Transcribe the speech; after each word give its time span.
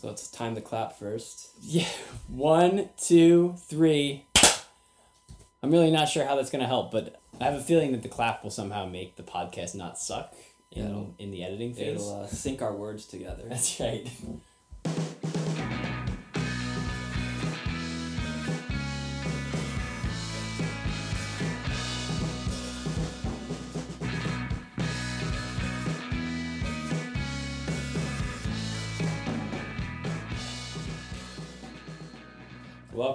So 0.00 0.08
it's 0.10 0.28
time 0.30 0.54
to 0.54 0.60
clap 0.60 0.96
first. 0.96 1.50
Yeah. 1.60 1.88
One, 2.28 2.88
two, 2.96 3.56
three. 3.68 4.26
I'm 5.60 5.72
really 5.72 5.90
not 5.90 6.08
sure 6.08 6.24
how 6.24 6.36
that's 6.36 6.50
gonna 6.50 6.68
help, 6.68 6.92
but 6.92 7.20
I 7.40 7.44
have 7.44 7.54
a 7.54 7.60
feeling 7.60 7.90
that 7.92 8.02
the 8.04 8.08
clap 8.08 8.44
will 8.44 8.50
somehow 8.52 8.86
make 8.86 9.16
the 9.16 9.24
podcast 9.24 9.74
not 9.74 9.98
suck 9.98 10.34
in, 10.70 10.84
It'll- 10.86 11.14
in 11.18 11.32
the 11.32 11.42
editing 11.42 11.74
phase. 11.74 11.96
It'll 12.00 12.22
uh, 12.22 12.26
sync 12.28 12.62
our 12.62 12.72
words 12.74 13.06
together. 13.06 13.42
That's 13.48 13.80
right. 13.80 14.08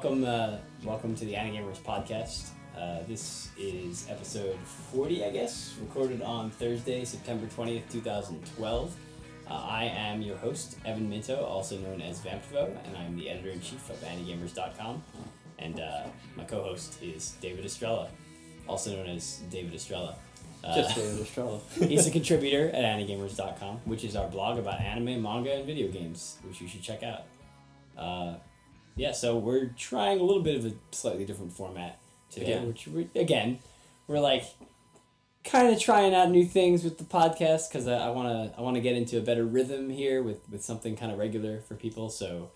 Welcome, 0.03 0.25
uh, 0.25 0.57
welcome 0.83 1.15
to 1.15 1.23
the 1.23 1.31
Anigamers 1.31 1.79
podcast. 1.79 2.49
Uh, 2.77 3.03
this 3.07 3.51
is 3.57 4.05
episode 4.09 4.59
forty, 4.91 5.23
I 5.23 5.29
guess, 5.29 5.75
recorded 5.79 6.21
on 6.21 6.49
Thursday, 6.49 7.05
September 7.05 7.47
twentieth, 7.47 7.89
two 7.89 8.01
thousand 8.01 8.45
twelve. 8.57 8.93
Uh, 9.49 9.53
I 9.53 9.85
am 9.85 10.21
your 10.21 10.35
host, 10.35 10.77
Evan 10.83 11.09
Minto, 11.09 11.45
also 11.45 11.77
known 11.77 12.01
as 12.01 12.19
Vampvo, 12.19 12.75
and 12.85 12.97
I'm 12.97 13.15
the 13.15 13.29
editor 13.29 13.51
in 13.51 13.61
chief 13.61 13.89
of 13.89 13.95
Anigamers.com. 14.01 15.01
And 15.59 15.79
uh, 15.79 16.03
my 16.35 16.43
co-host 16.43 17.01
is 17.01 17.35
David 17.39 17.63
Estrella, 17.63 18.09
also 18.67 18.93
known 18.97 19.07
as 19.07 19.37
David 19.49 19.73
Estrella. 19.73 20.17
Uh, 20.65 20.75
Just 20.75 20.97
David 20.97 21.21
Estrella. 21.21 21.61
He's 21.79 22.07
a 22.07 22.11
contributor 22.11 22.67
at 22.71 22.83
Anigamers.com, 22.83 23.79
which 23.85 24.03
is 24.03 24.17
our 24.17 24.27
blog 24.27 24.59
about 24.59 24.81
anime, 24.81 25.21
manga, 25.21 25.53
and 25.53 25.65
video 25.65 25.87
games, 25.87 26.39
which 26.45 26.59
you 26.59 26.67
should 26.67 26.81
check 26.81 27.03
out. 27.03 27.21
Yeah, 28.95 29.11
so 29.11 29.37
we're 29.37 29.67
trying 29.77 30.19
a 30.19 30.23
little 30.23 30.43
bit 30.43 30.57
of 30.57 30.65
a 30.65 30.73
slightly 30.91 31.25
different 31.25 31.53
format 31.53 31.99
today. 32.29 32.53
Again. 32.53 32.67
Which 32.67 32.87
we, 32.87 33.09
again, 33.15 33.59
we're 34.07 34.19
like 34.19 34.45
kind 35.43 35.73
of 35.73 35.79
trying 35.79 36.13
out 36.13 36.29
new 36.29 36.45
things 36.45 36.83
with 36.83 36.97
the 36.97 37.03
podcast 37.03 37.69
because 37.69 37.87
I 37.87 38.09
want 38.09 38.29
to 38.29 38.57
I 38.57 38.61
want 38.61 38.75
to 38.75 38.81
get 38.81 38.95
into 38.95 39.17
a 39.17 39.21
better 39.21 39.45
rhythm 39.45 39.89
here 39.89 40.21
with 40.23 40.47
with 40.49 40.63
something 40.63 40.95
kind 40.95 41.11
of 41.11 41.17
regular 41.17 41.61
for 41.61 41.75
people. 41.75 42.09
So 42.09 42.51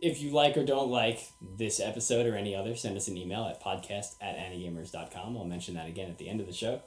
if 0.00 0.20
you 0.20 0.30
like 0.30 0.56
or 0.56 0.64
don't 0.64 0.90
like 0.90 1.30
this 1.40 1.78
episode 1.78 2.26
or 2.26 2.34
any 2.36 2.56
other, 2.56 2.74
send 2.74 2.96
us 2.96 3.06
an 3.06 3.16
email 3.16 3.44
at 3.44 3.62
podcast 3.62 4.16
at 4.20 4.36
anigamers.com. 4.36 5.36
I'll 5.36 5.44
mention 5.44 5.74
that 5.74 5.88
again 5.88 6.10
at 6.10 6.18
the 6.18 6.28
end 6.28 6.40
of 6.40 6.46
the 6.46 6.52
show. 6.52 6.80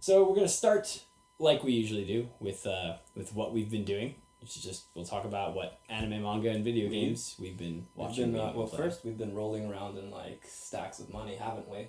So 0.00 0.28
we're 0.28 0.36
gonna 0.36 0.48
start 0.48 1.02
like 1.38 1.64
we 1.64 1.72
usually 1.72 2.04
do 2.04 2.28
with 2.40 2.66
uh, 2.66 2.96
with 3.14 3.34
what 3.34 3.52
we've 3.52 3.70
been 3.70 3.84
doing. 3.84 4.16
Which 4.40 4.56
is 4.56 4.62
just 4.62 4.84
we'll 4.94 5.04
talk 5.04 5.24
about 5.24 5.54
what 5.56 5.78
anime, 5.88 6.22
manga, 6.22 6.50
and 6.50 6.62
video 6.64 6.88
We- 6.88 7.00
games 7.00 7.34
we've 7.40 7.56
been 7.56 7.74
We've 7.76 7.86
watching. 7.96 8.32
been, 8.32 8.40
uh, 8.40 8.52
well, 8.54 8.66
play. 8.68 8.78
first 8.78 9.04
we've 9.04 9.18
been 9.18 9.34
rolling 9.34 9.66
around 9.70 9.98
in 9.98 10.10
like 10.10 10.42
stacks 10.46 11.00
of 11.00 11.12
money, 11.12 11.34
haven't 11.36 11.68
we? 11.68 11.88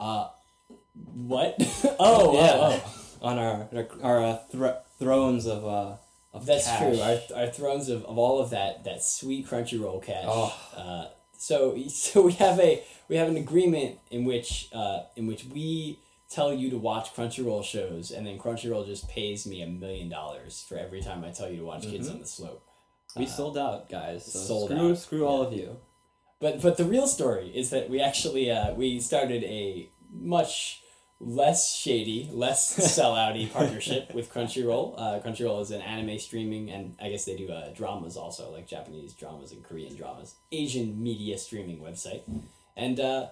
uh, 0.00 0.28
what? 1.14 1.54
oh, 1.98 2.34
Yeah. 2.34 2.50
oh, 2.54 2.82
oh. 2.84 3.02
On 3.22 3.38
our 3.38 3.68
our, 3.72 3.88
our 4.02 4.22
uh, 4.24 4.36
thro- 4.52 4.78
thrones 4.98 5.46
of 5.46 5.64
uh 5.64 5.96
of 6.34 6.44
That's 6.44 6.66
cash. 6.66 6.80
true. 6.80 7.00
Our, 7.00 7.44
our 7.46 7.50
thrones 7.50 7.88
of, 7.88 8.04
of 8.04 8.18
all 8.18 8.38
of 8.40 8.50
that 8.50 8.84
that 8.84 9.02
sweet 9.02 9.46
Crunchyroll 9.48 10.02
cash. 10.04 10.24
Oh. 10.26 10.54
Uh, 10.76 11.04
so 11.38 11.78
so 11.88 12.22
we 12.22 12.32
have 12.32 12.60
a 12.60 12.82
we 13.08 13.16
have 13.16 13.28
an 13.28 13.36
agreement 13.38 13.98
in 14.10 14.24
which 14.26 14.68
uh, 14.74 15.04
in 15.16 15.26
which 15.26 15.44
we 15.46 16.00
tell 16.28 16.52
you 16.52 16.70
to 16.70 16.78
watch 16.78 17.14
Crunchyroll 17.14 17.64
shows, 17.64 18.10
and 18.10 18.26
then 18.26 18.38
Crunchyroll 18.38 18.86
just 18.86 19.08
pays 19.08 19.46
me 19.46 19.62
a 19.62 19.66
million 19.66 20.08
dollars 20.08 20.64
for 20.68 20.76
every 20.76 21.00
time 21.00 21.24
I 21.24 21.30
tell 21.30 21.48
you 21.50 21.58
to 21.58 21.64
watch 21.64 21.82
Kids 21.82 22.08
Mhm. 22.08 22.12
on 22.14 22.20
the 22.20 22.26
Slope. 22.26 22.62
we 23.16 23.24
Uh, 23.24 23.28
sold 23.28 23.56
out, 23.56 23.88
guys. 23.88 24.24
So 24.30 24.38
sold 24.40 24.70
screw 24.70 24.90
out, 24.90 24.98
screw 24.98 25.26
all 25.26 25.42
of 25.42 25.52
you. 25.52 25.78
But 26.40 26.60
but 26.60 26.76
the 26.76 26.84
real 26.84 27.06
story 27.06 27.50
is 27.54 27.70
that 27.70 27.88
we 27.88 28.00
actually 28.00 28.50
uh, 28.50 28.74
we 28.74 29.00
started 29.00 29.42
a 29.44 29.88
much 30.12 30.82
less 31.18 31.74
shady, 31.74 32.28
less 32.30 32.76
sellouty 32.98 33.50
partnership 33.50 34.12
with 34.12 34.30
Crunchyroll. 34.30 34.94
Uh, 34.98 35.18
Crunchyroll 35.20 35.62
is 35.62 35.70
an 35.70 35.80
anime 35.80 36.18
streaming, 36.18 36.70
and 36.70 36.94
I 37.00 37.08
guess 37.08 37.24
they 37.24 37.36
do 37.36 37.50
uh, 37.50 37.70
dramas 37.72 38.18
also, 38.18 38.50
like 38.52 38.66
Japanese 38.66 39.14
dramas 39.14 39.50
and 39.52 39.64
Korean 39.64 39.96
dramas, 39.96 40.34
Asian 40.52 41.02
media 41.02 41.38
streaming 41.38 41.78
website, 41.80 42.20
and 42.76 43.00
uh, 43.00 43.28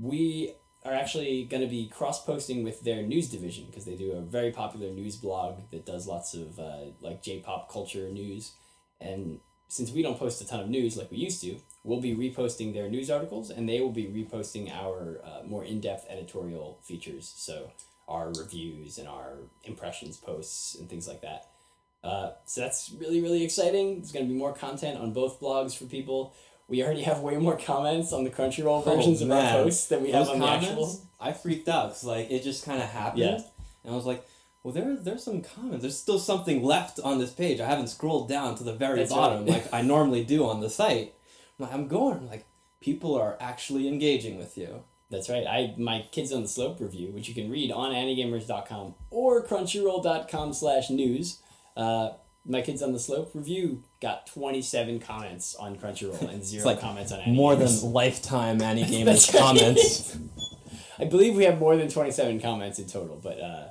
we 0.00 0.54
are 0.84 0.94
actually 0.94 1.44
going 1.44 1.62
to 1.62 1.68
be 1.68 1.88
cross 1.88 2.24
posting 2.24 2.64
with 2.64 2.82
their 2.82 3.02
news 3.02 3.28
division 3.28 3.66
because 3.66 3.84
they 3.84 3.96
do 3.96 4.12
a 4.12 4.20
very 4.20 4.50
popular 4.50 4.90
news 4.90 5.16
blog 5.16 5.60
that 5.70 5.84
does 5.84 6.06
lots 6.06 6.34
of 6.34 6.58
uh, 6.58 6.86
like 7.00 7.22
J 7.22 7.40
pop 7.40 7.70
culture 7.70 8.08
news, 8.08 8.52
and 9.00 9.40
since 9.68 9.92
we 9.92 10.02
don't 10.02 10.18
post 10.18 10.40
a 10.40 10.46
ton 10.46 10.60
of 10.60 10.68
news 10.68 10.96
like 10.96 11.10
we 11.10 11.18
used 11.18 11.40
to, 11.42 11.56
we'll 11.84 12.00
be 12.00 12.14
reposting 12.14 12.74
their 12.74 12.88
news 12.88 13.08
articles 13.08 13.50
and 13.50 13.68
they 13.68 13.80
will 13.80 13.92
be 13.92 14.06
reposting 14.06 14.68
our 14.74 15.20
uh, 15.24 15.46
more 15.46 15.64
in-depth 15.64 16.06
editorial 16.10 16.80
features. 16.82 17.32
So 17.36 17.70
our 18.08 18.32
reviews 18.32 18.98
and 18.98 19.06
our 19.06 19.34
impressions 19.62 20.16
posts 20.16 20.74
and 20.74 20.90
things 20.90 21.06
like 21.06 21.20
that. 21.20 21.46
Uh, 22.02 22.32
so 22.46 22.62
that's 22.62 22.90
really 22.98 23.20
really 23.20 23.44
exciting. 23.44 23.98
There's 23.98 24.10
going 24.10 24.26
to 24.26 24.32
be 24.32 24.36
more 24.36 24.54
content 24.54 24.98
on 24.98 25.12
both 25.12 25.40
blogs 25.40 25.76
for 25.76 25.84
people 25.84 26.34
we 26.70 26.82
already 26.82 27.02
have 27.02 27.20
way 27.20 27.36
more 27.36 27.56
comments 27.58 28.12
on 28.14 28.24
the 28.24 28.30
crunchyroll 28.30 28.82
versions 28.84 29.20
of 29.20 29.30
our 29.30 29.38
Oh, 29.58 29.64
posts 29.64 29.88
than 29.88 30.02
we 30.02 30.10
Those 30.12 30.28
have 30.28 30.34
on 30.36 30.40
the 30.40 30.46
comments, 30.46 30.68
actual 30.68 31.00
I 31.20 31.32
freaked 31.32 31.68
out 31.68 31.88
because 31.88 32.04
like 32.04 32.30
it 32.30 32.42
just 32.42 32.64
kind 32.64 32.80
of 32.82 32.88
happened, 32.88 33.20
Yeah. 33.22 33.40
and 33.84 33.92
I 33.92 33.96
was 33.96 34.06
like, 34.06 34.24
well, 34.62 34.72
there 34.72 34.96
there's 34.96 35.24
some 35.24 35.42
comments. 35.42 35.82
There's 35.82 35.98
still 35.98 36.18
something 36.18 36.62
left 36.62 36.98
on 37.00 37.18
this 37.18 37.32
page. 37.32 37.60
I 37.60 37.66
haven't 37.66 37.88
scrolled 37.88 38.28
down 38.28 38.54
to 38.56 38.64
the 38.64 38.72
very 38.74 39.00
That's 39.00 39.12
bottom 39.12 39.40
right. 39.44 39.52
like 39.54 39.72
I 39.74 39.82
normally 39.94 40.24
do 40.24 40.46
on 40.48 40.60
the 40.60 40.70
site. 40.70 41.14
I'm, 41.58 41.64
like, 41.66 41.74
I'm 41.74 41.88
going 41.88 42.16
I'm 42.18 42.28
like 42.28 42.46
people 42.80 43.14
are 43.14 43.36
actually 43.40 43.88
engaging 43.88 44.38
with 44.38 44.56
you. 44.56 44.82
That's 45.10 45.28
right. 45.28 45.46
I 45.46 45.74
my 45.76 46.06
Kids 46.12 46.32
on 46.32 46.42
the 46.42 46.48
Slope 46.48 46.78
review, 46.80 47.08
which 47.10 47.28
you 47.28 47.34
can 47.34 47.50
read 47.50 47.72
on 47.72 47.90
anigamers.com 47.92 48.94
or 49.10 49.44
crunchyroll.com 49.44 50.52
slash 50.52 50.88
news. 50.90 51.40
Uh, 51.76 52.10
my 52.46 52.62
Kids 52.62 52.82
on 52.82 52.92
the 52.92 52.98
Slope 52.98 53.32
review 53.34 53.82
got 54.00 54.26
27 54.26 55.00
comments 55.00 55.54
on 55.54 55.76
Crunchyroll 55.76 56.32
and 56.32 56.44
zero 56.44 56.64
like 56.64 56.80
comments 56.80 57.12
on 57.12 57.34
More 57.34 57.54
than 57.56 57.92
lifetime 57.92 58.60
Annie 58.62 58.84
Gamers 58.84 59.36
comments. 59.36 60.16
I 60.98 61.04
believe 61.04 61.36
we 61.36 61.44
have 61.44 61.58
more 61.58 61.76
than 61.76 61.88
27 61.88 62.40
comments 62.40 62.78
in 62.78 62.86
total, 62.86 63.20
but 63.22 63.40
uh, 63.40 63.70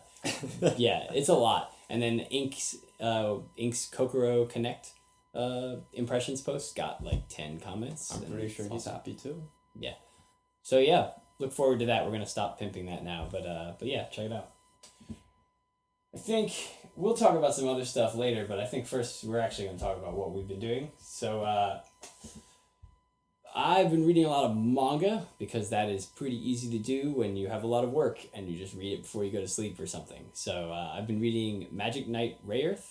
yeah, 0.78 1.08
it's 1.14 1.30
a 1.30 1.34
lot. 1.34 1.72
And 1.90 2.02
then 2.02 2.20
Ink's, 2.20 2.76
uh, 3.00 3.38
Ink's 3.58 3.88
Kokoro 3.88 4.46
Connect 4.46 4.92
uh, 5.34 5.78
impressions 5.94 6.42
post 6.42 6.76
got 6.76 7.04
like 7.04 7.28
10 7.30 7.60
comments. 7.60 8.12
I'm 8.14 8.32
pretty 8.32 8.50
sure 8.50 8.66
he's 8.66 8.72
awesome. 8.72 8.94
happy 8.94 9.16
too. 9.16 9.44
Yeah. 9.76 9.94
So 10.64 10.80
yeah, 10.80 11.12
look 11.40 11.54
forward 11.54 11.80
to 11.80 11.86
that. 11.88 12.06
We're 12.06 12.12
gonna 12.12 12.26
stop 12.26 12.60
pimping 12.60 12.86
that 12.88 13.04
now, 13.04 13.28
but 13.32 13.46
uh, 13.46 13.74
but 13.80 13.88
yeah, 13.88 14.08
check 14.10 14.26
it 14.26 14.32
out. 14.34 14.52
I 16.14 16.18
think 16.18 16.52
we'll 17.00 17.16
talk 17.16 17.36
about 17.36 17.56
some 17.56 17.68
other 17.68 17.86
stuff 17.86 18.14
later, 18.14 18.46
but 18.48 18.60
I 18.60 18.66
think 18.66 18.86
first 18.86 19.24
we're 19.24 19.40
actually 19.40 19.68
gonna 19.68 19.80
talk 19.80 19.98
about 19.98 20.14
what 20.14 20.34
we've 20.34 20.48
been 20.48 20.60
doing. 20.60 20.92
So 21.00 21.44
uh, 21.44 21.80
I've 23.56 23.90
been 23.90 24.06
reading 24.06 24.26
a 24.26 24.30
lot 24.30 24.52
of 24.52 24.58
manga 24.58 25.26
because 25.40 25.70
that 25.70 25.90
is 25.90 26.06
pretty 26.06 26.36
easy 26.36 26.70
to 26.78 26.84
do 26.84 27.14
when 27.14 27.38
you 27.38 27.48
have 27.48 27.64
a 27.64 27.68
lot 27.68 27.86
of 27.86 27.92
work 27.92 28.20
and 28.34 28.50
you 28.50 28.58
just 28.58 28.76
read 28.76 28.94
it 28.94 29.04
before 29.04 29.24
you 29.24 29.32
go 29.32 29.40
to 29.40 29.48
sleep 29.48 29.80
or 29.80 29.88
something. 29.88 30.26
So 30.34 30.72
uh, 30.72 30.94
I've 30.94 31.08
been 31.08 31.22
reading 31.22 31.68
Magic 31.72 32.08
Knight 32.08 32.46
Rayearth 32.46 32.86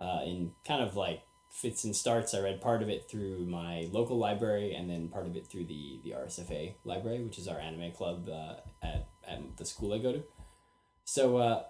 uh, 0.00 0.20
in 0.24 0.52
kind 0.66 0.82
of 0.82 0.94
like 0.94 1.22
fits 1.50 1.82
and 1.82 1.96
starts. 1.96 2.34
I 2.34 2.40
read 2.40 2.60
part 2.60 2.82
of 2.82 2.88
it 2.88 3.10
through 3.10 3.44
my 3.46 3.88
local 3.90 4.18
library 4.18 4.72
and 4.72 4.88
then 4.88 5.08
part 5.08 5.26
of 5.26 5.34
it 5.34 5.48
through 5.48 5.64
the, 5.66 6.00
the 6.04 6.10
RSFA 6.10 6.74
library, 6.84 7.24
which 7.24 7.38
is 7.38 7.48
our 7.48 7.58
anime 7.58 7.90
club 7.90 8.28
uh, 8.28 8.54
at, 8.86 9.08
at 9.26 9.56
the 9.56 9.64
school 9.64 9.92
I 9.92 9.98
go 9.98 10.12
to. 10.12 10.22
So, 11.04 11.64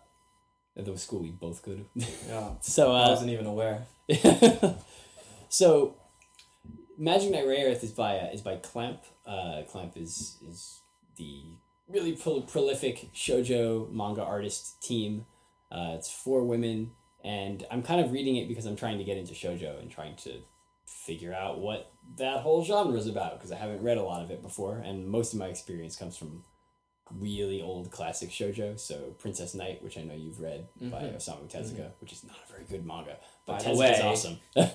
uh, 0.78 0.82
the 0.82 0.96
school 0.98 1.20
we 1.20 1.30
both 1.30 1.62
go 1.62 1.74
to. 1.74 1.84
Yeah. 2.28 2.50
so, 2.60 2.92
I 2.92 3.04
uh, 3.04 3.10
wasn't 3.10 3.30
even 3.30 3.46
aware. 3.46 3.86
so, 5.48 5.94
Magic 6.96 7.30
Knight 7.30 7.46
Rayearth 7.46 7.82
is 7.82 7.92
by 7.92 8.18
uh, 8.18 8.30
is 8.32 8.40
by 8.40 8.56
Clamp. 8.56 9.02
Uh, 9.26 9.62
Clamp 9.70 9.96
is 9.96 10.36
is 10.46 10.80
the 11.16 11.42
really 11.88 12.12
pro- 12.12 12.40
prolific 12.40 13.12
shojo 13.14 13.90
manga 13.92 14.22
artist 14.22 14.82
team. 14.82 15.26
Uh, 15.70 15.92
it's 15.94 16.10
four 16.10 16.44
women, 16.44 16.92
and 17.24 17.66
I'm 17.70 17.82
kind 17.82 18.00
of 18.00 18.12
reading 18.12 18.36
it 18.36 18.48
because 18.48 18.66
I'm 18.66 18.76
trying 18.76 18.98
to 18.98 19.04
get 19.04 19.16
into 19.16 19.34
shojo 19.34 19.78
and 19.80 19.90
trying 19.90 20.16
to 20.16 20.40
figure 20.86 21.34
out 21.34 21.60
what 21.60 21.92
that 22.16 22.38
whole 22.38 22.64
genre 22.64 22.96
is 22.96 23.06
about 23.06 23.38
because 23.38 23.52
I 23.52 23.56
haven't 23.56 23.82
read 23.82 23.98
a 23.98 24.02
lot 24.02 24.22
of 24.22 24.30
it 24.30 24.42
before, 24.42 24.78
and 24.78 25.06
most 25.06 25.32
of 25.32 25.38
my 25.38 25.46
experience 25.46 25.96
comes 25.96 26.16
from 26.16 26.44
really 27.18 27.60
old 27.62 27.90
classic 27.90 28.30
shojo. 28.30 28.78
So 28.78 29.14
Princess 29.18 29.54
Knight, 29.54 29.82
which 29.82 29.96
I 29.98 30.02
know 30.02 30.14
you've 30.14 30.40
read 30.40 30.68
by 30.80 31.02
Mhm. 31.02 31.16
Osamu 31.16 31.48
Tezuka, 31.50 31.90
which 32.00 32.12
is 32.12 32.24
not 32.24 32.36
a 32.48 32.52
very 32.52 32.64
good 32.64 32.84
manga, 32.84 33.16
but 33.46 33.64
By 33.64 33.72
way- 33.74 34.00
awesome. 34.02 34.38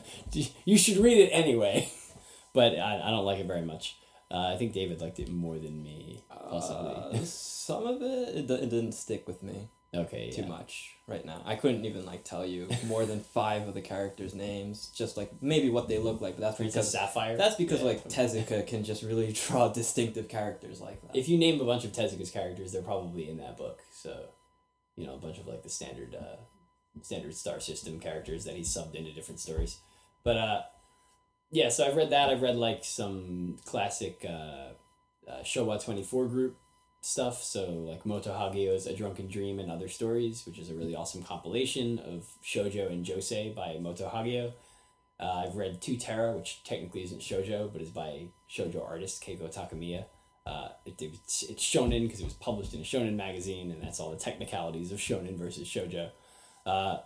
you 0.66 0.78
should 0.78 0.98
read 0.98 1.18
it 1.18 1.30
anyway, 1.32 1.90
but 2.54 2.78
I, 2.80 3.02
I 3.08 3.12
don't 3.12 3.26
like 3.26 3.40
it 3.40 3.46
very 3.48 3.62
much. 3.66 3.98
Uh, 4.32 4.48
I 4.54 4.58
think 4.58 4.74
David 4.74 5.00
liked 5.00 5.20
it 5.20 5.30
more 5.32 5.60
than 5.60 5.84
me, 5.84 6.24
possibly. 6.30 7.20
Uh, 7.20 7.24
some 7.24 7.86
of 7.86 8.02
it, 8.02 8.36
it, 8.36 8.50
it 8.50 8.70
didn't 8.70 8.94
stick 8.94 9.28
with 9.28 9.44
me. 9.44 9.70
Okay. 9.96 10.32
too 10.32 10.42
yeah. 10.42 10.48
much 10.48 10.96
right 11.08 11.24
now. 11.26 11.42
I 11.46 11.56
couldn't 11.56 11.86
even 11.86 12.06
like 12.06 12.24
tell 12.24 12.46
you 12.46 12.68
more 12.88 13.06
than 13.06 13.20
five 13.20 13.68
of 13.68 13.74
the 13.74 13.82
characters' 13.82 14.34
names, 14.34 14.88
just 14.96 15.18
like 15.18 15.32
maybe 15.42 15.70
what 15.70 15.88
they 15.88 16.00
look 16.00 16.20
like. 16.22 16.36
But 16.36 16.42
that's 16.42 16.58
because 16.58 16.92
Sapphire. 16.92 17.38
that's 17.38 17.56
because 17.56 17.80
Yeah. 17.82 17.88
like 17.88 18.04
Tezuka 18.10 18.66
can 18.66 18.84
just 18.84 19.04
really 19.04 19.32
draw 19.48 19.68
distinctive 19.70 20.28
characters 20.30 20.82
like 20.82 21.02
that. 21.02 21.16
if 21.16 21.30
you 21.30 21.38
name 21.38 21.62
a 21.62 21.66
bunch 21.66 21.86
of 21.86 21.92
Tezuka's 21.92 22.32
characters, 22.32 22.72
they're 22.72 22.82
probably 22.82 23.30
in 23.30 23.38
that 23.38 23.58
book. 23.58 23.82
So, 23.92 24.30
you 24.96 25.06
know, 25.06 25.14
a 25.16 25.20
bunch 25.20 25.38
of 25.38 25.46
like 25.48 25.62
the 25.64 25.70
standard, 25.70 26.16
uh, 26.16 26.38
standard 27.02 27.36
star 27.36 27.60
system 27.60 28.00
characters 28.00 28.46
that 28.46 28.56
he 28.56 28.62
subbed 28.62 28.96
into 28.96 29.12
different 29.14 29.40
stories. 29.40 29.80
But 30.24 30.38
uh, 30.38 30.62
yeah, 31.52 31.70
so 31.70 31.86
I've 31.86 31.96
read 31.96 32.10
that. 32.12 32.30
I've 32.30 32.42
read 32.42 32.56
like 32.56 32.84
some 32.84 33.58
classic 33.66 34.26
uh, 34.28 34.72
uh, 35.30 35.42
Showa 35.44 35.84
twenty 35.84 36.02
four 36.04 36.26
group 36.26 36.58
stuff. 37.06 37.44
So 37.44 37.70
like 37.70 38.06
Moto 38.06 38.32
Hagio's 38.32 38.86
A 38.86 38.96
Drunken 38.96 39.28
Dream 39.28 39.60
and 39.60 39.72
Other 39.72 39.88
Stories, 39.88 40.46
which 40.46 40.58
is 40.58 40.70
a 40.70 40.74
really 40.74 40.96
awesome 40.96 41.24
compilation 41.24 42.00
of 42.00 42.28
shoujo 42.44 42.92
and 42.92 43.06
josei 43.06 43.54
by 43.54 43.78
Moto 43.80 44.10
Hagio. 44.10 44.54
Uh, 45.20 45.46
I've 45.46 45.56
read 45.56 45.82
To 45.82 45.98
Terra, 45.98 46.36
which 46.36 46.64
technically 46.64 47.04
isn't 47.04 47.22
shoujo, 47.22 47.72
but 47.72 47.82
is 47.82 47.90
by 47.90 48.30
shoujo 48.50 48.84
artist 48.84 49.24
Keiko 49.24 49.54
Takemiya. 49.54 50.06
Uh, 50.46 50.70
it, 50.86 51.02
it's, 51.02 51.44
it's 51.44 51.64
shonen 51.64 52.04
because 52.04 52.20
it 52.20 52.26
was 52.26 52.34
published 52.34 52.74
in 52.74 52.82
a 52.82 52.84
shonen 52.84 53.16
magazine, 53.16 53.72
and 53.72 53.82
that's 53.82 54.00
all 54.00 54.12
the 54.12 54.18
technicalities 54.18 54.92
of 54.92 54.98
shonen 54.98 55.38
versus 55.38 55.68
shoujo. 55.68 56.10
Uh, 56.66 56.98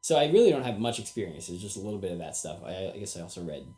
so 0.00 0.16
I 0.16 0.30
really 0.30 0.50
don't 0.50 0.64
have 0.64 0.78
much 0.78 0.98
experience. 0.98 1.48
It's 1.48 1.62
just 1.62 1.76
a 1.76 1.80
little 1.80 1.98
bit 1.98 2.12
of 2.12 2.18
that 2.18 2.36
stuff. 2.36 2.58
I, 2.64 2.92
I 2.94 2.98
guess 2.98 3.16
I 3.16 3.22
also 3.22 3.42
read 3.42 3.72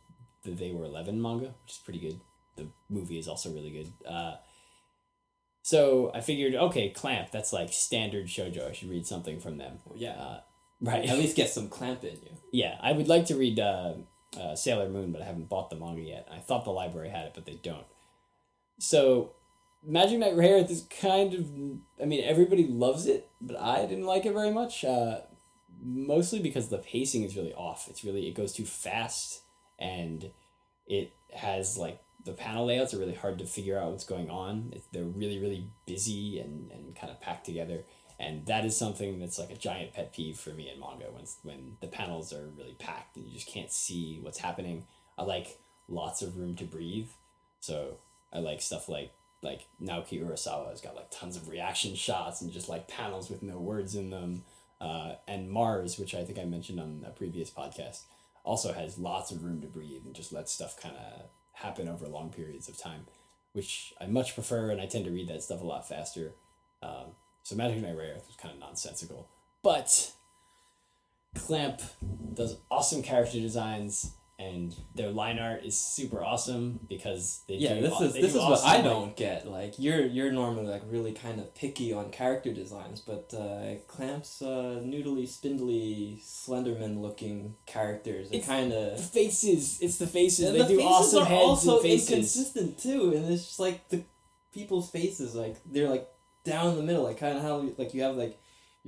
the 0.45 0.53
They 0.53 0.73
Were 0.73 0.85
Eleven 0.85 1.21
manga, 1.21 1.55
which 1.63 1.73
is 1.73 1.79
pretty 1.79 2.01
good. 2.01 2.21
The 2.57 2.67
movie 2.89 3.19
is 3.19 3.29
also 3.29 3.51
really 3.53 3.71
good. 3.71 3.93
Uh, 4.07 4.35
so 5.63 6.11
I 6.15 6.21
figured, 6.21 6.55
okay, 6.55 6.91
Clamp, 6.91 7.31
that's 7.31 7.53
like 7.53 7.73
standard 7.73 8.27
shojo. 8.27 8.69
I 8.69 8.73
should 8.73 8.91
read 8.91 9.07
something 9.07 9.41
from 9.41 9.59
them. 9.59 9.79
Well, 9.85 9.99
yeah, 9.99 10.13
Uh, 10.13 10.41
right. 10.81 11.05
at 11.09 11.19
least 11.19 11.37
get 11.37 11.51
some 11.51 11.69
clamp 11.69 12.05
in 12.05 12.15
you. 12.17 12.33
Yeah, 12.53 12.77
I 12.81 12.93
would 12.93 13.09
like 13.09 13.27
to 13.27 13.37
read 13.37 13.59
uh, 13.61 13.95
uh, 14.39 14.55
Sailor 14.55 14.89
Moon, 14.89 15.13
but 15.13 15.21
I 15.23 15.27
haven't 15.27 15.49
bought 15.49 15.71
the 15.71 15.77
manga 15.77 16.01
yet. 16.03 16.29
I 16.33 16.39
thought 16.39 16.65
the 16.65 16.71
library 16.71 17.11
had 17.11 17.27
it, 17.27 17.33
but 17.35 17.45
they 17.45 17.59
don't. 17.63 17.87
So, 18.79 19.33
Magic 19.85 20.19
Knight 20.19 20.35
Rayearth 20.37 20.71
is 20.71 20.87
kind 21.01 21.35
of. 21.35 21.51
I 22.03 22.07
mean, 22.07 22.23
everybody 22.25 22.67
loves 22.67 23.07
it, 23.07 23.29
but 23.41 23.59
I 23.61 23.87
didn't 23.87 24.07
like 24.07 24.25
it 24.27 24.33
very 24.33 24.51
much. 24.51 24.85
Uh, 24.85 25.21
mostly 25.83 26.41
because 26.41 26.69
the 26.69 26.79
pacing 26.79 27.23
is 27.25 27.37
really 27.37 27.55
off. 27.55 27.89
It's 27.89 28.05
really. 28.05 28.29
It 28.29 28.35
goes 28.35 28.53
too 28.53 28.65
fast, 28.65 29.43
and 29.79 30.31
it 30.87 31.13
has, 31.35 31.77
like, 31.77 32.01
the 32.25 32.33
panel 32.33 32.67
layouts 32.67 32.93
are 32.95 32.99
really 32.99 33.15
hard 33.15 33.39
to 33.39 33.47
figure 33.47 33.79
out 33.79 33.91
what's 33.91 34.05
going 34.05 34.29
on. 34.29 34.73
They're 34.93 35.05
really, 35.05 35.39
really 35.39 35.69
busy 35.87 36.41
and, 36.41 36.71
and 36.71 36.97
kind 36.97 37.11
of 37.11 37.21
packed 37.21 37.47
together 37.47 37.85
and 38.21 38.45
that 38.47 38.65
is 38.65 38.77
something 38.77 39.19
that's 39.19 39.39
like 39.39 39.51
a 39.51 39.57
giant 39.57 39.93
pet 39.93 40.13
peeve 40.13 40.39
for 40.39 40.51
me 40.51 40.71
in 40.71 40.81
manga 40.81 41.07
when 41.13 41.25
when 41.43 41.77
the 41.81 41.87
panels 41.87 42.33
are 42.33 42.51
really 42.57 42.75
packed 42.79 43.17
and 43.17 43.27
you 43.27 43.35
just 43.35 43.49
can't 43.49 43.71
see 43.71 44.19
what's 44.23 44.39
happening. 44.39 44.85
I 45.17 45.23
like 45.23 45.59
lots 45.89 46.23
of 46.23 46.37
room 46.37 46.57
to 46.57 46.65
breathe, 46.65 47.11
so 47.61 47.99
I 48.33 48.41
like 48.41 48.61
stuff 48.61 48.89
like 48.89 49.13
like 49.41 49.67
Naoki 49.81 50.21
Urasawa 50.21 50.71
has 50.71 50.81
got 50.81 50.97
like 50.97 51.11
tons 51.13 51.37
of 51.37 51.49
reaction 51.49 51.95
shots 51.95 52.41
and 52.41 52.51
just 52.51 52.69
like 52.69 52.89
panels 52.89 53.31
with 53.31 53.43
no 53.43 53.59
words 53.59 53.95
in 53.95 54.11
them. 54.11 54.43
Uh, 54.81 55.15
and 55.27 55.51
Mars, 55.51 55.99
which 55.99 56.15
I 56.15 56.25
think 56.25 56.39
I 56.39 56.45
mentioned 56.45 56.81
on 56.81 57.05
a 57.07 57.11
previous 57.11 57.51
podcast, 57.51 58.03
also 58.43 58.73
has 58.73 58.99
lots 58.99 59.31
of 59.31 59.45
room 59.45 59.61
to 59.61 59.69
breathe 59.69 60.03
and 60.07 60.15
just 60.15 60.33
lets 60.33 60.53
stuff 60.53 60.77
kind 60.81 60.97
of 60.97 61.23
happen 61.63 61.89
over 61.89 62.07
long 62.07 62.31
periods 62.31 62.69
of 62.69 62.77
time, 62.77 63.07
which 63.53 63.93
I 64.01 64.07
much 64.07 64.35
prefer, 64.35 64.71
and 64.71 64.81
I 64.81 64.87
tend 64.87 65.05
to 65.05 65.11
read 65.11 65.29
that 65.29 65.43
stuff 65.43 65.61
a 65.61 65.65
lot 65.65 65.89
faster. 65.89 66.33
Um, 66.83 67.13
so 67.43 67.57
Magic 67.57 67.83
Knight 67.83 67.97
Rayearth 67.97 68.27
was 68.27 68.37
kind 68.41 68.55
of 68.55 68.61
nonsensical. 68.61 69.29
But 69.63 70.13
Clamp 71.35 71.81
does 72.35 72.57
awesome 72.71 73.03
character 73.03 73.41
designs 73.41 74.13
and 74.39 74.75
their 74.95 75.11
line 75.11 75.39
art 75.39 75.65
is 75.65 75.79
super 75.79 76.23
awesome 76.23 76.79
because 76.89 77.43
they 77.49 77.55
Yeah, 77.55 77.75
do 77.75 77.81
this 77.83 78.01
is 78.01 78.13
this 78.15 78.35
is 78.35 78.41
what 78.41 78.65
I 78.65 78.81
don't 78.83 79.17
get. 79.17 79.49
Like 79.49 79.75
you're 79.79 80.05
you're 80.07 80.31
normally 80.31 80.67
like 80.69 80.83
really 80.89 81.13
kind 81.13 81.41
of 81.41 81.55
picky 81.55 81.93
on 81.93 82.11
character 82.11 82.53
designs, 82.53 83.01
but 83.01 83.35
uh, 83.37 83.75
Clamp's 83.89 84.41
uh, 84.41 84.81
noodly, 84.85 85.27
spindly, 85.29 86.21
Slenderman 86.25 87.01
looking 87.01 87.57
characters 87.67 88.31
are 88.33 88.39
kind 88.41 88.73
of. 88.73 88.99
faces. 89.01 89.81
It's 89.81 89.99
the 89.99 90.07
faces. 90.07 90.49
And 90.49 90.55
they 90.55 90.63
the 90.63 90.69
do 90.69 90.77
faces 90.77 90.91
awesome 90.91 91.23
are 91.23 91.27
heads 91.27 91.43
also 91.43 91.73
and 91.75 91.83
faces. 91.83 92.11
inconsistent 92.11 92.79
too, 92.79 93.13
and 93.15 93.25
it's 93.33 93.45
just 93.45 93.61
like 93.61 93.89
the 93.89 94.05
people's 94.53 94.91
faces, 94.91 95.35
like 95.35 95.57
they're 95.67 95.89
like 95.89 96.09
down 96.45 96.77
the 96.77 96.83
middle, 96.83 97.03
like 97.03 97.19
kind 97.19 97.37
of 97.37 97.43
how 97.43 97.57
like 97.77 97.93
you 97.95 98.03
have 98.03 98.17
like 98.17 98.39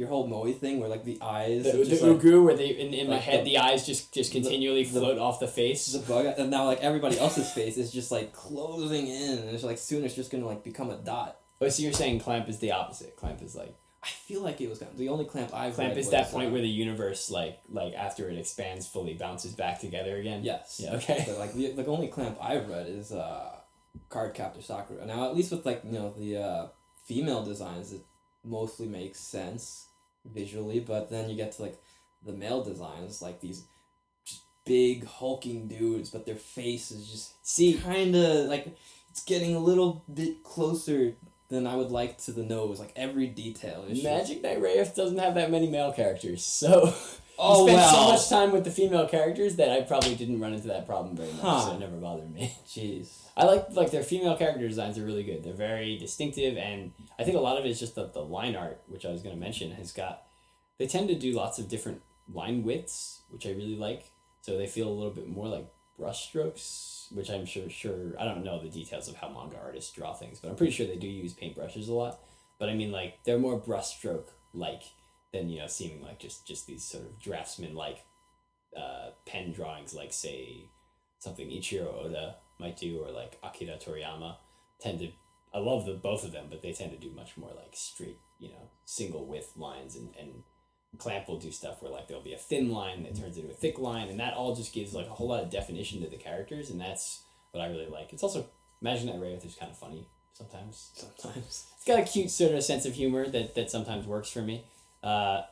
your 0.01 0.09
whole 0.09 0.27
Moe 0.27 0.51
thing 0.65 0.81
where 0.81 0.89
like 0.89 1.05
the 1.05 1.19
eyes, 1.21 1.65
The, 1.65 1.73
the 1.73 1.79
like, 2.07 2.21
ugu 2.23 2.43
where 2.43 2.57
they 2.57 2.69
in, 2.71 2.95
in 2.95 3.07
my 3.11 3.19
head 3.19 3.41
the- 3.45 3.51
the, 3.51 3.59
eyes 3.59 3.85
just 3.87 4.15
just 4.15 4.33
continually 4.33 4.85
the- 4.85 4.99
float 4.99 5.19
off 5.19 5.41
the 5.41 5.47
face. 5.61 5.87
the 5.93 5.99
bug, 6.01 6.25
and 6.39 6.51
now 6.51 6.65
like 6.65 6.81
everybody 6.81 7.19
else's 7.25 7.51
face 7.53 7.77
is 7.77 7.93
just 7.93 8.11
like 8.11 8.33
closing 8.33 9.07
in, 9.09 9.39
and 9.39 9.51
it's 9.51 9.63
like 9.63 9.79
soon 9.79 10.05
it's 10.05 10.15
just 10.15 10.31
gonna 10.33 10.47
like 10.47 10.65
become 10.65 10.89
a 10.91 10.97
dot. 10.97 11.39
oh, 11.61 11.69
so 11.69 11.83
you're 11.83 11.93
saying 11.93 12.19
Clamp 12.21 12.49
is 12.49 12.59
the 12.61 12.73
opposite. 12.73 13.15
Clamp 13.17 13.43
is 13.43 13.55
like 13.55 13.75
I 14.03 14.09
feel 14.09 14.41
like 14.41 14.59
it 14.63 14.71
was 14.71 14.79
kind 14.79 14.91
of, 14.91 14.97
the 14.97 15.11
only 15.11 15.27
clamp 15.27 15.51
I've 15.53 15.75
Clamp 15.75 15.91
read 15.91 15.99
is 15.99 16.09
that 16.17 16.31
point 16.31 16.49
uh, 16.49 16.53
where 16.53 16.63
the 16.63 16.75
universe 16.87 17.31
like 17.31 17.59
like 17.69 17.93
after 17.93 18.31
it 18.31 18.39
expands 18.39 18.87
fully 18.89 19.13
bounces 19.13 19.53
back 19.53 19.79
together 19.81 20.17
again. 20.17 20.41
yes 20.43 20.81
Yeah. 20.83 20.95
Okay. 20.97 21.23
but 21.27 21.37
like 21.39 21.53
the, 21.53 21.73
the 21.73 21.85
only 21.85 22.09
clamp 22.09 22.39
I've 22.41 22.67
read 22.71 22.87
is 22.89 23.13
uh 23.13 23.51
Cardcaptor 24.09 24.63
Sakura. 24.63 25.05
Now 25.05 25.29
at 25.29 25.37
least 25.37 25.51
with 25.53 25.67
like 25.67 25.83
you 25.85 25.93
know 25.93 26.15
the 26.17 26.37
uh, 26.39 26.67
female 27.05 27.45
designs 27.45 27.93
it 27.93 28.01
mostly 28.43 28.87
makes 28.89 29.21
sense 29.21 29.89
visually, 30.25 30.81
but 30.81 31.11
then 31.11 31.29
you 31.31 31.37
get 31.37 31.53
to 31.53 31.63
like 31.63 31.81
the 32.25 32.33
male 32.33 32.63
designs 32.63 33.23
like 33.23 33.41
these 33.41 33.65
just 34.27 34.43
big 34.65 35.07
hulking 35.07 35.69
dudes, 35.69 36.11
but 36.11 36.27
their 36.27 36.37
face 36.37 36.91
is 36.91 37.09
just 37.11 37.47
See, 37.47 37.75
kind 37.75 38.15
of 38.15 38.47
like 38.47 38.77
it's 39.11 39.25
getting 39.25 39.55
a 39.55 39.59
little 39.61 40.05
bit 40.13 40.43
closer 40.45 41.15
than 41.49 41.67
I 41.67 41.75
would 41.77 41.91
like 41.91 42.19
to 42.19 42.33
the 42.33 42.45
nose. 42.45 42.79
Like 42.79 42.93
every 42.95 43.27
detail 43.27 43.85
is 43.89 44.01
just- 44.01 44.05
Magic 44.05 44.43
Knight 44.43 44.61
Rayearth 44.63 44.95
doesn't 44.95 45.19
have 45.19 45.35
that 45.35 45.51
many 45.51 45.69
male 45.69 45.93
characters, 45.93 46.45
so 46.45 46.95
Oh 47.43 47.67
spent 47.67 47.83
so 47.91 48.09
much 48.13 48.29
time 48.29 48.53
with 48.53 48.65
the 48.65 48.71
female 48.71 49.09
characters 49.09 49.57
that 49.57 49.71
I 49.71 49.81
probably 49.83 50.15
didn't 50.15 50.41
run 50.41 50.53
into 50.55 50.69
that 50.69 50.87
problem 50.87 51.17
very 51.17 51.33
much, 51.33 51.41
Huh. 51.41 51.61
so 51.67 51.73
it 51.75 51.81
never 51.81 51.97
bothered 51.97 52.31
me. 52.33 52.55
Jeez. 52.67 53.09
I 53.37 53.45
like 53.45 53.67
like 53.73 53.91
their 53.91 54.03
female 54.03 54.37
character 54.37 54.67
designs 54.69 54.99
are 54.99 55.05
really 55.05 55.23
good. 55.25 55.43
They're 55.43 55.53
very 55.55 55.97
distinctive, 55.99 56.57
and 56.57 56.93
I 57.19 57.25
think 57.25 57.37
a 57.37 57.41
lot 57.41 57.59
of 57.59 57.65
it 57.65 57.71
is 57.71 57.81
just 57.81 57.95
that 57.95 58.13
the 58.13 58.21
line 58.23 58.55
art, 58.57 58.83
which 58.89 59.05
I 59.07 59.11
was 59.11 59.23
going 59.23 59.35
to 59.35 59.41
mention, 59.41 59.71
has 59.73 59.93
got. 59.93 60.23
They 60.79 60.87
tend 60.87 61.09
to 61.09 61.15
do 61.15 61.33
lots 61.33 61.59
of 61.59 61.69
different 61.69 62.03
line 62.33 62.63
widths, 62.63 63.21
which 63.31 63.47
I 63.47 63.51
really 63.51 63.77
like. 63.77 64.11
So 64.43 64.57
they 64.57 64.67
feel 64.67 64.89
a 64.89 64.97
little 64.99 65.13
bit 65.13 65.29
more 65.29 65.47
like 65.49 65.67
brushstrokes, 65.99 67.13
which 67.13 67.31
I'm 67.31 67.45
sure 67.47 67.69
sure 67.71 68.15
I 68.19 68.25
don't 68.25 68.45
know 68.45 68.61
the 68.63 68.69
details 68.69 69.09
of 69.09 69.17
how 69.17 69.29
manga 69.29 69.59
artists 69.63 69.93
draw 69.93 70.13
things, 70.15 70.41
but 70.41 70.49
I'm 70.51 70.57
pretty 70.57 70.73
sure 70.73 70.87
they 70.87 70.97
do 70.97 71.07
use 71.09 71.35
paintbrushes 71.35 71.89
a 71.89 71.93
lot. 71.93 72.21
But 72.59 72.69
I 72.69 72.75
mean, 72.75 72.93
like 72.93 73.23
they're 73.25 73.39
more 73.39 73.59
brushstroke 73.61 74.29
like 74.53 74.83
than 75.33 75.49
you 75.49 75.61
know 75.61 75.67
seeming 75.67 76.03
like 76.03 76.19
just 76.19 76.47
just 76.47 76.67
these 76.67 76.85
sort 76.85 77.05
of 77.05 77.21
draftsman 77.21 77.75
like 77.75 78.05
uh, 78.77 79.11
pen 79.27 79.53
drawings, 79.53 79.95
like 79.95 80.13
say 80.13 80.71
something 81.19 81.49
Eiichiro 81.49 81.93
Oda 82.05 82.37
might 82.59 82.77
do, 82.77 83.03
or 83.03 83.11
like 83.11 83.39
Akira 83.43 83.77
Toriyama, 83.77 84.37
tend 84.81 85.01
to. 85.01 85.09
I 85.53 85.59
love 85.59 85.85
the 85.85 85.95
both 85.95 86.25
of 86.25 86.33
them, 86.33 86.47
but 86.49 86.63
they 86.63 86.73
tend 86.73 86.93
to 86.93 86.97
do 86.99 87.13
much 87.15 87.37
more 87.37 87.51
like 87.57 87.73
straight, 87.73 88.19
you 88.39 88.51
know, 88.51 88.71
single 88.85 89.27
width 89.27 89.57
lines, 89.57 89.97
and 89.97 90.11
and 90.19 90.43
Clamp 90.99 91.29
will 91.29 91.39
do 91.39 91.51
stuff 91.51 91.83
where 91.83 91.91
like 91.91 92.09
there'll 92.09 92.23
be 92.23 92.33
a 92.35 92.39
thin 92.39 92.71
line 92.71 93.03
that 93.03 93.17
turns 93.17 93.37
into 93.37 93.51
a 93.51 93.55
thick 93.55 93.79
line, 93.79 94.09
and 94.09 94.21
that 94.21 94.35
all 94.35 94.55
just 94.55 94.73
gives 94.73 94.95
like 94.95 95.07
a 95.07 95.11
whole 95.11 95.29
lot 95.29 95.43
of 95.43 95.51
definition 95.51 96.03
to 96.03 96.09
the 96.09 96.17
characters, 96.17 96.71
and 96.71 96.81
that's 96.81 97.23
what 97.53 97.61
I 97.61 97.69
really 97.69 97.89
like. 97.89 98.13
It's 98.13 98.23
also 98.23 98.47
Magic 98.81 99.07
Knight 99.07 99.21
Rayearth 99.21 99.45
is 99.45 99.55
kind 99.57 99.71
of 99.71 99.79
funny 99.79 100.07
sometimes. 100.33 100.91
Sometimes. 100.95 101.67
It's 101.77 101.85
got 101.87 101.99
a 101.99 102.05
cute 102.05 102.31
sort 102.31 102.55
of 102.55 102.63
sense 102.63 102.87
of 102.87 102.95
humor 102.95 103.29
that 103.29 103.55
that 103.55 103.71
sometimes 103.71 104.07
works 104.07 104.31
for 104.31 104.43
me. 104.43 104.65
Uh, 105.03 105.43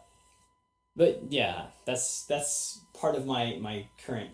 but 0.96 1.22
yeah, 1.30 1.66
that's 1.86 2.24
that's 2.26 2.80
part 2.94 3.14
of 3.14 3.24
my 3.26 3.56
my 3.60 3.86
current 4.04 4.30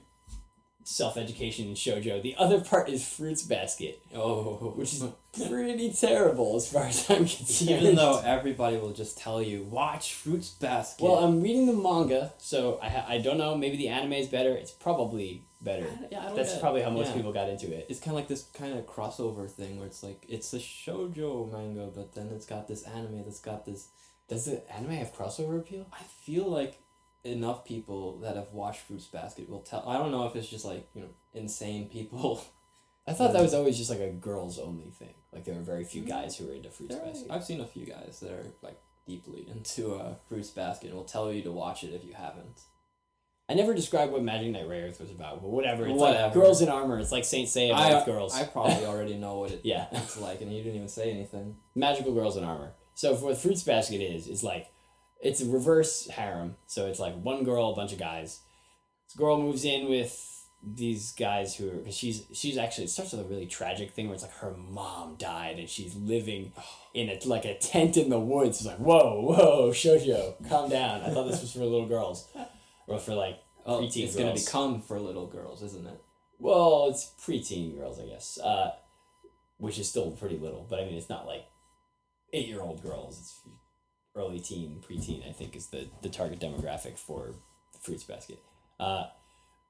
self 0.85 1.17
education 1.17 1.69
in 1.69 1.75
shojo. 1.75 2.23
The 2.23 2.35
other 2.39 2.61
part 2.61 2.89
is 2.89 3.07
Fruits 3.07 3.43
Basket, 3.43 4.03
Oh, 4.15 4.73
which 4.77 4.93
is 4.95 5.05
pretty 5.49 5.93
terrible 5.93 6.57
as 6.57 6.71
far 6.71 6.85
as 6.85 7.09
I'm 7.11 7.19
concerned. 7.27 7.71
even 7.71 7.95
though 7.97 8.21
everybody 8.25 8.77
will 8.77 8.93
just 8.93 9.19
tell 9.19 9.43
you 9.43 9.63
watch 9.65 10.15
Fruits 10.15 10.51
Basket. 10.51 11.03
well, 11.05 11.17
I'm 11.17 11.41
reading 11.43 11.67
the 11.67 11.73
manga, 11.75 12.33
so 12.39 12.79
I 12.83 12.89
ha- 12.89 13.07
I 13.09 13.19
don't 13.19 13.39
know. 13.39 13.57
Maybe 13.57 13.77
the 13.77 13.89
anime 13.89 14.13
is 14.15 14.29
better. 14.29 14.55
It's 14.55 14.71
probably 14.73 15.47
better. 15.61 15.87
yeah, 16.11 16.21
I 16.21 16.27
don't 16.27 16.37
That's 16.37 16.53
get- 16.53 16.61
probably 16.61 16.83
how 16.83 16.91
most 16.91 17.09
yeah. 17.09 17.15
people 17.17 17.33
got 17.33 17.49
into 17.49 17.73
it. 17.73 17.87
It's 17.89 18.01
kind 18.01 18.11
of 18.11 18.17
like 18.17 18.29
this 18.29 18.43
kind 18.55 18.79
of 18.79 18.85
crossover 18.87 19.51
thing 19.51 19.79
where 19.79 19.87
it's 19.87 20.03
like 20.03 20.25
it's 20.29 20.53
a 20.55 20.59
shojo 20.59 21.51
manga, 21.53 21.91
but 21.95 22.15
then 22.15 22.29
it's 22.29 22.47
got 22.47 22.69
this 22.69 22.83
anime 22.85 23.23
that's 23.25 23.41
got 23.41 23.65
this. 23.67 23.89
Does 24.29 24.47
the 24.47 24.63
anime 24.73 24.93
have 24.93 25.15
crossover 25.15 25.59
appeal? 25.59 25.87
I 25.93 26.03
feel 26.25 26.49
like 26.51 26.81
enough 27.25 27.65
people 27.65 28.19
that 28.19 28.37
have 28.37 28.53
watched 28.53 28.81
Fruits 28.81 29.07
Basket 29.07 29.49
will 29.49 29.61
tell. 29.61 29.85
I 29.89 29.99
don't 29.99 30.11
know 30.11 30.27
if 30.27 30.37
it's 30.37 30.49
just 30.49 30.65
like 30.65 30.89
you 30.95 31.03
know 31.03 31.09
insane 31.35 31.89
people. 31.89 32.45
I 33.07 33.13
thought 33.13 33.35
that 33.35 33.43
was 33.43 33.53
always 33.53 33.77
just 33.77 33.91
like 33.91 34.01
a 34.01 34.11
girls 34.11 34.59
only 34.59 34.91
thing. 34.91 35.13
Like 35.31 35.45
there 35.45 35.55
were 35.55 35.61
very 35.63 35.85
few 35.85 36.03
guys 36.03 36.37
who 36.37 36.47
were 36.47 36.55
into 36.55 36.71
Fruits 36.71 36.95
There 36.95 37.05
Basket. 37.05 37.31
I've 37.31 37.45
seen 37.45 37.61
a 37.61 37.67
few 37.67 37.85
guys 37.85 38.19
that 38.21 38.31
are 38.33 38.47
like 38.63 38.81
deeply 39.07 39.47
into 39.47 39.95
uh, 39.95 40.15
Fruits 40.27 40.49
Basket 40.51 40.87
and 40.89 40.97
will 40.97 41.05
tell 41.05 41.31
you 41.31 41.43
to 41.43 41.53
watch 41.53 41.85
it 41.85 41.93
if 41.93 42.03
you 42.03 42.15
haven't. 42.15 42.63
I 43.47 43.53
never 43.53 43.75
described 43.75 44.11
what 44.11 44.23
Magic 44.23 44.51
Knight 44.53 44.67
Rayearth 44.67 44.99
was 45.01 45.11
about, 45.11 45.43
but 45.43 45.51
whatever. 45.51 45.87
It's 45.87 45.99
Whatever. 45.99 46.23
like 46.25 46.33
girls 46.33 46.63
in 46.63 46.71
armor. 46.71 46.99
It's 46.99 47.13
like 47.13 47.27
Saint 47.27 47.47
Seiya 47.47 47.95
with 47.95 48.07
girls. 48.07 48.35
I 48.35 48.45
probably 48.45 48.87
already 48.87 49.17
know 49.19 49.39
what 49.41 49.51
it, 49.51 49.61
Yeah. 49.65 49.87
it's 49.93 50.17
like, 50.19 50.41
and 50.41 50.51
you 50.51 50.63
didn't 50.63 50.77
even 50.77 50.89
say 50.89 51.11
anything. 51.11 51.57
magical 51.75 52.15
girls 52.15 52.39
in 52.39 52.45
armor. 52.45 52.73
So 52.95 53.15
for 53.17 53.27
what 53.27 53.39
Fruits 53.39 53.63
Basket 53.63 54.01
is, 54.01 54.27
is 54.29 54.43
like 54.43 54.69
it's 55.21 55.41
a 55.41 55.47
reverse 55.47 56.09
harem. 56.09 56.57
So 56.67 56.87
it's 56.87 57.01
like 57.01 57.15
one 57.21 57.45
girl, 57.45 57.71
a 57.71 57.77
bunch 57.77 57.93
of 57.93 57.99
guys. 57.99 58.41
This 59.09 59.17
girl 59.17 59.41
moves 59.41 59.65
in 59.65 59.89
with 59.89 60.31
these 60.67 61.13
guys 61.13 61.55
who 61.55 61.69
are 61.69 61.77
because 61.77 61.95
she's 61.97 62.25
she's 62.33 62.57
actually 62.57 62.85
it 62.85 62.91
starts 62.91 63.13
with 63.13 63.21
a 63.21 63.29
really 63.29 63.47
tragic 63.47 63.91
thing 63.93 64.07
where 64.07 64.15
it's 64.15 64.23
like 64.23 64.33
her 64.37 64.55
mom 64.57 65.17
died 65.17 65.59
and 65.59 65.69
she's 65.69 65.95
living 65.95 66.53
in 66.95 67.11
a 67.11 67.19
like 67.27 67.45
a 67.45 67.59
tent 67.59 67.97
in 67.97 68.09
the 68.09 68.19
woods. 68.19 68.59
It's 68.59 68.67
like 68.67 68.79
whoa 68.79 69.21
whoa 69.23 69.71
shoujo, 69.71 70.49
calm 70.49 70.71
down. 70.71 71.03
I 71.03 71.11
thought 71.11 71.31
this 71.31 71.41
was 71.43 71.53
for 71.53 71.61
little 71.61 71.87
girls, 71.87 72.29
or 72.87 72.99
for 72.99 73.15
like 73.15 73.41
Oh, 73.67 73.81
Preteen 73.81 74.05
it's 74.05 74.15
gonna 74.17 74.35
become 74.35 74.83
for 74.83 75.01
little 75.01 75.27
girls, 75.27 75.63
isn't 75.63 75.87
it? 75.87 75.99
well, 76.39 76.89
it's 76.91 77.13
preteen 77.25 77.75
girls, 77.79 77.99
I 77.99 78.05
guess. 78.07 78.39
Uh, 78.39 78.73
which 79.57 79.79
is 79.79 79.89
still 79.89 80.11
pretty 80.11 80.37
little, 80.37 80.67
but 80.69 80.81
I 80.81 80.85
mean, 80.85 80.95
it's 80.95 81.09
not 81.09 81.27
like 81.27 81.47
eight 82.35 82.49
year 82.49 82.61
old 82.61 82.83
girls. 82.83 83.19
It's 83.21 83.41
early 84.17 84.41
teen, 84.41 84.83
preteen. 84.87 85.29
I 85.29 85.33
think 85.33 85.57
is 85.57 85.69
the 85.69 85.89
the 86.03 86.09
target 86.09 86.41
demographic 86.41 86.99
for 86.99 87.35
the 87.73 87.79
Fruits 87.79 88.05
Basket. 88.05 88.43
Uh, 88.79 89.05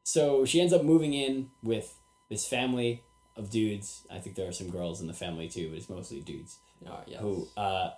so 0.02 0.44
she 0.44 0.60
ends 0.60 0.72
up 0.72 0.82
moving 0.82 1.14
in 1.14 1.50
with 1.62 1.94
this 2.30 2.46
family 2.46 3.04
of 3.36 3.50
dudes. 3.50 4.06
I 4.10 4.18
think 4.18 4.36
there 4.36 4.48
are 4.48 4.52
some 4.52 4.70
girls 4.70 5.00
in 5.00 5.06
the 5.06 5.14
family 5.14 5.48
too, 5.48 5.68
but 5.70 5.78
it's 5.78 5.88
mostly 5.88 6.20
dudes 6.20 6.58
Oh, 6.86 7.00
yes. 7.06 7.20
who 7.20 7.48
uh, 7.56 7.90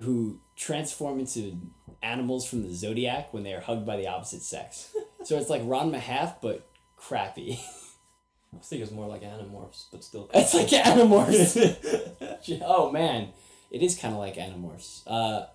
who 0.00 0.40
transform 0.56 1.20
into 1.20 1.58
animals 2.02 2.46
from 2.48 2.62
the 2.62 2.74
zodiac 2.74 3.32
when 3.32 3.42
they 3.42 3.52
are 3.54 3.60
hugged 3.60 3.86
by 3.86 3.96
the 3.96 4.08
opposite 4.08 4.42
sex. 4.42 4.94
so 5.24 5.36
it's 5.38 5.50
like 5.50 5.62
Ranma 5.62 5.98
half, 5.98 6.40
but 6.40 6.68
crappy. 6.96 7.60
I 8.54 8.58
think 8.62 8.82
it's 8.82 8.92
more 8.92 9.06
like 9.08 9.22
Animorphs, 9.22 9.86
but 9.90 10.04
still. 10.04 10.30
It's 10.32 10.54
like 10.54 10.68
Animorphs. 10.68 12.60
oh 12.64 12.90
man, 12.92 13.30
it 13.70 13.82
is 13.82 13.96
kind 13.96 14.14
of 14.14 14.20
like 14.20 14.36
Animorphs. 14.36 15.02
Uh, 15.06 15.46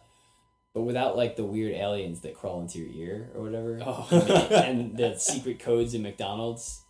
but 0.74 0.82
without 0.82 1.18
like 1.18 1.36
the 1.36 1.44
weird 1.44 1.74
aliens 1.74 2.22
that 2.22 2.36
crawl 2.36 2.62
into 2.62 2.80
your 2.80 2.90
ear 2.90 3.32
or 3.36 3.42
whatever. 3.42 3.80
Oh. 3.86 4.08
and 4.66 4.96
the 4.98 5.18
secret 5.18 5.60
codes 5.60 5.94
in 5.94 6.04
McDonald's. 6.04 6.84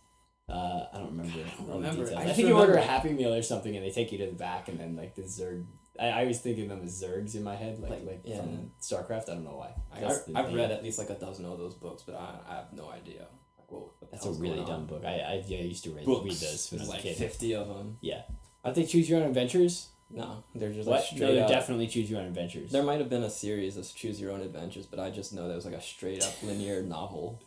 Uh, 0.48 0.86
I 0.92 0.98
don't 0.98 1.16
remember. 1.16 1.38
I 1.38 1.62
don't 1.62 1.82
remember. 1.82 2.12
I 2.16 2.22
I, 2.22 2.32
think 2.32 2.48
you 2.48 2.54
order 2.54 2.74
a 2.74 2.82
Happy 2.82 3.12
Meal 3.12 3.32
or 3.32 3.42
something, 3.42 3.74
and 3.76 3.84
they 3.84 3.90
take 3.90 4.10
you 4.10 4.18
to 4.18 4.26
the 4.26 4.32
back, 4.32 4.68
and 4.68 4.80
then 4.80 4.96
like 4.96 5.14
the 5.14 5.22
Zerg. 5.22 5.64
I, 5.98 6.08
I 6.08 6.20
always 6.22 6.40
think 6.40 6.58
of 6.58 6.68
them 6.68 6.82
as 6.82 7.00
Zergs 7.00 7.36
in 7.36 7.44
my 7.44 7.54
head, 7.54 7.78
like 7.78 7.90
Like, 7.90 8.04
like, 8.04 8.20
yeah. 8.24 8.38
from 8.38 8.72
StarCraft. 8.80 9.28
I 9.30 9.34
don't 9.34 9.44
know 9.44 9.56
why. 9.56 9.74
I, 9.94 10.04
I, 10.04 10.42
I've 10.42 10.52
read 10.52 10.72
at 10.72 10.82
least 10.82 10.98
like 10.98 11.10
a 11.10 11.14
dozen 11.14 11.44
of 11.44 11.56
those 11.58 11.74
books, 11.74 12.02
but 12.04 12.16
I, 12.16 12.38
I 12.48 12.54
have 12.56 12.72
no 12.72 12.90
idea. 12.90 13.26
Like, 13.70 14.10
That's 14.10 14.26
a 14.26 14.32
really 14.32 14.64
dumb 14.64 14.86
book. 14.86 15.04
I 15.04 15.20
I, 15.20 15.44
yeah, 15.46 15.58
I 15.58 15.62
used 15.62 15.84
to 15.84 15.90
read, 15.90 16.06
read 16.06 16.24
those 16.24 16.68
when 16.72 16.80
I 16.80 16.82
was 16.82 16.88
like 16.90 17.00
a 17.00 17.02
kid. 17.02 17.16
fifty 17.16 17.54
of 17.54 17.68
them. 17.68 17.98
Yeah. 18.00 18.22
Aren't 18.64 18.74
they 18.74 18.84
choose 18.84 19.08
your 19.08 19.20
own 19.20 19.28
adventures? 19.28 19.88
No, 20.12 20.42
they're 20.54 20.72
just 20.72 20.88
What? 20.88 21.00
like 21.02 21.12
No, 21.12 21.16
straight 21.16 21.34
they're 21.34 21.44
up. 21.44 21.48
definitely 21.50 21.86
choose 21.86 22.10
your 22.10 22.20
own 22.20 22.26
adventures. 22.26 22.72
There 22.72 22.82
might 22.82 22.98
have 22.98 23.08
been 23.08 23.22
a 23.22 23.30
series 23.30 23.76
of 23.76 23.94
choose 23.94 24.20
your 24.20 24.32
own 24.32 24.40
adventures, 24.40 24.86
but 24.86 24.98
I 24.98 25.10
just 25.10 25.32
know 25.32 25.46
that 25.48 25.54
was 25.54 25.64
like 25.64 25.74
a 25.74 25.80
straight 25.82 26.24
up 26.24 26.34
linear 26.42 26.82
novel. 26.96 27.40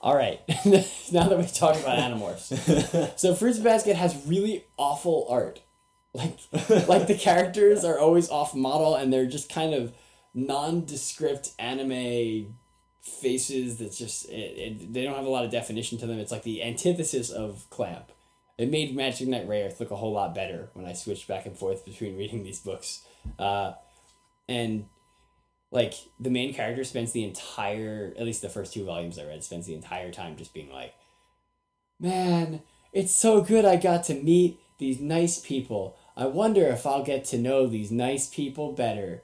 All 0.00 0.16
right. 0.16 0.40
now 1.12 1.28
that 1.28 1.38
we 1.38 1.44
talked 1.46 1.80
about 1.80 1.98
Animorphs, 1.98 3.16
so 3.18 3.34
Fruits 3.34 3.58
Basket 3.58 3.94
has 3.96 4.20
really 4.26 4.64
awful 4.76 5.26
art. 5.30 5.60
Like, 6.14 6.38
like 6.88 7.06
the 7.06 7.16
characters 7.18 7.84
are 7.84 7.98
always 7.98 8.28
off 8.28 8.54
model, 8.54 8.94
and 8.96 9.12
they're 9.12 9.26
just 9.26 9.50
kind 9.52 9.72
of 9.74 9.94
nondescript 10.34 11.50
anime 11.58 12.54
faces. 13.00 13.78
That's 13.78 13.96
just 13.96 14.28
it, 14.28 14.32
it, 14.82 14.92
they 14.92 15.04
don't 15.04 15.14
have 15.16 15.24
a 15.24 15.30
lot 15.30 15.44
of 15.44 15.50
definition 15.50 15.98
to 15.98 16.06
them. 16.06 16.18
It's 16.18 16.32
like 16.32 16.42
the 16.42 16.62
antithesis 16.62 17.30
of 17.30 17.64
Clamp. 17.70 18.12
It 18.58 18.70
made 18.70 18.94
Magic 18.94 19.28
Knight 19.28 19.48
Rayearth 19.48 19.80
look 19.80 19.90
a 19.90 19.96
whole 19.96 20.12
lot 20.12 20.34
better 20.34 20.70
when 20.74 20.86
I 20.86 20.92
switched 20.92 21.26
back 21.26 21.46
and 21.46 21.56
forth 21.56 21.84
between 21.84 22.16
reading 22.18 22.42
these 22.42 22.60
books, 22.60 23.02
uh, 23.38 23.72
and 24.48 24.86
like 25.70 25.94
the 26.20 26.30
main 26.30 26.52
character 26.52 26.84
spends 26.84 27.12
the 27.12 27.24
entire 27.24 28.12
at 28.18 28.24
least 28.24 28.42
the 28.42 28.48
first 28.50 28.74
two 28.74 28.84
volumes 28.84 29.18
I 29.18 29.24
read 29.24 29.42
spends 29.42 29.66
the 29.66 29.74
entire 29.74 30.12
time 30.12 30.36
just 30.36 30.52
being 30.54 30.70
like, 30.70 30.94
Man, 31.98 32.62
it's 32.92 33.14
so 33.14 33.40
good 33.40 33.64
I 33.64 33.76
got 33.76 34.04
to 34.04 34.14
meet 34.14 34.58
these 34.78 35.00
nice 35.00 35.38
people. 35.40 35.96
I 36.16 36.26
wonder 36.26 36.66
if 36.66 36.86
I'll 36.86 37.04
get 37.04 37.24
to 37.26 37.38
know 37.38 37.66
these 37.66 37.90
nice 37.90 38.28
people 38.28 38.72
better. 38.72 39.22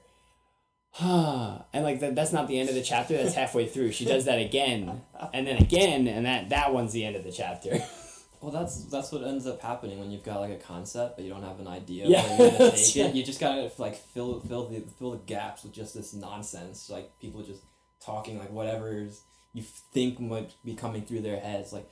Huh. 0.91 1.59
And 1.73 1.83
like 1.83 1.99
that 1.99 2.15
that's 2.15 2.33
not 2.33 2.47
the 2.47 2.59
end 2.59 2.69
of 2.69 2.75
the 2.75 2.81
chapter, 2.81 3.15
that's 3.15 3.35
halfway 3.41 3.67
through. 3.67 3.91
She 3.91 4.05
does 4.05 4.25
that 4.25 4.39
again 4.39 5.03
and 5.31 5.45
then 5.45 5.57
again 5.57 6.07
and 6.07 6.25
that 6.25 6.49
that 6.49 6.73
one's 6.73 6.93
the 6.93 7.05
end 7.05 7.15
of 7.15 7.23
the 7.23 7.31
chapter. 7.31 7.83
Well, 8.41 8.51
that's 8.51 8.85
that's 8.85 9.11
what 9.11 9.23
ends 9.23 9.45
up 9.47 9.61
happening 9.61 9.99
when 9.99 10.11
you've 10.11 10.23
got 10.23 10.39
like 10.39 10.51
a 10.51 10.55
concept, 10.57 11.17
but 11.17 11.25
you 11.25 11.31
don't 11.31 11.43
have 11.43 11.59
an 11.59 11.67
idea 11.67 12.07
Yeah, 12.07 12.23
where 12.23 12.37
you're 12.51 12.57
gonna 12.59 12.71
take 12.75 12.95
right. 12.95 13.09
it. 13.09 13.15
You 13.15 13.23
just 13.23 13.39
gotta 13.39 13.69
like 13.77 13.95
fill 13.97 14.39
fill 14.41 14.67
the 14.69 14.81
fill 14.97 15.11
the 15.11 15.17
gaps 15.17 15.63
with 15.63 15.73
just 15.73 15.93
this 15.93 16.13
nonsense, 16.13 16.89
like 16.89 17.11
people 17.19 17.41
just 17.43 17.61
talking 17.99 18.39
like 18.39 18.51
whatever's 18.51 19.21
you 19.53 19.63
think 19.93 20.19
might 20.19 20.51
be 20.63 20.73
coming 20.75 21.03
through 21.03 21.21
their 21.21 21.39
heads, 21.39 21.73
like. 21.73 21.89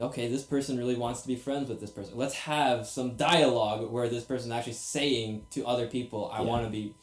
Okay, 0.00 0.28
this 0.28 0.44
person 0.44 0.78
really 0.78 0.94
wants 0.94 1.22
to 1.22 1.26
be 1.26 1.34
friends 1.34 1.68
with 1.68 1.80
this 1.80 1.90
person. 1.90 2.16
Let's 2.16 2.34
have 2.36 2.86
some 2.86 3.16
dialogue 3.16 3.90
where 3.90 4.08
this 4.08 4.22
person 4.22 4.52
actually 4.52 4.74
saying 4.74 5.46
to 5.50 5.66
other 5.66 5.88
people, 5.88 6.30
"I 6.32 6.38
Yeah. 6.38 6.44
want 6.46 6.64
to 6.66 6.70
be 6.70 6.94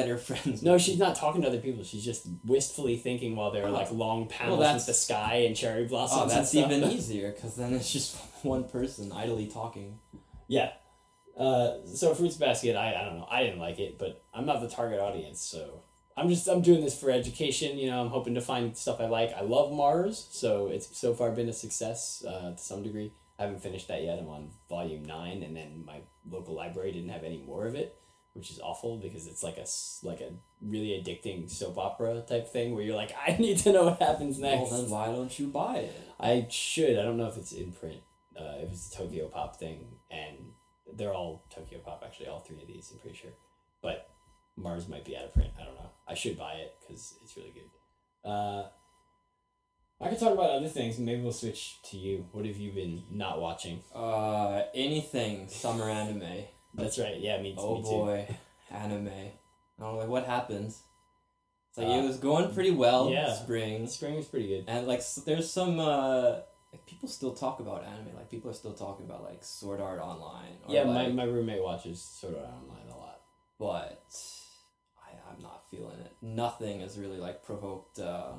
better 0.00 0.16
friends." 0.28 0.62
No, 0.62 0.78
she's 0.78 0.98
not 0.98 1.16
talking 1.16 1.42
to 1.42 1.48
other 1.48 1.58
people. 1.60 1.82
She's 1.84 2.04
just 2.04 2.26
wistfully 2.44 2.96
thinking 2.96 3.34
while 3.36 3.50
there 3.50 3.64
are 3.66 3.70
like 3.70 3.90
long 3.90 4.26
panels 4.28 4.60
that's- 4.60 4.74
with 4.82 4.86
the 4.86 4.94
sky 4.94 5.44
and 5.46 5.56
cherry 5.56 5.86
blossoms. 5.86 6.32
Oh, 6.32 6.34
that's 6.34 6.54
even 6.54 6.84
easier 6.96 7.32
because 7.32 7.56
then 7.56 7.72
it's 7.74 7.92
just 7.92 8.16
one 8.42 8.64
person 8.64 9.12
idly 9.12 9.46
talking. 9.46 9.98
Yeah. 10.48 10.70
Uh, 11.36 11.84
so 11.84 12.14
Fruits 12.14 12.36
Basket, 12.36 12.76
I, 12.76 12.94
I 12.98 13.04
don't 13.04 13.18
know. 13.18 13.26
I 13.30 13.42
didn't 13.42 13.58
like 13.58 13.78
it, 13.78 13.98
but 13.98 14.22
I'm 14.32 14.46
not 14.46 14.62
the 14.62 14.68
target 14.68 15.00
audience, 15.00 15.40
so 15.42 15.82
I'm 16.16 16.30
just 16.30 16.48
I'm 16.48 16.62
doing 16.62 16.82
this 16.82 16.98
for 16.98 17.10
education. 17.10 17.76
You 17.76 17.90
know, 17.90 18.00
I'm 18.00 18.08
hoping 18.08 18.34
to 18.36 18.40
find 18.40 18.74
stuff 18.74 19.00
I 19.00 19.06
like. 19.06 19.34
I 19.34 19.42
love 19.42 19.70
Mars, 19.70 20.28
so 20.30 20.68
it's 20.68 20.96
so 20.96 21.12
far 21.12 21.30
been 21.32 21.48
a 21.48 21.52
success 21.52 22.24
uh, 22.26 22.52
to 22.52 22.58
some 22.58 22.82
degree. 22.82 23.12
I 23.38 23.42
haven't 23.42 23.60
finished 23.60 23.88
that 23.88 24.02
yet. 24.02 24.18
I'm 24.18 24.28
on 24.28 24.48
volume 24.70 25.04
nine, 25.04 25.42
and 25.42 25.54
then 25.54 25.84
my 25.86 25.98
local 26.30 26.54
library 26.54 26.90
didn't 26.92 27.10
have 27.10 27.22
any 27.22 27.42
more 27.46 27.66
of 27.66 27.74
it, 27.74 28.00
which 28.36 28.50
is 28.50 28.60
awful 28.60 28.98
because 28.98 29.26
it's 29.26 29.42
like 29.42 29.56
a 29.56 29.66
like 30.06 30.20
a 30.20 30.30
really 30.60 30.88
addicting 30.88 31.50
soap 31.50 31.78
opera 31.78 32.22
type 32.28 32.48
thing 32.48 32.74
where 32.74 32.82
you're 32.82 32.96
like, 32.96 33.12
I 33.26 33.36
need 33.38 33.58
to 33.58 33.72
know 33.72 33.84
what 33.84 34.02
happens 34.02 34.38
next. 34.38 34.70
Well, 34.70 34.82
then 34.82 34.90
why 34.90 35.06
don't 35.06 35.38
you 35.38 35.48
buy 35.48 35.76
it? 35.76 36.12
I 36.20 36.46
should. 36.50 36.98
I 36.98 37.02
don't 37.02 37.16
know 37.16 37.26
if 37.28 37.36
it's 37.36 37.52
in 37.52 37.72
print. 37.72 38.00
Uh, 38.38 38.60
it 38.60 38.68
was 38.68 38.92
a 38.92 38.96
Tokyo 38.96 39.28
Pop 39.28 39.56
thing, 39.56 39.86
and 40.10 40.36
they're 40.94 41.14
all 41.14 41.46
Tokyo 41.54 41.78
Pop. 41.78 42.02
Actually, 42.04 42.28
all 42.28 42.40
three 42.40 42.60
of 42.60 42.68
these, 42.68 42.90
I'm 42.92 42.98
pretty 42.98 43.16
sure. 43.16 43.32
But 43.82 44.08
Mars 44.56 44.88
might 44.88 45.04
be 45.04 45.16
out 45.16 45.24
of 45.24 45.34
print. 45.34 45.52
I 45.58 45.64
don't 45.64 45.74
know. 45.74 45.90
I 46.06 46.14
should 46.14 46.38
buy 46.38 46.52
it 46.54 46.74
because 46.80 47.14
it's 47.22 47.36
really 47.36 47.52
good. 47.52 48.30
Uh, 48.30 48.68
I 50.00 50.08
could 50.08 50.18
talk 50.18 50.34
about 50.34 50.50
other 50.50 50.68
things. 50.68 50.98
Maybe 50.98 51.22
we'll 51.22 51.32
switch 51.32 51.80
to 51.90 51.96
you. 51.96 52.26
What 52.32 52.44
have 52.44 52.58
you 52.58 52.72
been 52.72 53.04
not 53.10 53.40
watching? 53.40 53.82
Uh, 53.94 54.62
anything 54.74 55.48
summer 55.48 55.88
anime. 55.88 56.44
That's 56.76 56.98
right. 56.98 57.18
Yeah, 57.18 57.40
me, 57.40 57.54
Oh 57.58 57.76
me 57.76 57.82
too. 57.82 57.88
Oh 57.88 58.04
boy, 58.06 58.36
anime. 58.70 59.08
I 59.08 59.82
don't 59.82 59.92
know 59.94 59.98
like 59.98 60.08
what 60.08 60.24
happens. 60.26 60.82
It's 61.70 61.78
like 61.78 61.88
Uh, 61.88 62.02
it 62.02 62.06
was 62.06 62.16
going 62.18 62.52
pretty 62.54 62.70
well. 62.70 63.10
yeah. 63.10 63.34
Spring 63.34 63.86
Spring 63.86 64.14
was 64.16 64.26
pretty 64.26 64.48
good. 64.48 64.64
and 64.68 64.86
like 64.86 65.02
there's 65.24 65.50
some 65.50 65.78
uh 65.78 66.40
like 66.72 66.84
people 66.86 67.08
still 67.08 67.32
talk 67.34 67.60
about 67.60 67.84
anime. 67.84 68.14
Like 68.14 68.30
people 68.30 68.50
are 68.50 68.54
still 68.54 68.72
talking 68.74 69.06
about 69.06 69.22
like 69.22 69.42
Sword 69.44 69.80
Art 69.80 70.00
Online. 70.00 70.56
Or 70.66 70.74
Yeah, 70.74 70.84
my, 70.84 71.04
like, 71.04 71.14
my 71.14 71.24
roommate 71.24 71.62
watches 71.62 72.00
Sword 72.02 72.34
Art 72.36 72.46
Online 72.46 72.88
a 72.92 72.96
lot. 72.96 73.20
but 73.58 74.04
I 74.98 75.10
I'm 75.30 75.42
not 75.42 75.64
feeling 75.70 75.98
it. 76.00 76.12
Nothing 76.22 76.80
has 76.80 76.98
really 76.98 77.18
like 77.18 77.42
provoked 77.42 77.98
uh 77.98 78.32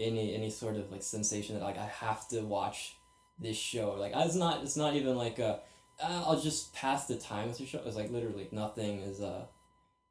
any 0.00 0.34
any 0.34 0.50
sort 0.50 0.76
of 0.76 0.90
like 0.92 1.02
sensation 1.02 1.56
that 1.58 1.64
like 1.64 1.78
I 1.78 1.86
have 1.86 2.28
to 2.28 2.42
watch 2.42 2.96
this 3.38 3.56
show. 3.56 3.94
Like 3.98 4.12
it's 4.14 4.34
not 4.34 4.62
it's 4.62 4.76
not 4.76 4.94
even 4.94 5.16
like 5.16 5.38
a 5.38 5.60
uh, 6.02 6.24
I'll 6.26 6.40
just 6.40 6.74
pass 6.74 7.06
the 7.06 7.16
time 7.16 7.48
with 7.48 7.58
the 7.58 7.66
show. 7.66 7.80
It's 7.84 7.96
like 7.96 8.10
literally 8.10 8.48
nothing 8.52 9.00
is 9.00 9.20
uh 9.20 9.46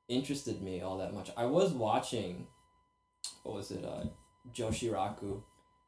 interested 0.08 0.62
me 0.62 0.82
all 0.82 0.98
that 1.00 1.14
much. 1.14 1.30
I 1.38 1.46
was 1.46 1.72
watching 1.72 2.48
what 3.44 3.56
was 3.56 3.72
it 3.72 3.84
uh 3.86 4.06
Joshiraku, 4.54 5.42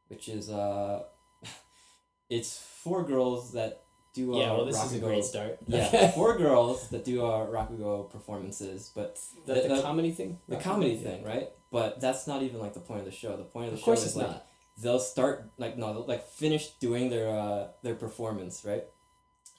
which 0.08 0.28
is 0.30 0.50
uh 0.50 1.04
it's 2.30 2.58
four 2.58 3.04
girls 3.04 3.54
that 3.54 3.84
do 4.14 4.34
uh, 4.34 4.40
yeah, 4.40 4.52
well, 4.54 4.66
this 4.66 4.76
is 4.84 4.94
a 4.94 4.98
Rakugo- 4.98 5.04
great 5.04 5.24
start. 5.24 5.60
yeah, 5.68 6.12
four 6.12 6.38
girls 6.38 6.90
that 6.90 7.06
do 7.06 7.24
uh, 7.26 7.46
Rakugo 7.48 8.10
performances, 8.10 8.92
but 8.96 9.20
the, 9.46 9.54
the- 9.54 9.76
the, 9.76 9.82
comedy 9.82 10.12
thing. 10.12 10.40
the 10.48 10.56
Rakugo? 10.56 10.62
comedy 10.64 10.92
Yeah. 10.94 11.02
thing, 11.10 11.24
right? 11.24 11.50
But 11.72 12.02
that's 12.02 12.26
not 12.26 12.42
even 12.42 12.60
like 12.60 12.74
the 12.74 12.80
point 12.80 13.02
of 13.02 13.06
the 13.06 13.12
show. 13.12 13.38
The 13.38 13.44
point 13.44 13.66
of 13.68 13.72
the 13.74 13.76
Of 13.76 13.80
show 13.82 13.86
course, 13.86 14.06
is 14.06 14.16
like 14.16 14.28
not. 14.28 14.46
they'll 14.82 15.00
start 15.00 15.52
like 15.60 15.78
no, 15.78 15.94
they'll 15.94 16.08
like 16.08 16.28
finish 16.28 16.70
doing 16.80 17.10
their 17.12 17.30
uh 17.30 17.68
their 17.84 17.94
performance, 17.96 18.66
right? 18.66 18.86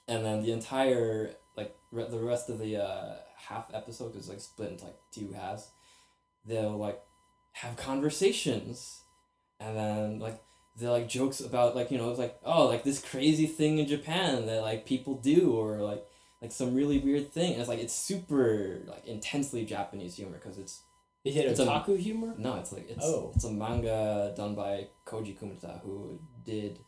And 0.07 0.25
then 0.25 0.43
the 0.43 0.51
entire 0.51 1.35
like 1.55 1.75
re- 1.91 2.07
the 2.09 2.19
rest 2.19 2.49
of 2.49 2.59
the 2.59 2.77
uh 2.77 3.15
half 3.37 3.69
episode 3.73 4.15
is 4.15 4.29
like 4.29 4.39
split 4.39 4.71
into 4.71 4.85
like 4.85 4.99
two 5.11 5.31
halves. 5.33 5.69
they'll 6.45 6.77
like 6.77 7.01
have 7.53 7.75
conversations, 7.75 9.01
and 9.59 9.75
then 9.77 10.19
like 10.19 10.41
they're 10.77 10.89
like 10.91 11.07
jokes 11.09 11.39
about 11.39 11.75
like 11.75 11.91
you 11.91 11.97
know 11.97 12.09
it's 12.09 12.19
like 12.19 12.39
oh 12.45 12.67
like 12.67 12.83
this 12.83 13.01
crazy 13.01 13.45
thing 13.47 13.77
in 13.79 13.87
Japan 13.87 14.45
that 14.47 14.61
like 14.61 14.85
people 14.85 15.15
do 15.15 15.51
or 15.53 15.77
like 15.77 16.03
like 16.41 16.51
some 16.51 16.73
really 16.75 16.97
weird 16.99 17.31
thing. 17.31 17.51
And 17.53 17.59
it's 17.61 17.69
like 17.69 17.79
it's 17.79 17.93
super 17.93 18.79
like 18.87 19.05
intensely 19.05 19.65
Japanese 19.65 20.15
humor 20.15 20.37
because 20.41 20.57
it's 20.57 20.81
Is 21.23 21.35
it 21.35 21.45
It's 21.45 21.59
a- 21.59 21.65
otaku 21.65 21.97
humor? 21.99 22.33
no, 22.37 22.55
it's 22.55 22.71
like 22.71 22.89
it's 22.89 23.03
Oh. 23.05 23.31
it's 23.35 23.43
a 23.45 23.51
manga 23.51 24.33
done 24.35 24.55
by 24.55 24.87
Koji 25.05 25.37
Kumeta 25.37 25.81
who 25.81 26.19
did 26.43 26.79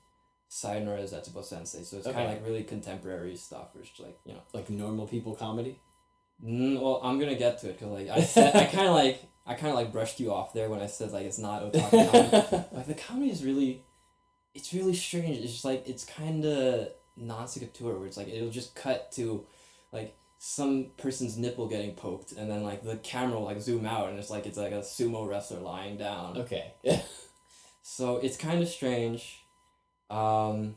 Sayonara 0.55 1.01
Zetsubo 1.01 1.43
Sensei. 1.43 1.81
So 1.81 1.97
it's 1.97 2.05
kind 2.05 2.19
of 2.19 2.29
like 2.29 2.45
really 2.45 2.63
contemporary 2.63 3.35
stuff, 3.35 3.69
which 3.73 3.99
like 3.99 4.19
you 4.23 4.33
know. 4.33 4.41
Like 4.53 4.69
normal 4.69 5.07
people 5.07 5.33
comedy? 5.33 5.79
Mm, 6.45 6.79
well, 6.79 7.01
I'm 7.03 7.19
gonna 7.19 7.33
get 7.33 7.59
to 7.61 7.69
it 7.69 7.79
because 7.79 7.91
like 7.91 8.07
I 8.07 8.21
said, 8.35 8.55
I 8.55 8.65
kind 8.65 8.87
of 8.87 8.93
like 8.93 9.23
I 9.47 9.55
kind 9.55 9.69
of 9.69 9.75
like 9.75 9.91
brushed 9.91 10.19
you 10.19 10.31
off 10.31 10.53
there 10.53 10.69
when 10.69 10.79
I 10.79 10.85
said 10.85 11.11
like 11.11 11.25
it's 11.25 11.39
not 11.39 11.63
otaku 11.73 12.11
comedy. 12.11 12.65
Like 12.71 12.85
the 12.85 12.93
comedy 12.93 13.31
is 13.31 13.43
really, 13.43 13.83
it's 14.53 14.71
really 14.75 14.93
strange. 14.93 15.39
It's 15.39 15.53
just 15.53 15.65
like 15.65 15.87
it's 15.87 16.05
kind 16.05 16.45
of 16.45 16.89
non 17.17 17.47
sequitur 17.47 17.97
where 17.97 18.05
it's 18.05 18.17
like 18.17 18.27
it'll 18.27 18.51
just 18.51 18.75
cut 18.75 19.11
to, 19.13 19.47
like 19.91 20.15
some 20.37 20.91
person's 20.97 21.35
nipple 21.35 21.67
getting 21.67 21.95
poked 21.95 22.33
and 22.33 22.51
then 22.51 22.61
like 22.63 22.83
the 22.83 22.97
camera 22.97 23.39
will 23.39 23.45
like 23.45 23.59
zoom 23.59 23.87
out 23.87 24.09
and 24.09 24.19
it's 24.19 24.29
like 24.29 24.45
it's 24.45 24.57
like 24.57 24.73
a 24.73 24.81
sumo 24.81 25.27
wrestler 25.27 25.59
lying 25.59 25.97
down. 25.97 26.37
okay. 26.37 26.75
So 27.85 28.15
it's 28.17 28.37
kind 28.37 28.63
of 28.63 28.69
strange. 28.69 29.42
Um, 30.09 30.75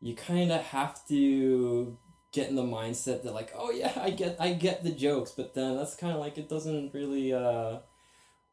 you 0.00 0.14
kind 0.14 0.50
of 0.52 0.60
have 0.62 1.06
to 1.08 1.96
get 2.32 2.48
in 2.48 2.56
the 2.56 2.62
mindset 2.62 3.22
that 3.22 3.34
like, 3.34 3.52
oh 3.56 3.70
yeah, 3.70 3.92
I 4.00 4.10
get 4.10 4.36
I 4.40 4.52
get 4.54 4.82
the 4.84 4.90
jokes, 4.90 5.30
but 5.30 5.54
then 5.54 5.76
that's 5.76 5.94
kind 5.94 6.12
of 6.12 6.18
like 6.20 6.38
it 6.38 6.48
doesn't 6.48 6.92
really 6.94 7.32
uh 7.32 7.78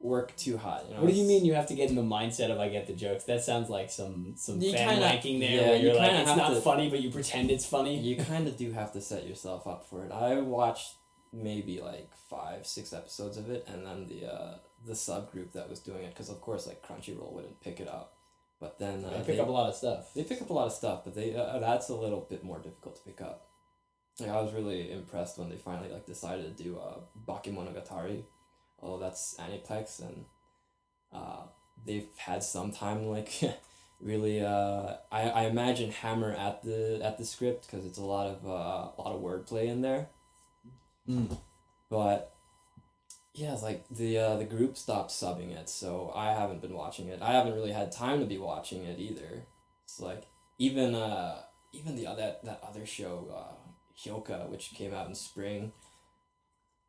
work 0.01 0.35
too 0.37 0.57
hot. 0.57 0.85
You 0.87 0.95
know? 0.95 1.01
What 1.01 1.09
do 1.09 1.15
you 1.15 1.27
mean 1.27 1.43
you 1.45 1.53
have 1.55 1.67
to 1.67 1.75
get 1.75 1.89
in 1.89 1.95
the 1.95 2.01
mindset 2.01 2.51
of 2.51 2.59
I 2.59 2.69
get 2.69 2.87
the 2.87 2.93
jokes? 2.93 3.23
That 3.25 3.43
sounds 3.43 3.69
like 3.69 3.89
some 3.89 4.33
some 4.37 4.61
You 4.61 4.73
fan 4.73 4.89
kinda- 4.89 5.05
ranking 5.05 5.39
there 5.39 5.49
yeah, 5.51 5.67
where 5.67 5.75
you 5.77 5.87
you're 5.87 5.95
like 5.95 6.11
it's 6.11 6.35
not 6.37 6.49
to- 6.53 6.61
funny 6.61 6.89
but 6.89 7.01
you 7.01 7.09
pretend 7.09 7.49
it's 7.51 7.65
funny. 7.65 7.97
You 7.97 8.15
kind 8.31 8.47
of 8.47 8.55
do 8.57 8.71
have 8.73 8.93
to 8.93 9.01
set 9.01 9.25
yourself 9.27 9.65
up 9.67 9.87
for 9.89 10.05
it. 10.05 10.11
I 10.11 10.39
watched 10.41 10.95
maybe 11.33 11.79
like 11.81 12.11
five, 12.29 12.65
six 12.67 12.91
episodes 12.93 13.37
of 13.37 13.49
it, 13.49 13.67
and 13.67 13.85
then 13.85 14.07
the 14.07 14.31
uh, 14.31 14.57
the 14.85 14.93
subgroup 14.93 15.51
that 15.53 15.69
was 15.69 15.79
doing 15.79 16.03
it, 16.03 16.09
because 16.11 16.29
of 16.29 16.39
course 16.41 16.65
like 16.67 16.81
Crunchyroll 16.85 17.33
wouldn't 17.33 17.59
pick 17.61 17.79
it 17.79 17.87
up. 17.87 18.13
But 18.59 18.77
then 18.77 19.05
uh, 19.05 19.09
I 19.15 19.17
pick 19.19 19.27
they- 19.37 19.39
up 19.39 19.47
a 19.47 19.51
lot 19.51 19.69
of 19.69 19.75
stuff. 19.75 20.13
They 20.13 20.23
pick 20.23 20.41
up 20.41 20.49
a 20.49 20.53
lot 20.53 20.67
of 20.67 20.73
stuff, 20.73 21.01
but 21.05 21.15
they 21.15 21.35
uh, 21.35 21.59
that's 21.59 21.89
a 21.89 21.95
little 21.95 22.25
bit 22.29 22.43
more 22.43 22.59
difficult 22.59 22.95
to 22.97 23.01
pick 23.03 23.21
up. 23.21 23.45
Like, 24.19 24.29
I 24.31 24.41
was 24.41 24.53
really 24.53 24.91
impressed 24.91 25.37
when 25.37 25.49
they 25.49 25.55
finally 25.55 25.89
like 25.91 26.05
decided 26.05 26.57
to 26.57 26.63
do 26.63 26.77
uh, 26.77 26.99
Bakemonogatari, 27.25 28.23
although 28.81 29.01
that's 29.05 29.35
Aniplex, 29.39 30.01
and 30.01 30.25
uh, 31.13 31.43
they've 31.85 32.07
had 32.17 32.43
some 32.43 32.71
time 32.71 33.05
like 33.07 33.31
really. 34.01 34.41
Uh, 34.43 34.95
I, 35.09 35.21
I 35.29 35.41
imagine 35.45 35.91
hammer 35.91 36.33
at 36.33 36.61
the 36.63 36.99
at 37.01 37.17
the 37.17 37.23
script 37.23 37.65
because 37.71 37.85
it's 37.85 37.97
a 37.97 38.03
lot 38.03 38.27
of 38.27 38.45
uh, 38.45 38.91
a 38.97 39.01
lot 39.01 39.15
of 39.15 39.21
wordplay 39.21 39.67
in 39.67 39.81
there, 39.81 40.09
Mm. 41.07 41.37
but. 41.89 42.35
Yeah, 43.39 43.53
it's 43.53 43.63
like 43.63 43.85
the 43.89 44.17
uh, 44.17 44.35
the 44.35 44.43
group 44.43 44.77
stopped 44.77 45.11
subbing 45.11 45.55
it, 45.55 45.69
so 45.69 46.11
I 46.13 46.33
haven't 46.33 46.61
been 46.61 46.73
watching 46.73 47.07
it. 47.07 47.21
I 47.21 47.31
haven't 47.31 47.53
really 47.53 47.71
had 47.71 47.89
time 47.89 48.19
to 48.19 48.25
be 48.25 48.37
watching 48.37 48.83
it 48.83 48.99
either. 48.99 49.45
It's 49.85 50.01
like 50.01 50.27
even 50.57 50.93
uh 50.93 51.41
even 51.71 51.95
the 51.95 52.05
other 52.05 52.35
that 52.43 52.61
other 52.67 52.85
show 52.85 53.27
uh 53.33 53.55
Hyoka 53.97 54.49
which 54.49 54.73
came 54.75 54.93
out 54.93 55.07
in 55.07 55.15
spring 55.15 55.71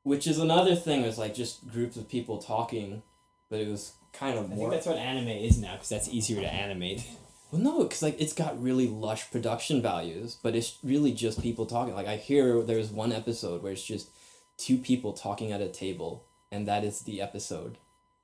which 0.02 0.26
is 0.26 0.38
another 0.38 0.74
thing 0.74 1.02
was 1.02 1.18
like 1.18 1.34
just 1.34 1.66
groups 1.68 1.96
of 1.96 2.08
people 2.08 2.38
talking 2.38 3.02
but 3.48 3.60
it 3.60 3.68
was 3.68 3.92
kind 4.12 4.38
of 4.38 4.52
I 4.52 4.56
think 4.56 4.70
that's 4.70 4.86
what 4.86 4.96
anime 4.96 5.28
is 5.28 5.58
now 5.58 5.74
because 5.74 5.88
that's 5.88 6.08
easier 6.08 6.40
to 6.40 6.52
animate. 6.52 7.04
well 7.52 7.62
no 7.62 7.84
cuz 7.86 8.02
like 8.02 8.20
it's 8.20 8.32
got 8.32 8.60
really 8.60 8.88
lush 8.88 9.30
production 9.30 9.80
values 9.80 10.36
but 10.42 10.56
it's 10.56 10.78
really 10.82 11.12
just 11.12 11.40
people 11.40 11.66
talking 11.66 11.94
like 11.94 12.08
I 12.08 12.16
hear 12.16 12.62
there's 12.62 12.90
one 12.90 13.12
episode 13.12 13.62
where 13.62 13.72
it's 13.72 13.84
just 13.84 14.10
two 14.56 14.78
people 14.78 15.12
talking 15.12 15.52
at 15.52 15.60
a 15.60 15.68
table 15.68 16.26
and 16.50 16.66
that 16.66 16.84
is 16.84 17.00
the 17.02 17.20
episode 17.20 17.78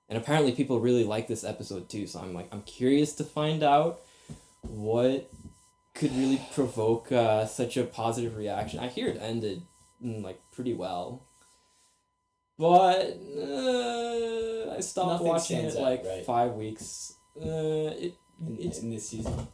and 0.08 0.18
apparently 0.18 0.52
people 0.52 0.80
really 0.80 1.04
like 1.04 1.28
this 1.28 1.44
episode 1.44 1.88
too 1.88 2.06
so 2.06 2.20
I'm 2.20 2.34
like 2.34 2.48
I'm 2.52 2.62
curious 2.62 3.12
to 3.14 3.24
find 3.24 3.62
out 3.62 4.00
what 4.62 5.30
could 5.96 6.14
really 6.14 6.40
provoke 6.52 7.10
uh, 7.10 7.46
such 7.46 7.76
a 7.76 7.84
positive 7.84 8.36
reaction. 8.36 8.78
I 8.78 8.88
hear 8.88 9.08
it 9.08 9.18
ended 9.20 9.62
mm, 10.04 10.22
like 10.22 10.38
pretty 10.52 10.74
well, 10.74 11.26
but 12.58 13.18
uh, 13.36 14.74
I 14.76 14.80
stopped 14.80 15.12
Nothing 15.12 15.26
watching 15.26 15.58
it 15.58 15.76
out, 15.76 15.82
like 15.82 16.04
right? 16.04 16.24
five 16.24 16.52
weeks. 16.52 17.14
Uh, 17.36 17.92
it 17.96 18.14
In, 18.46 18.58
it's 18.60 18.78
in 18.80 18.90
this 18.90 19.08
season. 19.08 19.48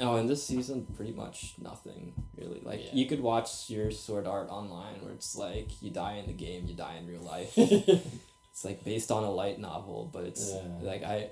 Oh, 0.00 0.16
and 0.16 0.28
this 0.28 0.42
season 0.44 0.86
pretty 0.96 1.12
much 1.12 1.54
nothing 1.60 2.12
really. 2.36 2.60
Like 2.62 2.80
Yeah. 2.84 2.90
you 2.94 3.06
could 3.06 3.20
watch 3.20 3.68
your 3.70 3.90
Sword 3.90 4.26
Art 4.26 4.48
online, 4.50 5.02
where 5.02 5.12
it's 5.12 5.36
like 5.36 5.82
you 5.82 5.90
die 5.90 6.14
in 6.14 6.26
the 6.26 6.32
game, 6.32 6.66
you 6.66 6.74
die 6.74 6.96
in 6.96 7.06
real 7.06 7.22
life. 7.22 7.52
it's 7.56 8.64
like 8.64 8.84
based 8.84 9.10
on 9.10 9.24
a 9.24 9.30
light 9.30 9.58
novel, 9.58 10.10
but 10.12 10.24
it's 10.24 10.52
Yeah. 10.52 10.62
like 10.82 11.02
I. 11.04 11.30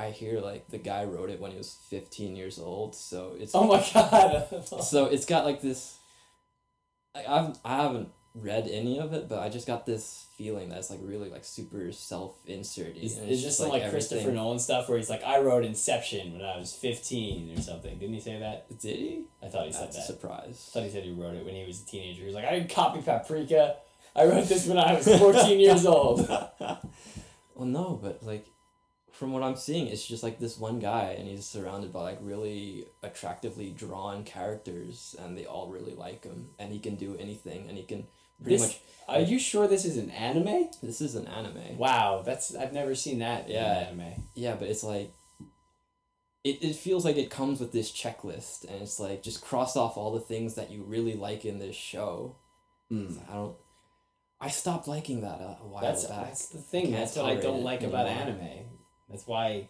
I 0.00 0.10
hear 0.12 0.38
like 0.38 0.68
the 0.68 0.78
guy 0.78 1.02
wrote 1.02 1.28
it 1.28 1.40
when 1.40 1.50
he 1.50 1.58
was 1.58 1.76
fifteen 1.90 2.36
years 2.36 2.60
old, 2.60 2.94
so 2.94 3.34
it's 3.36 3.52
oh 3.52 3.64
my 3.64 3.84
god. 3.94 4.64
so 4.84 5.06
it's 5.06 5.24
got 5.24 5.44
like 5.44 5.60
this 5.60 5.98
I, 7.16 7.24
I've, 7.26 7.58
I 7.64 7.76
haven't 7.82 8.10
read 8.34 8.68
any 8.70 9.00
of 9.00 9.12
it 9.12 9.28
but 9.28 9.40
i 9.40 9.48
just 9.48 9.66
got 9.66 9.84
this 9.86 10.26
feeling 10.36 10.68
that's 10.68 10.90
like 10.90 11.00
really 11.02 11.28
like 11.28 11.44
super 11.44 11.90
self-inserty 11.90 13.02
Is, 13.02 13.16
and 13.18 13.28
it's 13.28 13.38
this 13.38 13.42
just 13.42 13.58
some 13.58 13.70
like, 13.70 13.82
like 13.82 13.90
Christopher 13.90 14.30
Nolan 14.30 14.60
stuff 14.60 14.88
where 14.88 14.96
he's 14.96 15.10
like, 15.10 15.24
I 15.24 15.40
wrote 15.40 15.64
Inception 15.64 16.32
when 16.32 16.42
I 16.42 16.56
was 16.56 16.72
fifteen 16.72 17.58
or 17.58 17.60
something? 17.60 17.98
Didn't 17.98 18.14
he 18.14 18.20
say 18.20 18.38
that? 18.38 18.68
did 18.78 18.96
he 18.96 19.24
I 19.42 19.48
thought 19.48 19.66
he 19.66 19.72
said 19.72 19.86
that's 19.86 19.96
a 19.96 19.98
that. 19.98 20.04
I 20.04 20.06
surprise 20.06 20.70
thought 20.72 20.84
he 20.84 20.90
said 20.90 21.02
he 21.02 21.10
wrote 21.10 21.34
it 21.34 21.44
when 21.44 21.56
he 21.56 21.64
was 21.64 21.82
a 21.82 21.86
teenager. 21.86 22.20
He 22.20 22.26
was 22.26 22.36
like, 22.36 22.44
I 22.44 22.52
didn't 22.52 22.70
copy 22.70 23.02
Paprika. 23.02 23.76
I 24.14 24.26
wrote 24.26 24.48
this 24.48 24.68
when 24.68 24.78
I 24.78 24.94
was 24.94 25.08
fourteen 25.18 25.58
years 25.58 25.84
old. 25.84 26.20
well 27.58 27.66
no 27.66 27.98
but 28.00 28.22
like 28.22 28.46
from 29.10 29.32
what 29.32 29.42
i'm 29.42 29.56
seeing 29.56 29.88
it's 29.88 30.06
just 30.06 30.22
like 30.22 30.38
this 30.38 30.56
one 30.56 30.78
guy 30.78 31.16
and 31.18 31.26
he's 31.26 31.44
surrounded 31.44 31.92
by 31.92 32.02
like 32.02 32.18
really 32.22 32.86
attractively 33.02 33.70
drawn 33.70 34.22
characters 34.22 35.16
and 35.18 35.36
they 35.36 35.44
all 35.44 35.68
really 35.68 35.94
like 35.94 36.22
him 36.22 36.50
and 36.60 36.72
he 36.72 36.78
can 36.78 36.94
do 36.94 37.16
anything 37.18 37.68
and 37.68 37.76
he 37.76 37.82
can 37.82 38.06
pretty 38.42 38.56
This- 38.56 38.66
much 38.68 38.80
Are 39.08 39.20
you 39.20 39.38
sure 39.38 39.66
this 39.66 39.84
is 39.86 39.96
an 39.96 40.10
anime? 40.10 40.68
this 40.82 41.00
is 41.00 41.14
an 41.14 41.26
anime 41.26 41.78
Wow, 41.78 42.22
that's 42.24 42.54
I've 42.54 42.72
never 42.74 42.94
seen 42.94 43.20
that 43.20 43.48
Yeah. 43.48 43.88
in 43.90 43.98
anime. 44.00 44.24
Yeah, 44.34 44.54
but 44.56 44.68
it's 44.68 44.84
like 44.84 45.12
it, 46.44 46.62
it 46.62 46.76
feels 46.76 47.04
like 47.04 47.16
it 47.16 47.30
comes 47.30 47.58
with 47.60 47.72
this 47.72 47.90
checklist 47.90 48.64
and 48.70 48.80
it's 48.82 49.00
like 49.00 49.22
just 49.22 49.42
cross 49.42 49.76
off 49.76 49.96
all 49.96 50.12
the 50.12 50.20
things 50.20 50.54
that 50.54 50.70
you 50.70 50.82
really 50.84 51.14
like 51.14 51.44
in 51.44 51.58
this 51.58 51.74
show. 51.76 52.36
Mm. 52.92 53.18
I 53.30 53.34
don't 53.34 53.56
I 54.40 54.48
stopped 54.48 54.86
liking 54.86 55.22
that 55.22 55.40
a, 55.40 55.56
while 55.66 55.82
That's 55.82 56.04
back. 56.04 56.26
that's 56.26 56.48
the 56.50 56.58
thing. 56.58 56.92
That's 56.92 57.16
what 57.16 57.24
I 57.26 57.34
don't 57.36 57.64
like 57.64 57.82
about 57.82 58.06
anymore. 58.06 58.40
anime. 58.40 58.64
That's 59.10 59.26
why 59.26 59.68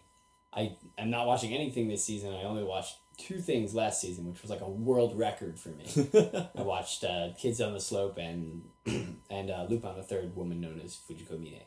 I 0.53 0.75
am 0.97 1.09
not 1.09 1.25
watching 1.27 1.53
anything 1.53 1.87
this 1.87 2.03
season. 2.05 2.33
I 2.33 2.43
only 2.43 2.63
watched 2.63 2.95
two 3.19 3.39
things 3.41 3.75
last 3.75 4.01
season, 4.01 4.25
which 4.27 4.41
was 4.41 4.49
like 4.49 4.61
a 4.61 4.69
world 4.69 5.17
record 5.17 5.59
for 5.59 5.69
me. 5.69 5.85
I 6.55 6.61
watched 6.61 7.03
uh, 7.03 7.29
Kids 7.37 7.61
on 7.61 7.73
the 7.73 7.79
Slope 7.79 8.17
and 8.17 8.63
and 9.29 9.51
uh, 9.51 9.67
Lupin 9.69 9.95
the 9.95 10.03
Third, 10.03 10.35
woman 10.35 10.59
known 10.61 10.81
as 10.83 10.97
Fujiko 11.07 11.39
Mine, 11.39 11.61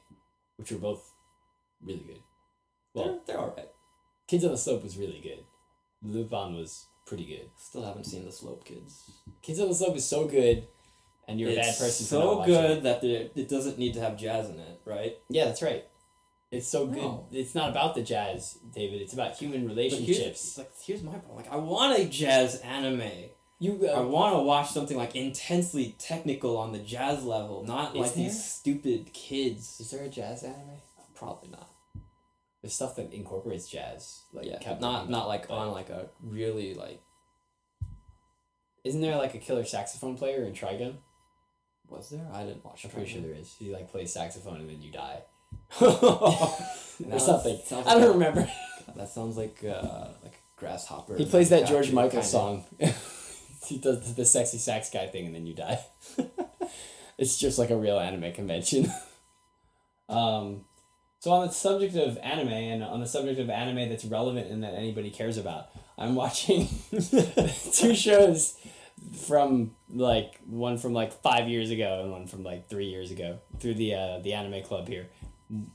which 0.57 0.73
were 0.73 0.79
both 0.79 1.12
really 1.85 2.01
good. 2.01 2.21
they're, 2.95 3.05
Well, 3.05 3.21
they're 3.27 3.38
alright. 3.38 3.69
Kids 4.27 4.45
on 4.45 4.51
the 4.53 4.59
Slope 4.59 4.83
was 4.83 4.97
really 4.99 5.21
good. 5.23 5.45
Lupin 6.03 6.55
was 6.57 6.87
pretty 7.07 7.27
good. 7.27 7.51
Still 7.57 7.85
haven't 7.85 8.05
seen 8.05 8.25
the 8.25 8.33
Slope 8.33 8.65
Kids. 8.65 9.11
Kids 9.43 9.61
on 9.61 9.69
the 9.69 9.75
Slope 9.75 9.97
is 9.97 10.09
so 10.09 10.27
good, 10.27 10.67
and 11.29 11.38
you're 11.38 11.51
a 11.51 11.55
bad 11.57 11.67
It's 11.69 11.79
person 11.79 12.07
so 12.07 12.43
good 12.45 12.79
it. 12.79 12.83
that 12.85 13.05
it 13.05 13.49
doesn't 13.49 13.79
need 13.79 13.95
to 13.95 14.01
have 14.01 14.17
jazz 14.17 14.49
in 14.49 14.59
it, 14.59 14.81
right? 14.85 15.19
Yeah, 15.29 15.45
that's 15.45 15.62
right. 15.62 15.85
It's 16.53 16.69
so 16.69 16.87
good. 16.87 16.99
No. 17.03 17.27
It's 17.33 17.55
not 17.55 17.71
about 17.71 17.95
the 17.95 18.03
jazz, 18.03 18.59
David. 18.75 19.01
It's 19.01 19.15
about 19.15 19.35
human 19.37 19.67
But 19.67 19.75
here's, 19.77 19.93
relationships. 19.95 20.59
like 20.59 20.71
here's 20.85 21.03
my 21.03 21.12
problem. 21.12 21.37
Like 21.37 21.51
I 21.51 21.57
want 21.57 21.99
a 21.99 22.05
jazz 22.05 22.57
anime. 22.57 23.11
You 23.59 23.88
I 23.88 23.95
uh, 23.95 24.03
want 24.03 24.35
to 24.37 24.43
watch 24.43 24.71
something 24.71 24.97
like 24.99 25.17
intensely 25.17 25.97
technical 25.99 26.59
on 26.59 26.73
the 26.73 26.79
jazz 26.79 27.25
level, 27.25 27.65
not 27.65 27.97
like 27.97 28.12
there? 28.15 28.25
these 28.25 28.45
stupid 28.45 29.12
kids. 29.15 29.81
Is 29.81 29.91
there 29.93 30.05
a 30.05 30.09
jazz 30.11 30.43
anime? 30.43 30.77
Probably 31.15 31.49
not. 31.49 31.71
There's 32.61 32.75
stuff 32.75 32.97
that 32.97 33.12
incorporates 33.15 33.69
jazz, 33.69 34.21
like 34.35 34.47
yeah, 34.47 34.59
Captain 34.59 34.83
not 34.83 35.09
not 35.09 35.29
like 35.29 35.49
but- 35.49 35.55
on 35.55 35.73
like 35.73 35.88
a 35.88 36.11
really 36.23 36.75
like. 36.75 37.01
Isn't 38.85 39.01
there 39.01 39.17
like 39.17 39.35
a 39.35 39.38
killer 39.38 39.65
saxophone 39.65 40.19
player 40.19 40.45
in 40.45 40.53
Trigun? 40.53 40.97
Was 41.88 42.11
there? 42.11 42.27
I 42.33 42.43
didn't 42.45 42.65
watch. 42.65 42.85
I'm 42.85 42.91
pretty 42.91 43.11
sure 43.11 43.23
there 43.23 43.33
is. 43.33 43.55
He 43.59 43.73
like 43.73 43.91
plays 43.91 44.12
saxophone 44.12 44.61
and 44.61 44.69
then 44.69 44.83
you 44.83 44.91
die. 44.91 45.21
or 45.81 47.19
something. 47.19 47.59
I 47.71 47.95
don't 47.95 48.01
like- 48.01 48.09
remember. 48.11 48.41
God, 48.87 48.97
that 48.97 49.09
sounds 49.11 49.37
like 49.37 49.63
uh 49.65 50.09
like 50.23 50.35
grasshopper. 50.57 51.17
He 51.17 51.25
plays 51.27 51.51
that 51.51 51.67
George 51.67 51.91
Michael 51.93 52.11
kinda. 52.21 52.27
song. 52.27 52.65
he 53.67 53.79
does 53.79 54.15
the 54.15 54.25
sexy 54.25 54.59
sax 54.59 54.91
guy 54.91 55.07
thing 55.07 55.27
and 55.27 55.35
then 55.35 55.47
you 55.47 55.55
die. 55.55 55.79
it's 57.19 57.39
just 57.39 57.59
like 57.59 57.71
a 57.71 57.77
real 57.77 57.99
anime 57.99 58.33
convention. 58.33 58.91
um, 60.09 60.65
So 61.21 61.31
on 61.33 61.47
the 61.47 61.53
subject 61.53 61.95
of 61.97 62.19
anime 62.19 62.49
and 62.49 62.83
on 62.83 63.01
the 63.01 63.07
subject 63.07 63.39
of 63.41 63.49
anime 63.51 63.89
that's 63.89 64.05
relevant 64.05 64.51
and 64.51 64.63
that 64.65 64.75
anybody 64.75 65.11
cares 65.11 65.39
about, 65.39 65.69
I'm 65.97 66.15
watching 66.15 66.69
two 67.73 67.95
shows 67.95 68.57
from 69.27 69.75
like 69.89 70.41
one 70.47 70.79
from 70.79 70.93
like 70.93 71.13
five 71.23 71.49
years 71.49 71.71
ago 71.71 72.01
and 72.03 72.13
one 72.13 72.27
from 72.27 72.43
like 72.45 72.69
three 72.69 72.87
years 72.87 73.11
ago 73.11 73.39
through 73.61 73.75
the 73.75 73.95
uh, 73.95 74.19
the 74.21 74.33
anime 74.35 74.63
club 74.65 74.89
here. 74.89 75.09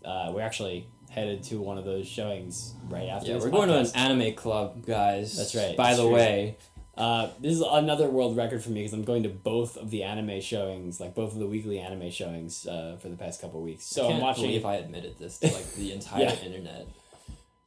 Uh, 0.03 0.31
we're 0.33 0.41
actually 0.41 0.87
headed 1.09 1.43
to 1.43 1.61
one 1.61 1.77
of 1.77 1.85
those 1.85 2.07
showings 2.07 2.73
right 2.89 3.07
after. 3.07 3.27
Yeah, 3.29 3.35
this 3.35 3.43
we're 3.43 3.49
going 3.51 3.69
to 3.69 3.77
an 3.77 3.87
anime 3.95 4.33
club, 4.35 4.85
guys. 4.85 5.35
That's 5.37 5.55
right, 5.55 5.75
By 5.77 5.93
the 5.95 6.03
true. 6.03 6.11
way, 6.13 6.57
Uh, 6.97 7.29
this 7.39 7.53
is 7.53 7.61
another 7.61 8.07
world 8.09 8.35
record 8.35 8.63
for 8.63 8.71
me 8.71 8.81
because 8.81 8.93
I'm 8.93 9.03
going 9.03 9.21
to 9.23 9.29
both 9.29 9.77
of 9.77 9.91
the 9.91 10.01
anime 10.03 10.41
showings, 10.41 10.99
like 10.99 11.13
both 11.13 11.31
of 11.33 11.37
the 11.39 11.45
weekly 11.45 11.77
anime 11.79 12.09
showings, 12.09 12.65
uh, 12.65 12.97
for 12.99 13.09
the 13.09 13.15
past 13.15 13.39
couple 13.39 13.61
weeks. 13.61 13.85
So 13.85 14.07
I 14.09 14.13
I'm 14.15 14.19
watching. 14.21 14.45
believe 14.45 14.65
I 14.65 14.75
admitted 14.77 15.19
this 15.19 15.37
to 15.39 15.47
like 15.53 15.71
the 15.75 15.91
entire 15.97 16.23
Yeah. 16.23 16.35
internet. 16.43 16.87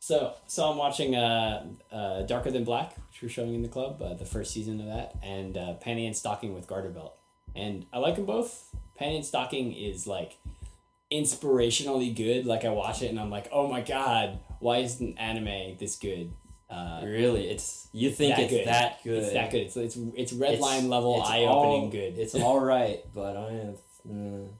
So 0.00 0.34
so 0.48 0.68
I'm 0.70 0.76
watching 0.78 1.14
uh, 1.14 1.64
uh, 1.92 2.22
Darker 2.22 2.50
Than 2.50 2.64
Black, 2.64 2.96
which 3.10 3.22
we're 3.22 3.28
showing 3.28 3.54
in 3.54 3.62
the 3.62 3.68
club, 3.68 4.02
uh, 4.02 4.14
the 4.14 4.24
first 4.24 4.52
season 4.52 4.80
of 4.80 4.86
that, 4.86 5.14
and 5.22 5.56
uh, 5.56 5.74
Panty 5.84 6.06
and 6.06 6.16
Stocking 6.16 6.52
with 6.54 6.66
Garter 6.66 6.90
Belt, 6.90 7.16
and 7.54 7.86
I 7.92 7.98
like 7.98 8.16
them 8.16 8.24
both. 8.26 8.74
Panty 9.00 9.16
and 9.16 9.24
Stocking 9.24 9.72
is 9.72 10.06
like 10.08 10.38
inspirationally 11.12 12.14
good. 12.14 12.46
Like 12.46 12.64
I 12.64 12.70
watch 12.70 13.02
it 13.02 13.08
and 13.10 13.18
I'm 13.20 13.30
like, 13.30 13.48
oh 13.52 13.68
my 13.68 13.80
god, 13.80 14.40
why 14.60 14.78
isn't 14.78 15.18
anime 15.18 15.76
this 15.78 15.96
good? 15.96 16.32
Uh, 16.68 17.00
Really, 17.04 17.48
it's 17.50 17.88
you 17.92 18.10
think 18.10 18.36
That 18.36 18.42
it's 18.44 18.52
good. 18.52 18.66
that 18.68 19.02
good. 19.02 19.22
It's 19.24 19.32
that 19.32 19.50
good. 19.50 19.60
It's 19.62 19.76
it's 19.76 19.96
it's 20.16 20.32
red 20.32 20.54
It's- 20.54 20.60
line 20.62 20.88
level, 20.88 21.20
eye 21.22 21.40
opening 21.44 21.90
good. 21.90 22.18
It's 22.18 22.34
all 22.34 22.60
right, 22.60 23.00
but 23.12 23.36
I. 23.36 23.74
Mm, 24.08 24.50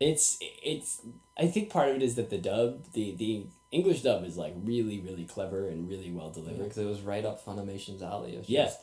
It's 0.00 0.38
it's 0.40 1.02
I 1.36 1.46
think 1.48 1.70
part 1.70 1.88
of 1.90 1.96
it 1.96 2.02
is 2.02 2.14
that 2.14 2.30
the 2.30 2.38
dub, 2.38 2.92
the 2.92 3.14
the 3.16 3.46
English 3.72 4.02
dub 4.02 4.24
is 4.24 4.36
like 4.36 4.54
really 4.62 5.00
really 5.00 5.24
clever 5.24 5.66
and 5.68 5.88
really 5.88 6.12
well 6.12 6.30
delivered. 6.30 6.62
because 6.62 6.78
it 6.78 6.86
was 6.86 7.00
right 7.02 7.24
up 7.24 7.44
Funimation's 7.44 8.02
alley. 8.02 8.38
Yeah. 8.46 8.64
just- 8.66 8.78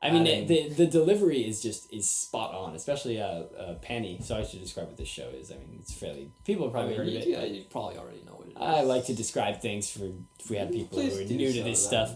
I 0.00 0.10
mean 0.10 0.26
adding- 0.26 0.46
the 0.46 0.68
the 0.68 0.86
delivery 0.86 1.46
is 1.46 1.60
just 1.60 1.92
is 1.92 2.08
spot 2.08 2.54
on, 2.54 2.74
especially 2.74 3.20
uh, 3.20 3.26
uh 3.26 3.74
Penny. 3.82 4.20
So 4.22 4.36
I 4.36 4.44
should 4.44 4.60
describe 4.60 4.86
what 4.86 4.96
this 4.96 5.08
show 5.08 5.28
is. 5.28 5.50
I 5.50 5.54
mean 5.54 5.76
it's 5.80 5.92
fairly 5.92 6.30
people 6.44 6.66
have 6.66 6.74
I 6.76 6.78
probably 6.78 6.90
mean, 6.90 6.98
heard 6.98 7.08
you, 7.08 7.36
of 7.36 7.44
it. 7.44 7.50
yeah, 7.50 7.56
you 7.56 7.64
probably 7.70 7.98
already 7.98 8.22
know 8.24 8.34
what 8.34 8.46
it 8.48 8.52
is. 8.52 8.56
I 8.60 8.82
like 8.82 9.06
to 9.06 9.14
describe 9.14 9.60
things 9.60 9.90
for 9.90 10.04
if 10.38 10.50
we 10.50 10.56
have 10.56 10.70
people 10.70 10.98
Please 10.98 11.16
who 11.16 11.24
are 11.24 11.26
new 11.26 11.52
to 11.52 11.62
this 11.62 11.84
stuff. 11.84 12.14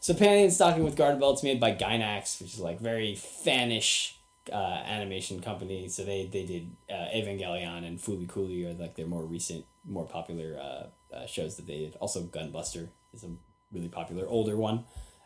So 0.00 0.14
Panty 0.14 0.44
and 0.44 0.52
Stocking 0.52 0.82
with 0.82 0.96
Garter 0.96 1.18
Belts 1.18 1.42
made 1.42 1.60
by 1.60 1.72
Gainax, 1.74 2.40
which 2.40 2.54
is 2.54 2.60
like 2.60 2.80
very 2.80 3.14
fanish 3.14 4.14
uh, 4.50 4.82
animation 4.86 5.40
company. 5.40 5.88
So 5.88 6.04
they 6.04 6.26
they 6.26 6.44
did 6.44 6.74
uh, 6.88 7.08
Evangelion 7.14 7.86
and 7.86 7.98
Fooly 7.98 8.26
Cooly 8.26 8.64
are 8.64 8.72
like 8.72 8.96
their 8.96 9.06
more 9.06 9.24
recent, 9.24 9.66
more 9.86 10.06
popular 10.06 10.58
uh, 10.58 11.14
uh, 11.14 11.26
shows 11.26 11.56
that 11.56 11.66
they 11.66 11.80
did. 11.80 11.96
Also 11.96 12.22
Gunbuster 12.22 12.88
is 13.12 13.24
a 13.24 13.28
really 13.72 13.88
popular 13.88 14.26
older 14.26 14.56
one, 14.56 14.84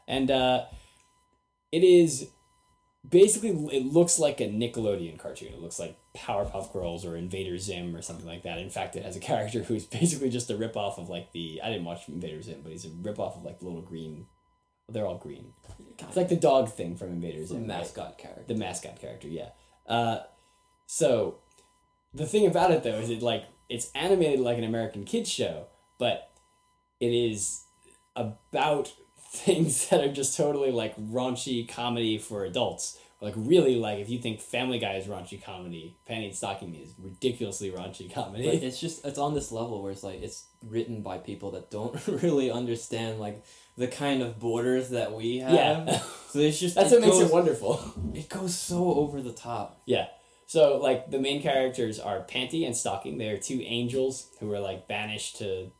and 0.09 0.30
uh, 0.30 0.64
it 1.74 1.82
is 1.84 2.30
basically 3.08 3.50
it 3.76 3.84
looks 3.87 4.18
like 4.18 4.40
a 4.40 4.44
Nickelodeon 4.48 5.18
cartoon. 5.18 5.52
It 5.52 5.60
looks 5.60 5.78
like 5.78 5.98
Powerpuff 6.16 6.72
Girls 6.72 7.04
or 7.04 7.16
Invader 7.16 7.58
Zim 7.58 7.94
or 7.96 8.02
something 8.02 8.26
like 8.26 8.42
that. 8.44 8.58
In 8.58 8.70
fact, 8.70 8.96
it 8.96 9.04
has 9.04 9.16
a 9.16 9.20
character 9.20 9.62
who's 9.62 9.84
basically 10.00 10.30
just 10.30 10.50
a 10.50 10.54
ripoff 10.54 10.98
of 10.98 11.08
like 11.08 11.32
the 11.32 11.60
I 11.62 11.68
didn't 11.70 11.84
watch 11.84 12.08
Invader 12.08 12.42
Zim, 12.42 12.60
but 12.62 12.72
he's 12.72 12.84
a 12.84 12.88
ripoff 12.90 13.37
of 13.37 13.44
like 13.44 13.58
the 13.58 13.64
little 13.64 13.82
green. 13.82 14.26
They're 14.88 15.06
all 15.06 15.18
green. 15.18 15.54
It's 15.98 16.16
like 16.16 16.28
the 16.28 16.37
dog 16.37 16.70
thing 16.70 16.96
from 16.96 17.08
Invader 17.08 17.40
the 17.40 17.46
Zim. 17.46 17.58
right? 17.60 17.66
mascot 17.66 18.18
character. 18.18 18.44
the 18.46 18.54
mascot 18.54 19.00
character 19.00 19.28
yeah 19.28 19.48
uh, 19.87 20.18
so 20.87 21.38
the 22.12 22.26
thing 22.26 22.46
about 22.46 22.70
it 22.70 22.82
though 22.82 22.98
is 22.98 23.10
it 23.10 23.22
like 23.22 23.44
it's 23.68 23.90
animated 23.94 24.40
like 24.40 24.58
an 24.58 24.64
american 24.64 25.04
kids 25.04 25.30
show 25.30 25.66
but 25.98 26.30
it 27.00 27.12
is 27.12 27.64
about 28.16 28.92
things 29.34 29.88
that 29.88 30.00
are 30.00 30.12
just 30.12 30.36
totally 30.36 30.70
like 30.70 30.96
raunchy 30.96 31.68
comedy 31.68 32.18
for 32.18 32.44
adults 32.44 32.98
like 33.20 33.34
really 33.36 33.76
like 33.76 33.98
if 33.98 34.08
you 34.10 34.18
think 34.18 34.40
family 34.40 34.78
guy 34.78 34.94
is 34.94 35.06
raunchy 35.06 35.42
comedy 35.42 35.96
penny 36.06 36.26
and 36.26 36.34
stocking 36.34 36.74
is 36.74 36.94
ridiculously 36.98 37.70
raunchy 37.70 38.12
comedy 38.12 38.44
But 38.46 38.62
it's 38.62 38.80
just 38.80 39.04
it's 39.04 39.18
on 39.18 39.34
this 39.34 39.50
level 39.50 39.82
where 39.82 39.92
it's 39.92 40.02
like 40.02 40.22
it's 40.22 40.44
written 40.62 41.02
by 41.02 41.18
people 41.18 41.52
that 41.52 41.70
don't 41.70 41.94
really 42.22 42.50
understand 42.50 43.18
like 43.18 43.44
the 43.76 43.88
kind 43.88 44.22
of 44.22 44.38
borders 44.38 44.90
that 44.90 45.12
we 45.12 45.38
have. 45.38 45.52
yeah 45.52 45.98
So 46.30 46.38
it's 46.40 46.58
just 46.60 46.74
that's 46.74 46.92
it 46.92 47.00
what 47.00 47.08
makes 47.08 47.18
it 47.18 47.32
wonderful 47.32 47.80
It 48.14 48.28
goes 48.28 48.54
so 48.56 48.92
over 48.94 49.20
the 49.22 49.32
top. 49.32 49.80
Yeah. 49.86 50.06
So 50.46 50.78
like 50.78 51.10
the 51.10 51.18
main 51.18 51.40
characters 51.40 51.98
are 51.98 52.20
Panty 52.24 52.66
and 52.66 52.76
Stocking. 52.76 53.18
They 53.18 53.28
are 53.28 53.38
two 53.38 53.60
angels 53.64 54.28
who 54.40 54.52
are 54.52 54.60
like 54.60 54.86
banished 54.88 55.38
to 55.38 55.70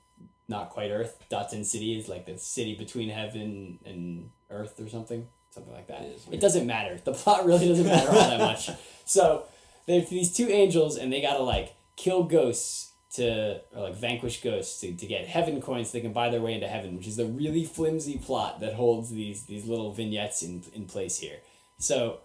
not 0.49 0.71
quite 0.71 0.91
Earth. 0.91 1.19
Daten 1.31 1.65
City 1.65 1.99
is 1.99 2.09
like 2.09 2.27
the 2.27 2.39
city 2.39 2.75
between 2.75 3.09
heaven 3.09 3.79
and 3.85 4.31
Earth 4.51 4.79
or 4.81 4.89
something. 4.89 5.27
Something 5.51 5.73
like 5.73 5.87
that. 5.89 6.03
It 6.03 6.21
It 6.33 6.41
doesn't 6.41 6.67
matter. 6.67 6.99
The 7.03 7.13
plot 7.13 7.47
really 7.47 7.69
doesn't 7.69 7.87
matter 7.87 8.09
all 8.09 8.15
that 8.15 8.41
much. 8.41 8.71
So 9.07 9.45
there's 9.87 10.09
these 10.09 10.33
two 10.33 10.49
angels 10.49 10.97
and 10.97 11.13
they 11.13 11.21
gotta 11.21 11.43
like 11.43 11.75
kill 11.95 12.23
ghosts 12.23 12.93
to 13.17 13.61
or 13.77 13.83
like 13.83 13.97
vanquish 13.97 14.43
ghosts 14.43 14.81
to, 14.81 14.95
to 14.95 15.07
get 15.07 15.27
heaven 15.27 15.61
coins 15.61 15.89
so 15.91 15.99
they 15.99 16.01
can 16.01 16.15
buy 16.15 16.31
their 16.31 16.41
way 16.41 16.55
into 16.55 16.67
heaven, 16.67 16.97
which 16.97 17.07
is 17.07 17.17
the 17.17 17.27
really 17.27 17.65
flimsy 17.65 18.17
plot 18.17 18.61
that 18.61 18.73
holds 18.75 19.11
these 19.11 19.45
these 19.45 19.67
little 19.67 19.93
vignettes 19.93 20.43
in, 20.43 20.65
in 20.73 20.87
place 20.87 21.19
here. 21.19 21.37
So 21.79 22.21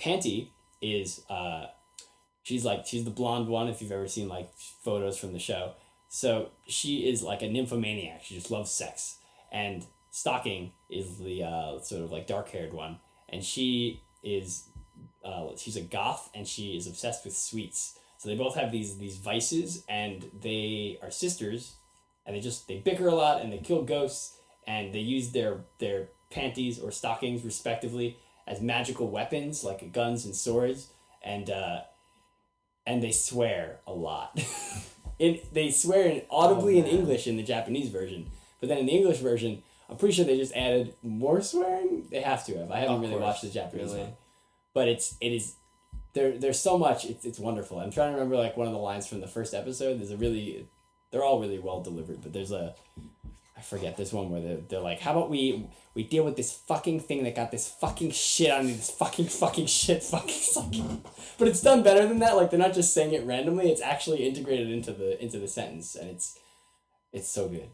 Panty 0.00 0.48
is 0.80 1.22
uh 1.28 1.66
she's 2.42 2.64
like 2.64 2.86
she's 2.86 3.04
the 3.04 3.10
blonde 3.10 3.48
one 3.48 3.68
if 3.68 3.82
you've 3.82 3.92
ever 3.92 4.08
seen 4.08 4.28
like 4.28 4.50
photos 4.56 5.18
from 5.18 5.34
the 5.34 5.38
show. 5.38 5.74
So 6.14 6.50
she 6.64 7.08
is 7.08 7.24
like 7.24 7.42
a 7.42 7.48
nymphomaniac. 7.48 8.22
She 8.22 8.36
just 8.36 8.48
loves 8.48 8.70
sex. 8.70 9.16
And 9.50 9.84
Stocking 10.12 10.70
is 10.88 11.18
the 11.18 11.42
uh, 11.42 11.80
sort 11.80 12.02
of 12.02 12.12
like 12.12 12.28
dark 12.28 12.48
haired 12.50 12.72
one, 12.72 13.00
and 13.28 13.42
she 13.42 14.00
is 14.22 14.68
uh, 15.24 15.48
she's 15.56 15.74
a 15.74 15.80
goth 15.80 16.30
and 16.32 16.46
she 16.46 16.76
is 16.76 16.86
obsessed 16.86 17.24
with 17.24 17.36
sweets. 17.36 17.98
So 18.18 18.28
they 18.28 18.36
both 18.36 18.54
have 18.54 18.70
these 18.70 18.96
these 18.96 19.16
vices, 19.16 19.84
and 19.88 20.30
they 20.40 21.00
are 21.02 21.10
sisters, 21.10 21.78
and 22.24 22.36
they 22.36 22.40
just 22.40 22.68
they 22.68 22.78
bicker 22.78 23.08
a 23.08 23.14
lot 23.16 23.42
and 23.42 23.52
they 23.52 23.58
kill 23.58 23.82
ghosts, 23.82 24.38
and 24.68 24.94
they 24.94 25.00
use 25.00 25.32
their 25.32 25.64
their 25.80 26.10
panties 26.30 26.78
or 26.78 26.92
stockings 26.92 27.44
respectively 27.44 28.18
as 28.46 28.60
magical 28.60 29.10
weapons 29.10 29.64
like 29.64 29.90
guns 29.90 30.24
and 30.24 30.36
swords, 30.36 30.92
and 31.24 31.50
uh, 31.50 31.80
and 32.86 33.02
they 33.02 33.10
swear 33.10 33.80
a 33.84 33.92
lot. 33.92 34.40
in 35.18 35.40
they 35.52 35.70
swear 35.70 36.06
in, 36.08 36.22
audibly 36.30 36.76
Oh, 36.76 36.84
in. 36.84 36.86
English 36.86 37.26
in 37.26 37.36
the 37.36 37.42
Japanese 37.42 37.88
version, 37.90 38.30
but 38.60 38.68
then 38.68 38.78
in 38.78 38.86
the 38.86 38.92
English 38.92 39.18
version, 39.18 39.62
I'm 39.88 39.96
pretty 39.96 40.14
sure 40.14 40.24
they 40.24 40.36
just 40.38 40.54
added 40.54 40.94
more 41.02 41.40
swearing. 41.40 42.06
They 42.10 42.20
have 42.20 42.44
to 42.46 42.56
have. 42.58 42.70
I 42.70 42.78
haven't 42.80 42.96
Of 42.96 43.00
really 43.02 43.12
course, 43.14 43.22
watched 43.22 43.42
the 43.42 43.50
Japanese 43.50 43.88
really. 43.92 44.00
one, 44.04 44.12
but 44.72 44.88
it's 44.88 45.16
it 45.20 45.32
is 45.32 45.54
there. 46.14 46.36
There's 46.38 46.58
so 46.60 46.78
much. 46.78 47.04
It's 47.04 47.24
it's 47.24 47.38
wonderful. 47.38 47.78
I'm 47.78 47.90
trying 47.90 48.08
to 48.10 48.14
remember 48.14 48.36
like 48.36 48.56
one 48.56 48.66
of 48.66 48.72
the 48.72 48.78
lines 48.78 49.06
from 49.06 49.20
the 49.20 49.28
first 49.28 49.54
episode. 49.54 49.98
There's 49.98 50.10
a 50.10 50.16
really, 50.16 50.66
they're 51.10 51.24
all 51.24 51.40
really 51.40 51.58
well 51.58 51.80
delivered, 51.82 52.22
but 52.22 52.32
there's 52.32 52.52
a. 52.52 52.74
Forget 53.64 53.96
this 53.96 54.12
one 54.12 54.30
where 54.30 54.40
they're, 54.40 54.60
they're 54.68 54.80
like, 54.80 55.00
how 55.00 55.12
about 55.12 55.30
we 55.30 55.68
we 55.94 56.02
deal 56.02 56.24
with 56.24 56.36
this 56.36 56.52
fucking 56.52 57.00
thing 57.00 57.24
that 57.24 57.36
got 57.36 57.50
this 57.50 57.68
fucking 57.68 58.10
shit 58.10 58.50
on 58.50 58.66
this 58.66 58.90
fucking 58.90 59.26
fucking 59.26 59.66
shit 59.66 60.02
fucking 60.02 60.30
sucking. 60.30 61.04
But 61.38 61.48
it's 61.48 61.60
done 61.60 61.82
better 61.82 62.06
than 62.06 62.18
that. 62.18 62.36
Like 62.36 62.50
they're 62.50 62.58
not 62.58 62.74
just 62.74 62.92
saying 62.92 63.12
it 63.12 63.24
randomly. 63.24 63.70
It's 63.70 63.82
actually 63.82 64.26
integrated 64.26 64.70
into 64.70 64.92
the 64.92 65.22
into 65.22 65.38
the 65.38 65.48
sentence, 65.48 65.94
and 65.94 66.10
it's 66.10 66.38
it's 67.12 67.28
so 67.28 67.48
good. 67.48 67.70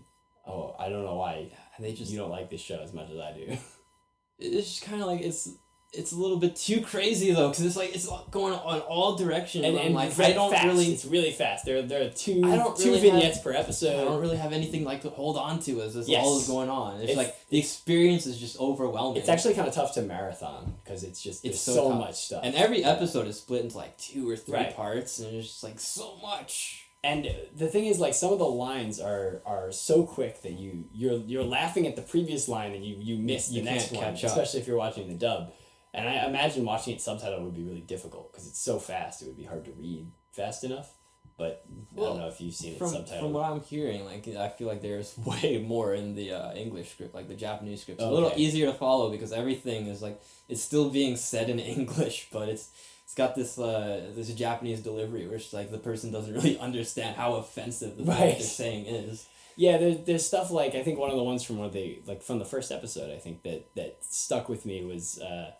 Oh, 0.47 0.75
I 0.79 0.89
don't 0.89 1.05
know 1.05 1.17
why 1.17 1.51
they 1.79 1.93
just 1.93 2.11
you 2.11 2.19
don't 2.19 2.31
like 2.31 2.51
this 2.51 2.61
show 2.61 2.81
as 2.81 2.93
much 2.93 3.11
as 3.11 3.19
I 3.19 3.33
do. 3.33 3.57
it's 4.39 4.69
just 4.69 4.85
kind 4.85 5.01
of 5.01 5.09
like 5.09 5.21
it's 5.21 5.49
it's 5.93 6.13
a 6.13 6.17
little 6.17 6.37
bit 6.37 6.55
too 6.55 6.81
crazy 6.81 7.33
though 7.33 7.49
because 7.49 7.65
it's 7.65 7.75
like 7.77 7.95
it's 7.95 8.07
going 8.31 8.53
on 8.55 8.79
all 8.83 9.17
directions. 9.17 9.65
and 9.65 9.77
and 9.77 9.95
like 9.95 10.17
I 10.21 10.33
don't 10.33 10.53
fast. 10.53 10.65
really 10.67 10.93
It's 10.93 11.05
really 11.05 11.33
fast. 11.33 11.65
There 11.65 11.83
there 11.83 12.07
are 12.07 12.11
two 12.11 12.43
I 12.45 12.57
don't 12.57 12.77
two 12.77 12.91
really 12.91 13.01
vignettes 13.01 13.37
have- 13.39 13.45
per 13.45 13.53
episode. 13.53 14.01
I 14.01 14.05
don't 14.05 14.21
really 14.21 14.37
have 14.37 14.53
anything 14.53 14.85
like 14.85 15.03
to 15.03 15.11
hold 15.11 15.37
on 15.37 15.59
to 15.61 15.81
as 15.83 15.95
this 15.95 16.09
Yes. 16.09 16.25
all 16.25 16.39
is 16.39 16.47
going 16.47 16.69
on. 16.71 16.95
It's, 17.01 17.11
It's- 17.11 17.17
like 17.17 17.49
the 17.49 17.59
experience 17.59 18.27
is 18.27 18.39
just 18.39 18.59
overwhelming. 18.61 19.19
It's 19.21 19.29
actually 19.29 19.55
kind 19.55 19.67
of 19.67 19.75
tough 19.75 19.93
to 19.95 20.03
marathon 20.03 20.75
because 20.85 21.03
it's 21.03 21.21
just 21.21 21.45
It's 21.45 21.61
so, 21.61 21.75
so 21.75 21.91
much 21.93 22.15
stuff. 22.15 22.43
and 22.45 22.55
every 22.55 22.85
episode 22.85 23.27
is 23.27 23.39
split 23.39 23.65
into 23.65 23.77
like 23.77 23.99
two 23.99 24.31
or 24.31 24.37
three 24.37 24.55
Right. 24.55 24.77
parts, 24.77 25.19
and 25.19 25.35
it's 25.35 25.49
just 25.49 25.65
like 25.65 25.81
so 25.81 26.17
much. 26.23 26.87
And 27.03 27.27
the 27.57 27.67
thing 27.67 27.87
is, 27.87 27.99
like 27.99 28.15
some 28.15 28.31
of 28.33 28.39
the 28.39 28.45
lines 28.45 29.01
are 29.01 29.41
are 29.47 29.73
so 29.73 30.05
quick 30.05 30.43
that 30.43 30.53
you 30.53 30.85
you're 30.95 31.17
you're 31.27 31.43
laughing 31.43 31.87
at 31.87 31.97
the 31.97 32.03
previous 32.03 32.47
line 32.47 32.73
and 32.75 32.85
you 32.85 32.95
you 33.01 33.17
miss 33.17 33.51
You 33.51 33.63
the 33.63 33.71
next 33.71 33.91
one, 33.91 34.05
up. 34.05 34.23
especially 34.23 34.61
if 34.61 34.69
you're 34.69 34.77
watching 34.77 35.09
the 35.09 35.15
dub. 35.15 35.53
And 35.93 36.09
I 36.09 36.27
imagine 36.27 36.65
watching 36.65 36.95
it 36.95 37.01
subtitled 37.01 37.43
would 37.43 37.55
be 37.55 37.65
really 37.65 37.81
difficult 37.81 38.31
because 38.33 38.47
it's 38.47 38.61
so 38.61 38.79
fast. 38.79 39.23
It 39.23 39.27
would 39.27 39.37
be 39.37 39.45
hard 39.45 39.65
to 39.65 39.73
read 39.73 40.07
fast 40.33 40.63
enough. 40.65 40.93
but 41.39 41.65
I 41.97 42.01
don't 42.01 42.19
know 42.19 42.29
if 42.29 42.41
you've 42.41 42.55
seen 42.55 42.75
it 42.75 42.79
From, 42.79 42.91
subtitled. 42.93 43.19
from 43.21 43.33
what 43.33 43.51
I'm 43.51 43.61
hearing, 43.63 44.05
like 44.05 44.29
I 44.29 44.49
feel 44.51 44.69
like 44.69 44.83
there's 44.83 45.17
way 45.31 45.59
more 45.67 45.95
in 45.95 46.15
the 46.15 46.33
uh, 46.33 46.53
English 46.55 46.93
script, 46.93 47.15
like 47.15 47.29
the 47.29 47.35
Japanese 47.35 47.81
script. 47.83 48.01
It's 48.01 48.07
a 48.09 48.11
little 48.13 48.33
easier 48.37 48.67
to 48.67 48.75
follow 48.75 49.11
because 49.11 49.33
everything 49.33 49.87
is 49.87 50.01
like 50.03 50.21
it's 50.49 50.63
still 50.63 50.91
being 50.91 51.17
said 51.17 51.49
in 51.51 51.59
English, 51.77 52.29
but 52.33 52.49
it's 52.49 52.71
it's 53.05 53.15
got 53.17 53.35
this 53.35 53.59
uh, 53.59 54.13
this 54.15 54.29
Japanese 54.35 54.81
delivery, 54.81 55.27
which 55.27 55.53
like 55.53 55.71
the 55.73 55.79
person 55.79 56.13
doesn't 56.13 56.33
really 56.39 56.57
understand 56.59 57.17
how 57.17 57.35
offensive 57.35 57.97
the 57.97 58.05
thing 58.05 58.15
Right. 58.15 58.39
they're 58.39 58.41
saying 58.41 58.87
is. 58.87 59.27
Yeah, 59.57 59.77
there's 59.79 59.99
there's 60.07 60.27
stuff 60.27 60.51
like 60.53 60.75
I 60.77 60.83
think 60.85 60.99
one 60.99 61.11
of 61.11 61.17
the 61.17 61.25
ones 61.25 61.43
from 61.43 61.59
one 61.59 61.67
of 61.67 61.73
the 61.73 62.01
like 62.07 62.23
from 62.23 62.39
the 62.39 62.45
first 62.45 62.71
episode 62.71 63.11
I 63.13 63.19
think 63.19 63.43
that 63.43 63.75
that 63.75 63.99
stuck 64.01 64.49
with 64.49 64.65
me 64.65 64.85
was 64.85 65.19
uh, 65.21 65.51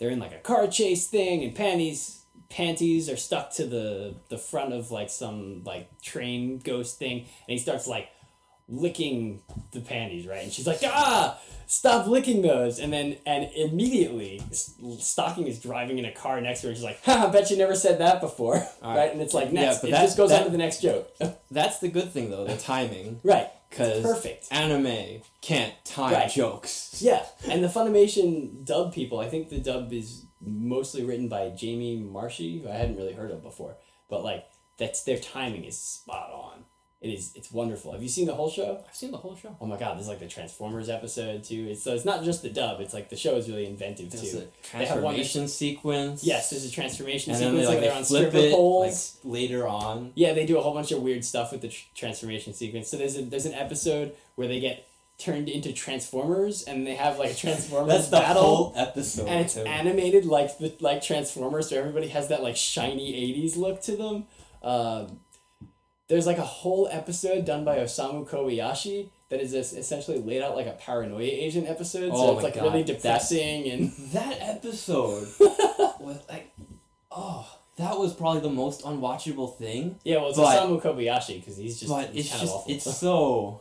they're 0.00 0.10
in 0.10 0.18
like 0.18 0.32
a 0.32 0.38
car 0.38 0.66
chase 0.66 1.06
thing 1.06 1.44
and 1.44 1.54
panties 1.54 2.24
panties 2.48 3.08
are 3.08 3.16
stuck 3.16 3.52
to 3.52 3.66
the 3.66 4.16
the 4.28 4.38
front 4.38 4.72
of 4.72 4.90
like 4.90 5.08
some 5.08 5.62
like 5.64 5.88
train 6.02 6.58
ghost 6.58 6.98
thing 6.98 7.18
and 7.18 7.28
he 7.46 7.58
starts 7.58 7.86
like 7.86 8.08
licking 8.70 9.42
the 9.72 9.80
panties 9.80 10.26
right 10.26 10.44
and 10.44 10.52
she's 10.52 10.66
like 10.66 10.80
ah 10.84 11.38
stop 11.66 12.06
licking 12.06 12.40
those 12.42 12.78
and 12.78 12.92
then 12.92 13.16
and 13.26 13.50
immediately 13.56 14.40
stocking 14.98 15.46
is 15.46 15.58
driving 15.60 15.98
in 15.98 16.04
a 16.04 16.12
car 16.12 16.40
next 16.40 16.60
to 16.60 16.66
her 16.66 16.70
and 16.70 16.76
she's 16.76 16.84
like 16.84 17.02
ha 17.04 17.26
I 17.28 17.30
bet 17.32 17.50
you 17.50 17.56
never 17.56 17.74
said 17.74 17.98
that 18.00 18.20
before 18.20 18.54
right. 18.54 18.70
right. 18.82 19.12
and 19.12 19.20
it's 19.20 19.34
like 19.34 19.48
Yeah, 19.52 19.62
next 19.62 19.80
but 19.80 19.88
it 19.88 19.92
that- 19.92 20.02
just 20.02 20.16
goes 20.16 20.32
on 20.32 20.44
to 20.44 20.50
the 20.50 20.58
next 20.58 20.80
joke 20.82 21.10
That's 21.50 21.78
the 21.80 21.88
good 21.88 22.12
thing 22.12 22.30
though, 22.30 22.44
the 22.46 22.56
timing, 22.56 23.20
right 23.24 23.48
because 23.68 24.02
perfect 24.02 24.48
anime 24.52 25.22
can't 25.40 25.72
time 25.84 26.12
Right. 26.12 26.30
jokes. 26.30 26.98
Yeah, 27.00 27.24
and 27.48 27.62
the 27.62 27.68
Funimation 27.68 28.64
dub 28.64 28.92
people, 28.92 29.20
I 29.20 29.28
think 29.28 29.48
the 29.48 29.58
dub 29.60 29.92
is 29.92 30.26
mostly 30.40 31.04
written 31.04 31.28
by 31.28 31.50
Jamie 31.50 31.96
Marchi, 31.96 32.60
who 32.60 32.68
I 32.68 32.72
hadn't 32.74 32.96
really 32.96 33.12
heard 33.12 33.30
of 33.30 33.42
before. 33.42 33.76
But 34.08 34.24
like 34.24 34.44
that's 34.76 35.04
their 35.04 35.18
timing 35.18 35.64
is 35.64 35.78
spot 35.78 36.30
on. 36.32 36.49
It 37.00 37.08
is 37.08 37.32
it's 37.34 37.50
wonderful. 37.50 37.92
Have 37.92 38.02
you 38.02 38.10
seen 38.10 38.26
the 38.26 38.34
whole 38.34 38.50
show? 38.50 38.84
I've 38.86 38.94
seen 38.94 39.10
the 39.10 39.16
whole 39.16 39.34
show. 39.34 39.56
Oh 39.58 39.64
my 39.64 39.78
god, 39.78 39.96
there's 39.96 40.06
like 40.08 40.20
the 40.20 40.28
Transformers 40.28 40.90
episode 40.90 41.42
too. 41.44 41.68
It's 41.70 41.82
so 41.82 41.94
it's 41.94 42.04
not 42.04 42.24
just 42.24 42.42
the 42.42 42.50
dub, 42.50 42.80
it's 42.82 42.92
like 42.92 43.08
the 43.08 43.16
show 43.16 43.36
is 43.36 43.48
really 43.48 43.64
inventive 43.64 44.10
There's 44.10 44.32
too. 44.32 44.36
a 44.38 44.40
They 44.40 44.48
transformation 44.84 45.48
sequence. 45.48 46.22
Yes, 46.22 46.50
there's 46.50 46.66
a 46.66 46.70
transformation 46.70 47.32
and 47.32 47.40
then 47.40 47.50
sequence 47.52 47.68
they, 47.68 47.74
like 47.74 47.80
like, 47.82 47.88
they're 47.88 47.96
on 47.98 48.04
flip 48.04 48.28
stripper 48.28 48.46
it 48.48 48.52
poles. 48.52 49.16
like 49.24 49.32
later 49.32 49.66
on. 49.66 50.12
Yeah, 50.14 50.34
they 50.34 50.44
do 50.44 50.58
a 50.58 50.60
whole 50.60 50.74
bunch 50.74 50.92
of 50.92 51.00
weird 51.02 51.24
stuff 51.24 51.52
with 51.52 51.62
the 51.62 51.68
tr- 51.68 51.86
transformation 51.94 52.52
sequence. 52.52 52.88
So 52.88 52.98
there's 52.98 53.16
a, 53.16 53.22
there's 53.22 53.46
an 53.46 53.54
episode 53.54 54.12
where 54.34 54.46
they 54.48 54.60
get 54.60 54.86
turned 55.16 55.48
into 55.48 55.72
Transformers 55.72 56.64
and 56.64 56.86
they 56.86 56.96
have 56.96 57.18
like 57.18 57.30
a 57.30 57.34
Transformers 57.46 57.94
That's 57.94 58.08
the 58.08 58.16
battle. 58.18 58.42
whole 58.42 58.72
episode. 58.76 59.26
and 59.26 59.40
it's 59.46 59.54
too. 59.54 59.60
animated 59.62 60.26
like 60.26 60.58
the 60.58 60.74
like 60.80 61.02
Transformers, 61.02 61.70
so 61.70 61.78
everybody 61.78 62.08
has 62.08 62.28
that 62.28 62.42
like 62.42 62.56
shiny 62.56 63.12
'80s 63.34 63.56
look 63.56 63.80
to 63.84 63.96
them. 63.96 64.24
Um, 64.62 65.20
there's 66.10 66.26
like 66.26 66.36
a 66.38 66.42
whole 66.44 66.88
episode 66.90 67.46
done 67.46 67.64
by 67.64 67.78
Osamu 67.78 68.28
Kobayashi 68.28 69.08
that 69.30 69.40
is 69.40 69.54
es- 69.54 69.72
essentially 69.72 70.18
laid 70.18 70.42
out 70.42 70.56
like 70.56 70.66
a 70.66 70.72
paranoia 70.72 71.22
agent 71.22 71.68
episode. 71.68 72.10
Oh 72.12 72.26
so 72.26 72.34
it's 72.34 72.42
like 72.42 72.54
God, 72.56 72.64
really 72.64 72.82
depressing 72.82 73.70
and 73.70 73.92
That 74.12 74.36
episode 74.40 75.28
was 75.40 76.18
like, 76.28 76.50
oh, 77.10 77.46
that 77.76 77.98
was 77.98 78.12
probably 78.12 78.40
the 78.40 78.50
most 78.50 78.82
unwatchable 78.82 79.56
thing. 79.56 79.96
yeah, 80.04 80.16
well 80.16 80.28
it's 80.30 80.38
But- 80.38 80.58
Osamu 80.62 80.82
Kobayashi 80.82 81.36
because 81.40 81.56
he's 81.56 81.78
just 81.80 81.90
but 81.92 82.10
he's 82.10 82.26
it's 82.30 82.40
just 82.40 82.52
awful. 82.54 82.72
it's 82.74 82.96
so 82.98 83.60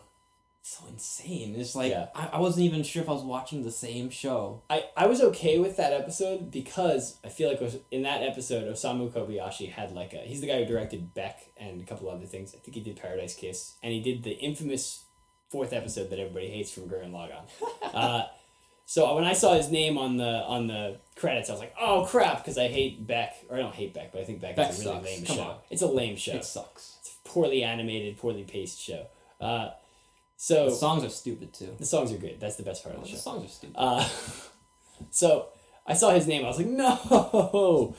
so 0.62 0.86
insane. 0.88 1.56
It's 1.58 1.74
like 1.76 1.92
Yeah. 1.92 2.08
I, 2.14 2.28
I 2.34 2.40
wasn't 2.40 2.66
even 2.66 2.84
sure 2.84 3.02
if 3.02 3.10
I 3.10 3.14
was 3.14 3.24
watching 3.24 3.64
the 3.64 3.72
same 3.72 4.10
show. 4.10 4.62
I, 4.70 4.86
I 4.96 5.08
was 5.08 5.22
okay 5.22 5.58
with 5.58 5.78
that 5.78 5.94
episode 5.94 6.52
because 6.52 7.18
I 7.24 7.30
feel 7.30 7.50
like 7.50 7.60
was- 7.62 7.78
in 7.92 8.04
that 8.04 8.22
episode 8.22 8.72
Osamu 8.72 9.12
Kobayashi 9.12 9.72
had 9.72 9.92
like 9.94 10.14
a 10.14 10.18
he's 10.18 10.42
the 10.42 10.48
guy 10.48 10.60
who 10.60 10.66
directed 10.66 11.14
Beck 11.14 11.40
and 11.58 11.82
a 11.82 11.86
couple 11.86 12.10
other 12.10 12.26
things. 12.26 12.54
I 12.54 12.60
think 12.60 12.76
he 12.76 12.82
did 12.82 12.98
Paradise 12.98 13.34
Kiss 13.36 13.76
and 13.82 13.94
he 13.94 14.02
did 14.02 14.24
the 14.24 14.32
infamous 14.32 15.06
fourth 15.50 15.74
episode 15.74 16.10
that 16.12 16.20
everybody 16.20 16.50
hates 16.50 16.72
from 16.72 16.84
Gurren 16.90 17.12
Lagann. 17.12 17.46
uh, 17.94 18.24
so 18.86 19.16
when 19.16 19.24
I 19.24 19.34
saw 19.34 19.54
his 19.56 19.70
name 19.72 19.98
on 19.98 20.18
the 20.18 20.26
on 20.46 20.68
the 20.68 20.98
credits, 21.16 21.50
I 21.50 21.54
was 21.54 21.60
like, 21.62 21.74
oh 21.80 22.06
crap, 22.10 22.38
because 22.44 22.58
I 22.58 22.68
hate 22.68 23.06
Beck 23.08 23.34
or 23.50 23.56
I 23.58 23.60
don't 23.60 23.74
hate 23.74 23.94
Beck, 23.94 24.12
but 24.12 24.22
I 24.22 24.26
think 24.26 24.42
Beck, 24.42 24.56
Beck 24.56 24.72
is 24.72 24.86
a 24.86 24.90
really 24.90 24.96
sucks. 25.00 25.06
lame 25.18 25.26
Come 25.26 25.36
show. 25.38 25.42
on. 25.44 25.56
It's 25.72 25.82
a 25.82 25.88
lame 25.88 26.16
show. 26.16 26.34
It 26.34 26.44
sucks. 26.46 26.98
It's, 27.00 27.10
sucks. 27.12 27.20
poorly 27.24 27.64
animated, 27.64 28.18
poorly 28.18 28.44
paced 28.44 28.80
show. 28.80 29.06
Uh, 29.40 29.70
The 30.40 30.46
so 30.46 30.70
songs 30.70 31.04
are 31.04 31.10
stupid 31.10 31.54
too. 31.54 31.76
the 31.78 31.86
songs 31.86 32.14
are 32.14 32.18
good. 32.18 32.40
That's 32.40 32.56
the 32.56 32.64
best 32.64 32.84
part 32.84 32.96
of 32.96 33.02
the 33.04 33.08
show. 33.10 33.16
The 33.16 33.18
show. 33.18 33.32
songs 33.32 33.46
are 33.46 33.50
stupid. 33.50 33.76
Uh, 33.78 34.08
so 35.12 35.50
I 35.86 35.94
saw 35.94 36.12
his 36.12 36.28
name. 36.28 36.46
I 36.46 36.48
was 36.48 36.58
like, 36.58 36.68
no. 36.68 37.96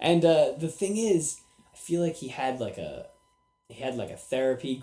And 0.00 0.24
uh, 0.24 0.52
the 0.58 0.68
thing 0.68 0.96
is, 0.96 1.40
I 1.72 1.76
feel 1.76 2.02
like 2.02 2.16
he 2.16 2.28
had 2.28 2.60
like 2.60 2.78
a 2.78 3.06
he 3.68 3.82
had 3.82 3.96
like 3.96 4.10
a 4.10 4.16
therapy 4.16 4.82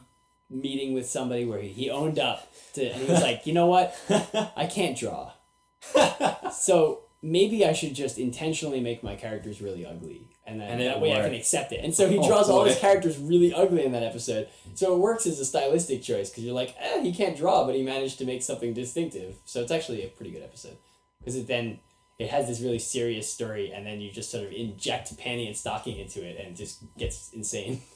meeting 0.49 0.93
with 0.93 1.07
somebody 1.07 1.45
where 1.45 1.61
he, 1.61 1.69
he 1.69 1.89
owned 1.89 2.19
up 2.19 2.51
to 2.73 2.85
and 2.85 3.01
he 3.01 3.11
was 3.11 3.21
like, 3.21 3.45
you 3.45 3.53
know 3.53 3.67
what, 3.67 3.95
I 4.55 4.65
can't 4.67 4.97
draw. 4.97 5.31
so 6.51 7.01
maybe 7.21 7.65
I 7.65 7.73
should 7.73 7.93
just 7.93 8.17
intentionally 8.17 8.79
make 8.79 9.03
my 9.03 9.15
characters 9.15 9.61
really 9.61 9.85
ugly. 9.85 10.27
And 10.47 10.61
then 10.61 10.69
And 10.69 10.81
that 10.81 11.01
way 11.01 11.13
I 11.13 11.21
can 11.21 11.33
accept 11.33 11.71
it. 11.71 11.79
And 11.83 11.93
so 11.93 12.07
he 12.07 12.17
Oh, 12.19 12.27
draws 12.27 12.49
all 12.49 12.63
his 12.65 12.77
characters 12.77 13.17
really 13.17 13.51
ugly 13.53 13.83
in 13.83 13.91
that 13.93 14.03
episode. 14.03 14.47
So 14.75 14.93
it 14.95 14.99
works 14.99 15.25
as 15.25 15.39
a 15.39 15.45
stylistic 15.45 16.03
choice 16.03 16.29
because 16.29 16.43
you're 16.43 16.53
like, 16.53 16.75
eh, 16.79 17.01
he 17.01 17.11
can't 17.13 17.35
draw, 17.35 17.65
but 17.65 17.73
he 17.75 17.81
managed 17.81 18.19
to 18.19 18.25
make 18.25 18.43
something 18.43 18.73
distinctive. 18.73 19.37
So 19.45 19.61
it's 19.61 19.71
actually 19.71 20.03
a 20.03 20.07
pretty 20.07 20.31
good 20.31 20.43
episode 20.43 20.77
because 21.19 21.35
it 21.35 21.47
then 21.47 21.79
it 22.19 22.29
has 22.29 22.47
this 22.47 22.61
really 22.61 22.79
serious 22.79 23.31
story, 23.31 23.71
and 23.73 23.85
then 23.85 23.99
you 23.99 24.09
just 24.11 24.31
sort 24.31 24.45
of 24.45 24.51
inject 24.53 25.17
panty 25.17 25.47
and 25.47 25.57
stocking 25.57 25.97
into 25.97 26.23
it, 26.23 26.37
and 26.39 26.49
it 26.49 26.55
just 26.55 26.79
gets 26.97 27.31
insane. 27.33 27.81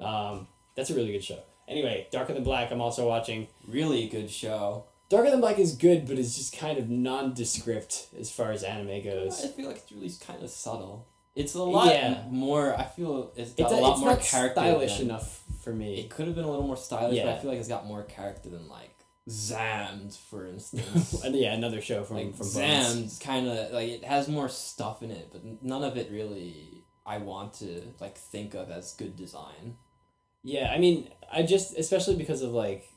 Um, 0.00 0.46
that's 0.76 0.90
a 0.90 0.94
really 0.94 1.10
good 1.10 1.24
show. 1.24 1.40
Anyway, 1.66 2.06
Darker 2.12 2.32
Than 2.32 2.44
Black. 2.44 2.70
I'm 2.70 2.80
also 2.80 3.08
watching. 3.08 3.48
really 3.66 4.08
good 4.08 4.30
show. 4.30 4.84
Darker 5.08 5.30
Than 5.30 5.40
Black 5.40 5.58
is 5.58 5.74
good, 5.74 6.06
but 6.06 6.18
it's 6.18 6.36
just 6.36 6.56
kind 6.56 6.78
of 6.78 6.88
nondescript 6.88 8.06
as 8.18 8.30
far 8.30 8.52
as 8.52 8.62
anime 8.62 9.02
goes. 9.02 9.44
I 9.44 9.48
feel 9.48 9.66
like 9.66 9.78
it's 9.78 9.90
really 9.92 10.10
kind 10.24 10.42
of 10.42 10.50
subtle. 10.50 11.06
It's 11.38 11.54
a 11.54 11.62
lot 11.62 11.86
Yeah. 11.86 12.22
more. 12.30 12.74
I 12.76 12.84
feel 12.84 13.32
it's 13.36 13.50
It's, 13.52 13.60
got 13.62 13.72
a, 13.72 13.76
a 13.76 13.80
lot 13.80 13.92
it's 13.92 14.00
more 14.00 14.10
not 14.10 14.20
character. 14.20 14.60
stylish 14.60 14.96
than- 14.98 15.06
enough 15.06 15.42
for 15.62 15.72
me. 15.72 16.00
It 16.00 16.10
could 16.10 16.26
have 16.26 16.34
been 16.34 16.44
a 16.44 16.50
little 16.50 16.66
more 16.66 16.76
stylish, 16.76 17.18
but 17.22 17.28
I 17.28 17.38
feel 17.38 17.50
like 17.50 17.60
it's 17.60 17.68
got 17.68 17.86
more 17.86 18.02
character 18.02 18.48
than 18.48 18.68
like 18.68 18.94
Xam'd, 19.28 20.14
for 20.14 20.46
instance. 20.46 21.22
Yeah, 21.30 21.52
another 21.54 21.80
show 21.80 22.02
from 22.04 22.16
like 22.16 22.34
from. 22.34 22.46
Xam'd, 22.46 23.20
kind 23.20 23.46
of 23.48 23.72
like 23.72 23.88
it 23.88 24.04
has 24.04 24.26
more 24.28 24.48
stuff 24.48 25.02
in 25.02 25.10
it, 25.10 25.28
but 25.32 25.42
none 25.62 25.84
of 25.84 25.96
it 25.96 26.10
really 26.10 26.84
I 27.06 27.18
want 27.18 27.54
to 27.54 27.82
like 28.00 28.16
think 28.18 28.54
of 28.54 28.70
as 28.70 28.94
good 28.94 29.16
design. 29.16 29.76
Yeah, 30.44 30.70
I 30.72 30.78
mean, 30.78 31.10
I 31.32 31.42
just 31.42 31.76
especially 31.78 32.16
because 32.16 32.42
of 32.42 32.52
like 32.52 32.88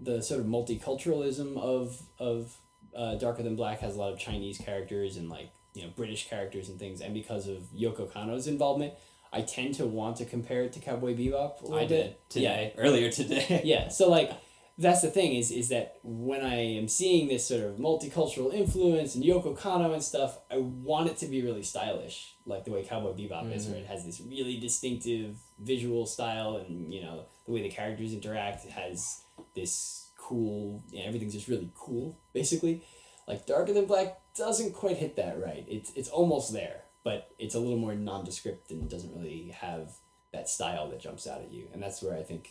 the 0.00 0.20
sort 0.22 0.40
of 0.40 0.46
multiculturalism 0.46 1.56
of 1.58 2.02
of 2.18 2.56
uh, 2.94 3.14
Darker 3.16 3.42
Than 3.42 3.56
Black 3.56 3.80
has 3.80 3.94
a 3.96 3.98
lot 3.98 4.12
of 4.12 4.18
Chinese 4.18 4.58
characters 4.58 5.16
and 5.16 5.28
like 5.30 5.50
you 5.76 5.82
know 5.82 5.90
British 5.94 6.28
characters 6.28 6.68
and 6.68 6.78
things, 6.78 7.00
and 7.00 7.14
because 7.14 7.46
of 7.46 7.58
Yoko 7.76 8.10
Kanno's 8.10 8.46
involvement, 8.46 8.94
I 9.32 9.42
tend 9.42 9.74
to 9.74 9.86
want 9.86 10.16
to 10.16 10.24
compare 10.24 10.62
it 10.62 10.72
to 10.74 10.80
Cowboy 10.80 11.14
Bebop 11.14 11.60
a 11.60 11.64
little 11.64 11.78
I 11.78 11.86
bit. 11.86 11.88
did 11.88 12.30
today, 12.30 12.74
earlier 12.78 13.10
today. 13.10 13.60
Yeah, 13.64 13.88
so 13.88 14.08
like 14.08 14.32
that's 14.78 15.00
the 15.00 15.10
thing 15.10 15.34
is 15.34 15.50
is 15.50 15.70
that 15.70 15.98
when 16.02 16.44
I 16.44 16.54
am 16.54 16.88
seeing 16.88 17.28
this 17.28 17.46
sort 17.46 17.62
of 17.62 17.76
multicultural 17.76 18.52
influence 18.52 19.14
and 19.14 19.24
Yoko 19.24 19.58
Kanno 19.58 19.92
and 19.92 20.02
stuff, 20.02 20.38
I 20.50 20.58
want 20.58 21.08
it 21.08 21.16
to 21.18 21.26
be 21.26 21.42
really 21.42 21.62
stylish, 21.62 22.34
like 22.44 22.64
the 22.64 22.70
way 22.70 22.84
Cowboy 22.84 23.12
Bebop 23.12 23.54
is, 23.54 23.66
where 23.66 23.76
mm-hmm. 23.76 23.84
it 23.84 23.86
has 23.86 24.04
this 24.04 24.20
really 24.20 24.58
distinctive 24.58 25.36
visual 25.58 26.06
style, 26.06 26.56
and 26.56 26.92
you 26.92 27.02
know 27.02 27.24
the 27.46 27.52
way 27.52 27.62
the 27.62 27.70
characters 27.70 28.12
interact 28.12 28.66
has 28.68 29.22
this 29.54 30.10
cool. 30.18 30.82
You 30.90 31.00
know, 31.00 31.06
everything's 31.06 31.34
just 31.34 31.48
really 31.48 31.70
cool, 31.74 32.18
basically. 32.32 32.84
Like 33.26 33.46
Darker 33.46 33.72
Than 33.72 33.86
Black 33.86 34.20
doesn't 34.36 34.72
quite 34.72 34.96
hit 34.98 35.16
that 35.16 35.40
right. 35.40 35.64
It's 35.68 35.92
it's 35.94 36.08
almost 36.08 36.52
there, 36.52 36.82
but 37.04 37.28
it's 37.38 37.54
a 37.54 37.60
little 37.60 37.78
more 37.78 37.94
nondescript 37.94 38.70
and 38.70 38.88
doesn't 38.88 39.14
really 39.16 39.54
have 39.58 39.92
that 40.32 40.48
style 40.48 40.88
that 40.90 41.00
jumps 41.00 41.26
out 41.26 41.40
at 41.40 41.52
you, 41.52 41.68
and 41.72 41.82
that's 41.82 42.02
where 42.02 42.16
I 42.16 42.22
think 42.22 42.50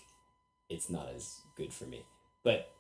it's 0.70 0.90
not 0.90 1.10
as 1.14 1.42
good 1.56 1.74
for 1.74 1.86
me. 1.86 2.06
But 2.44 2.74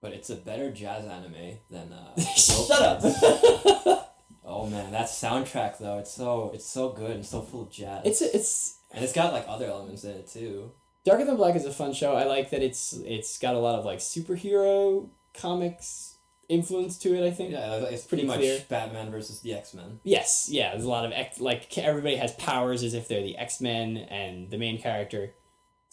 But 0.00 0.12
it's 0.12 0.30
a 0.30 0.36
better 0.36 0.70
jazz 0.70 1.06
anime 1.06 1.58
than 1.70 1.92
uh 1.92 2.20
shut 2.36 2.70
up. 2.70 4.00
Oh 4.46 4.66
man, 4.66 4.92
that 4.92 5.06
soundtrack 5.06 5.78
though, 5.78 5.98
it's 5.98 6.12
so 6.12 6.50
it's 6.52 6.66
so 6.66 6.90
good 6.90 7.12
and 7.12 7.24
so 7.24 7.40
full 7.40 7.62
of 7.62 7.70
jazz. 7.70 8.02
It's 8.04 8.20
it's 8.20 8.78
and 8.92 9.02
it's 9.02 9.14
got 9.14 9.32
like 9.32 9.46
other 9.48 9.66
elements 9.66 10.04
in 10.04 10.10
it 10.10 10.28
too. 10.28 10.72
Darker 11.04 11.24
Than 11.24 11.36
Black 11.36 11.56
is 11.56 11.64
a 11.64 11.72
fun 11.72 11.94
show. 11.94 12.14
I 12.14 12.24
like 12.24 12.50
that 12.50 12.62
it's 12.62 12.92
it's 13.06 13.38
got 13.38 13.54
a 13.54 13.58
lot 13.58 13.78
of 13.78 13.86
like 13.86 14.00
superhero 14.00 15.08
comics 15.32 16.13
influence 16.48 16.98
to 16.98 17.14
it. 17.14 17.26
I 17.26 17.30
think. 17.30 17.52
Yeah, 17.52 17.76
it's 17.76 18.06
Pretty 18.06 18.24
pretty 18.24 18.26
much 18.26 18.38
clear. 18.38 18.62
Batman 18.68 19.10
versus 19.10 19.40
the 19.40 19.54
X 19.54 19.74
Men. 19.74 20.00
Yes, 20.02 20.48
yeah. 20.50 20.72
There's 20.72 20.84
a 20.84 20.88
lot 20.88 21.04
of 21.04 21.12
X, 21.12 21.40
like 21.40 21.76
everybody 21.78 22.16
has 22.16 22.32
powers 22.32 22.82
as 22.82 22.94
if 22.94 23.08
they're 23.08 23.22
the 23.22 23.36
X 23.36 23.60
Men, 23.60 23.96
and 23.96 24.50
the 24.50 24.58
main 24.58 24.80
character 24.80 25.34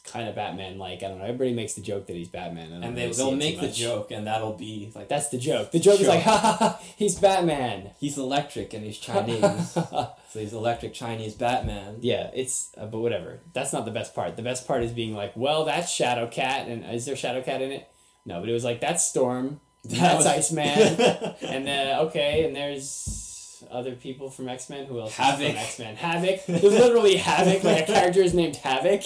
kind 0.04 0.28
of 0.28 0.36
Batman 0.36 0.78
like. 0.78 1.04
I 1.04 1.08
don't 1.08 1.20
know. 1.20 1.26
Everybody 1.26 1.54
makes 1.54 1.74
the 1.74 1.82
joke 1.82 2.08
that 2.08 2.16
he's 2.16 2.28
Batman, 2.28 2.72
don't 2.72 2.84
And 2.84 2.98
they 2.98 3.12
they'll 3.12 3.36
make 3.36 3.60
the 3.62 3.72
joke, 3.72 4.12
and 4.12 4.26
that'll 4.28 4.54
be 4.54 4.92
like 4.96 5.08
That's 5.10 5.30
the 5.30 5.38
joke. 5.38 5.72
The 5.72 5.80
joke 5.80 6.00
is 6.02 6.08
like, 6.08 6.24
ha 6.24 6.38
ha 6.38 6.56
ha, 6.58 6.80
he's 6.96 7.20
Batman. 7.20 7.92
he's 8.00 8.18
electric 8.18 8.74
and 8.74 8.84
he's 8.84 8.98
Chinese, 9.00 9.72
so 9.72 10.16
he's 10.34 10.54
electric 10.54 10.94
Chinese 10.94 11.36
Batman. 11.36 11.98
Yeah, 12.02 12.30
it's 12.34 12.72
uh, 12.78 12.88
but 12.88 13.00
whatever. 13.00 13.42
That's 13.54 13.74
not 13.74 13.86
the 13.86 13.92
best 13.92 14.16
part. 14.16 14.36
The 14.36 14.42
best 14.42 14.68
part 14.68 14.84
is 14.84 14.92
being 14.92 15.14
like, 15.14 15.34
well, 15.36 15.66
that's 15.66 15.92
Shadow 15.92 16.28
Cat, 16.28 16.68
and 16.68 16.84
is 16.86 17.06
there 17.06 17.16
Shadow 17.16 17.42
Cat 17.42 17.62
in 17.62 17.72
it? 17.72 17.88
No, 18.26 18.40
but 18.40 18.50
it 18.50 18.54
was 18.54 18.64
like 18.64 18.82
that's 18.82 19.08
Storm, 19.08 19.60
that's 19.84 20.26
Iceman, 20.26 20.68
and 21.42 21.66
then 21.66 22.00
okay, 22.02 22.46
and 22.46 22.56
there's 22.56 23.64
other 23.72 23.96
people 23.96 24.30
from 24.30 24.48
X 24.48 24.70
Men. 24.70 24.86
Who 24.86 25.00
else? 25.00 25.16
Havoc. 25.16 25.56
X 25.56 25.80
Men. 25.80 25.96
Havoc. 25.96 26.46
There's 26.46 26.64
literally 26.64 27.18
Havoc. 27.18 27.64
Like 27.64 27.90
a 27.90 27.94
character 27.94 28.22
is 28.22 28.34
named 28.34 28.58
Havoc. 28.58 29.04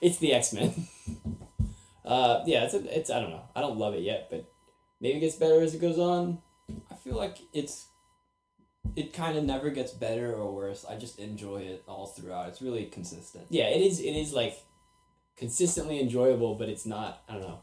It's 0.00 0.18
the 0.18 0.32
X 0.32 0.52
Men. 0.52 0.88
Uh, 2.04 2.42
yeah, 2.46 2.64
it's 2.64 2.72
a, 2.72 2.98
it's 2.98 3.10
I 3.10 3.20
don't 3.20 3.28
know. 3.28 3.42
I 3.54 3.60
don't 3.60 3.76
love 3.76 3.92
it 3.92 4.00
yet, 4.00 4.28
but 4.30 4.50
maybe 4.98 5.18
it 5.18 5.20
gets 5.20 5.36
better 5.36 5.60
as 5.60 5.74
it 5.74 5.80
goes 5.82 5.98
on. 5.98 6.38
I 6.90 6.94
feel 6.94 7.14
like 7.14 7.36
it's 7.52 7.86
it 8.96 9.12
kind 9.12 9.36
of 9.36 9.44
never 9.44 9.68
gets 9.68 9.92
better 9.92 10.34
or 10.34 10.54
worse. 10.54 10.86
I 10.88 10.96
just 10.96 11.18
enjoy 11.18 11.58
it 11.58 11.84
all 11.86 12.06
throughout. 12.06 12.48
It's 12.48 12.62
really 12.62 12.86
consistent. 12.86 13.44
yeah, 13.50 13.66
it 13.66 13.82
is. 13.82 14.00
It 14.00 14.12
is 14.12 14.32
like 14.32 14.56
consistently 15.36 16.00
enjoyable, 16.00 16.54
but 16.54 16.70
it's 16.70 16.86
not. 16.86 17.22
I 17.28 17.34
don't 17.34 17.42
know. 17.42 17.62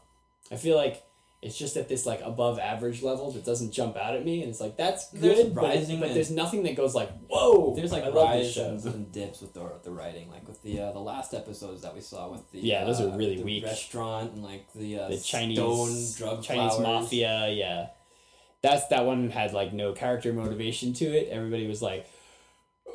I 0.52 0.54
feel 0.54 0.76
like 0.76 1.02
it's 1.46 1.56
just 1.56 1.76
at 1.76 1.88
this 1.88 2.04
like 2.04 2.20
above 2.22 2.58
average 2.58 3.02
level 3.02 3.30
that 3.30 3.44
doesn't 3.44 3.72
jump 3.72 3.96
out 3.96 4.14
at 4.14 4.24
me, 4.24 4.42
and 4.42 4.50
it's 4.50 4.60
like 4.60 4.76
that's 4.76 5.06
There's 5.08 5.36
good, 5.36 5.54
but, 5.54 5.64
rising 5.64 5.98
but 6.00 6.08
and- 6.08 6.16
there's 6.16 6.30
nothing 6.30 6.62
that 6.64 6.76
goes 6.76 6.94
like 6.94 7.10
whoa. 7.28 7.74
There's 7.76 7.92
like 7.92 8.04
I 8.04 8.10
rises 8.10 8.84
and 8.84 9.10
dips 9.12 9.40
with 9.40 9.54
the, 9.54 9.70
the 9.84 9.90
writing, 9.90 10.30
like 10.30 10.46
with 10.46 10.62
the 10.62 10.80
uh, 10.80 10.92
the 10.92 10.98
last 10.98 11.32
episodes 11.32 11.82
that 11.82 11.94
we 11.94 12.00
saw 12.00 12.28
with 12.30 12.50
the 12.52 12.58
Yeah, 12.60 12.84
those 12.84 13.00
are 13.00 13.10
uh, 13.10 13.16
really 13.16 13.36
the 13.36 13.44
weak. 13.44 13.64
restaurant 13.64 14.32
and 14.32 14.42
like 14.44 14.70
the 14.74 14.98
uh, 14.98 15.08
the 15.08 15.18
Chinese 15.18 15.56
stone 15.58 16.28
drug 16.28 16.42
Chinese 16.44 16.74
flowers. 16.74 17.02
mafia. 17.02 17.48
Yeah, 17.50 17.86
that's 18.62 18.86
that 18.88 19.04
one 19.06 19.30
had 19.30 19.52
like 19.52 19.72
no 19.72 19.92
character 19.92 20.32
motivation 20.32 20.92
to 20.94 21.04
it. 21.06 21.28
Everybody 21.30 21.66
was 21.66 21.80
like. 21.80 22.06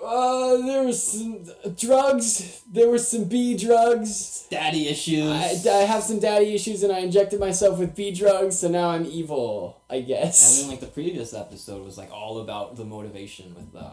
Uh, 0.03 0.57
there 0.65 0.83
was 0.83 1.01
some 1.03 1.45
drugs. 1.75 2.61
There 2.71 2.89
were 2.89 2.97
some 2.97 3.25
B 3.25 3.55
drugs. 3.57 4.47
daddy 4.49 4.87
issues. 4.87 5.29
I, 5.67 5.69
I 5.71 5.81
have 5.83 6.03
some 6.03 6.19
daddy 6.19 6.53
issues 6.55 6.83
and 6.83 6.91
I 6.91 6.99
injected 6.99 7.39
myself 7.39 7.77
with 7.79 7.95
B 7.95 8.11
drugs, 8.11 8.59
so 8.59 8.67
now 8.67 8.89
I'm 8.89 9.05
evil, 9.05 9.81
I 9.89 10.01
guess. 10.01 10.53
and 10.55 10.63
then 10.63 10.71
like 10.71 10.79
the 10.79 10.87
previous 10.93 11.33
episode 11.33 11.83
was 11.85 11.97
like 11.97 12.11
all 12.11 12.39
about 12.39 12.75
the 12.75 12.85
motivation 12.85 13.53
with 13.53 13.71
the 13.73 13.91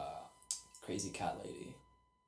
crazy 0.83 1.11
cat 1.11 1.39
lady. 1.45 1.77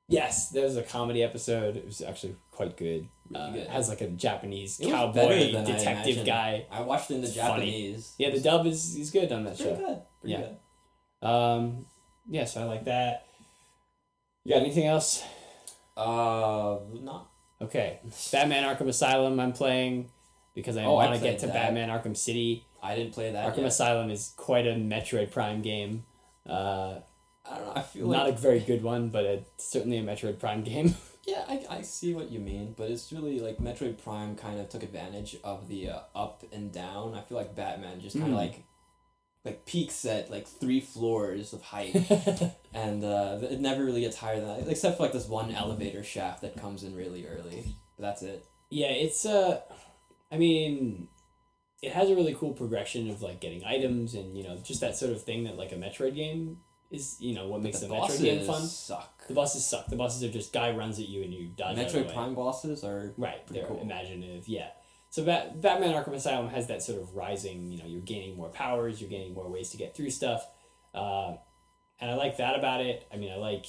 Yes, 0.07 0.49
there 0.49 0.63
was 0.65 0.75
a 0.77 0.83
comedy 0.83 1.23
episode. 1.23 1.77
It 1.77 1.85
was 1.85 2.01
actually 2.01 2.35
quite 2.51 2.75
good. 2.77 3.07
Really 3.29 3.43
Uh, 3.45 3.49
good. 3.51 3.61
It 3.63 3.69
has 3.69 3.87
like 3.89 4.01
a 4.01 4.09
Japanese 4.09 4.79
It 4.79 4.89
cowboy 4.91 5.53
than 5.53 5.65
I 5.65 5.71
detective 5.71 6.25
guy. 6.25 6.65
I 6.69 6.81
watched 6.81 7.09
it 7.11 7.15
in 7.15 7.21
the 7.21 7.27
It's 7.27 7.37
funny. 7.37 7.65
Japanese. 7.71 8.13
Yeah, 8.17 8.29
the 8.31 8.41
dub 8.41 8.65
is 8.67 8.93
he's 8.93 9.09
good 9.09 9.31
on 9.31 9.45
that 9.45 9.57
pretty 9.57 9.71
show. 9.75 9.77
good. 9.77 10.01
Pretty 10.19 10.33
Yeah. 10.33 10.41
good. 11.21 11.27
Um, 11.27 11.85
yeah, 12.29 12.43
so 12.45 12.61
I 12.61 12.65
like 12.65 12.83
that. 12.85 13.25
You 14.43 14.53
got 14.55 14.61
anything 14.61 14.87
else? 14.87 15.23
Uh, 15.95 16.77
not. 17.01 17.29
Okay, 17.61 17.99
Batman 18.31 18.63
Arkham 18.63 18.87
Asylum. 18.87 19.39
I'm 19.39 19.53
playing 19.53 20.09
because 20.55 20.77
I 20.77 20.83
Oh, 20.85 20.93
want 20.93 21.13
to 21.13 21.19
get 21.21 21.39
to 21.39 21.45
that. 21.47 21.53
Batman 21.53 21.89
Arkham 21.89 22.17
City. 22.17 22.65
I 22.81 22.95
didn't 22.95 23.13
play 23.13 23.31
that. 23.31 23.53
Arkham 23.53 23.57
yet. 23.59 23.67
Asylum 23.67 24.09
is 24.09 24.33
quite 24.35 24.65
a 24.65 24.71
Metroid 24.73 25.31
Prime 25.31 25.61
game. 25.61 26.03
Uh, 26.49 26.99
I 27.49 27.55
don't 27.57 27.65
know. 27.67 27.73
I 27.75 27.81
feel 27.81 28.07
not 28.07 28.25
like 28.25 28.35
a 28.35 28.37
very 28.41 28.59
good 28.59 28.81
one, 28.81 29.09
but 29.09 29.25
a, 29.25 29.43
certainly 29.57 29.97
a 29.99 30.03
Metroid 30.03 30.39
Prime 30.39 30.63
game. 30.71 30.95
yeah, 31.23 31.43
I, 31.47 31.63
I 31.69 31.81
see 31.83 32.15
what 32.15 32.31
you 32.31 32.39
mean, 32.39 32.73
but 32.75 32.89
it's 32.89 33.11
really 33.13 33.39
like 33.39 33.57
Metroid 33.59 34.01
Prime 34.03 34.35
kind 34.35 34.59
of 34.59 34.69
took 34.69 34.81
advantage 34.81 35.37
of 35.43 35.67
the 35.67 35.89
uh, 35.89 35.99
up 36.15 36.43
and 36.51 36.71
down. 36.71 37.13
I 37.13 37.21
feel 37.21 37.37
like 37.37 37.55
Batman 37.55 38.01
just 38.01 38.17
kind 38.17 38.31
of 38.31 38.39
Mm. 38.39 38.41
like 38.41 38.63
like 39.45 39.65
peaks 39.65 40.05
at 40.05 40.29
like 40.29 40.47
three 40.47 40.79
floors 40.81 41.53
of 41.53 41.61
height, 41.61 41.95
and 42.73 43.03
uh, 43.03 43.39
it 43.41 43.59
never 43.59 43.83
really 43.83 44.01
gets 44.01 44.17
higher 44.17 44.39
than 44.39 44.47
that, 44.47 44.67
except 44.69 44.97
for 44.97 45.03
like 45.03 45.13
this 45.13 45.27
one 45.27 45.51
elevator 45.51 46.03
shaft 46.03 46.41
that 46.41 46.59
comes 46.59 46.83
in 46.83 46.95
really 46.95 47.25
early. 47.27 47.75
But 47.97 48.03
that's 48.03 48.21
it. 48.21 48.45
Yeah, 48.69 48.87
it's 48.89 49.25
uh 49.25 49.61
I 50.31 50.37
mean 50.37 51.07
it 51.81 51.91
has 51.91 52.09
a 52.09 52.15
really 52.15 52.35
cool 52.35 52.53
progression 52.53 53.09
of 53.09 53.21
like 53.23 53.41
getting 53.41 53.63
items 53.65 54.13
and 54.13 54.37
you 54.37 54.43
know 54.43 54.57
just 54.63 54.81
that 54.81 54.95
sort 54.95 55.11
of 55.11 55.23
thing 55.23 55.43
that 55.45 55.57
like 55.57 55.71
a 55.71 55.75
Metroid 55.75 56.15
game 56.15 56.57
is 56.91 57.17
you 57.19 57.33
know 57.33 57.47
what 57.47 57.61
makes 57.61 57.79
the 57.79 57.87
a 57.87 57.89
Metroid 57.89 58.21
game 58.21 58.45
fun. 58.45 58.61
suck. 58.61 59.27
The 59.27 59.33
bosses 59.33 59.65
suck. 59.65 59.87
The 59.87 59.95
bosses 59.95 60.23
are 60.23 60.31
just 60.31 60.53
guy 60.53 60.71
runs 60.71 60.99
at 60.99 61.09
you 61.09 61.23
and 61.23 61.33
you 61.33 61.47
dodge 61.47 61.77
out 61.79 61.85
of 61.87 61.91
the 61.93 61.99
Metroid. 61.99 62.13
Prime 62.13 62.35
bosses 62.35 62.83
are 62.83 63.13
Right, 63.17 63.45
they're 63.47 63.65
cool. 63.65 63.81
imaginative. 63.81 64.47
Yeah. 64.47 64.67
So 65.11 65.25
Bat- 65.25 65.61
Batman 65.61 65.93
Arkham 65.93 66.13
Asylum 66.13 66.49
has 66.49 66.67
that 66.67 66.81
sort 66.81 67.01
of 67.01 67.15
rising. 67.15 67.69
You 67.69 67.79
know, 67.79 67.85
you're 67.85 68.01
gaining 68.01 68.37
more 68.37 68.49
powers. 68.49 69.01
You're 69.01 69.09
gaining 69.09 69.33
more 69.33 69.49
ways 69.49 69.69
to 69.71 69.77
get 69.77 69.95
through 69.95 70.09
stuff, 70.09 70.47
uh, 70.95 71.35
and 71.99 72.09
I 72.09 72.15
like 72.15 72.37
that 72.37 72.57
about 72.57 72.79
it. 72.79 73.07
I 73.13 73.17
mean, 73.17 73.31
I 73.31 73.35
like 73.35 73.65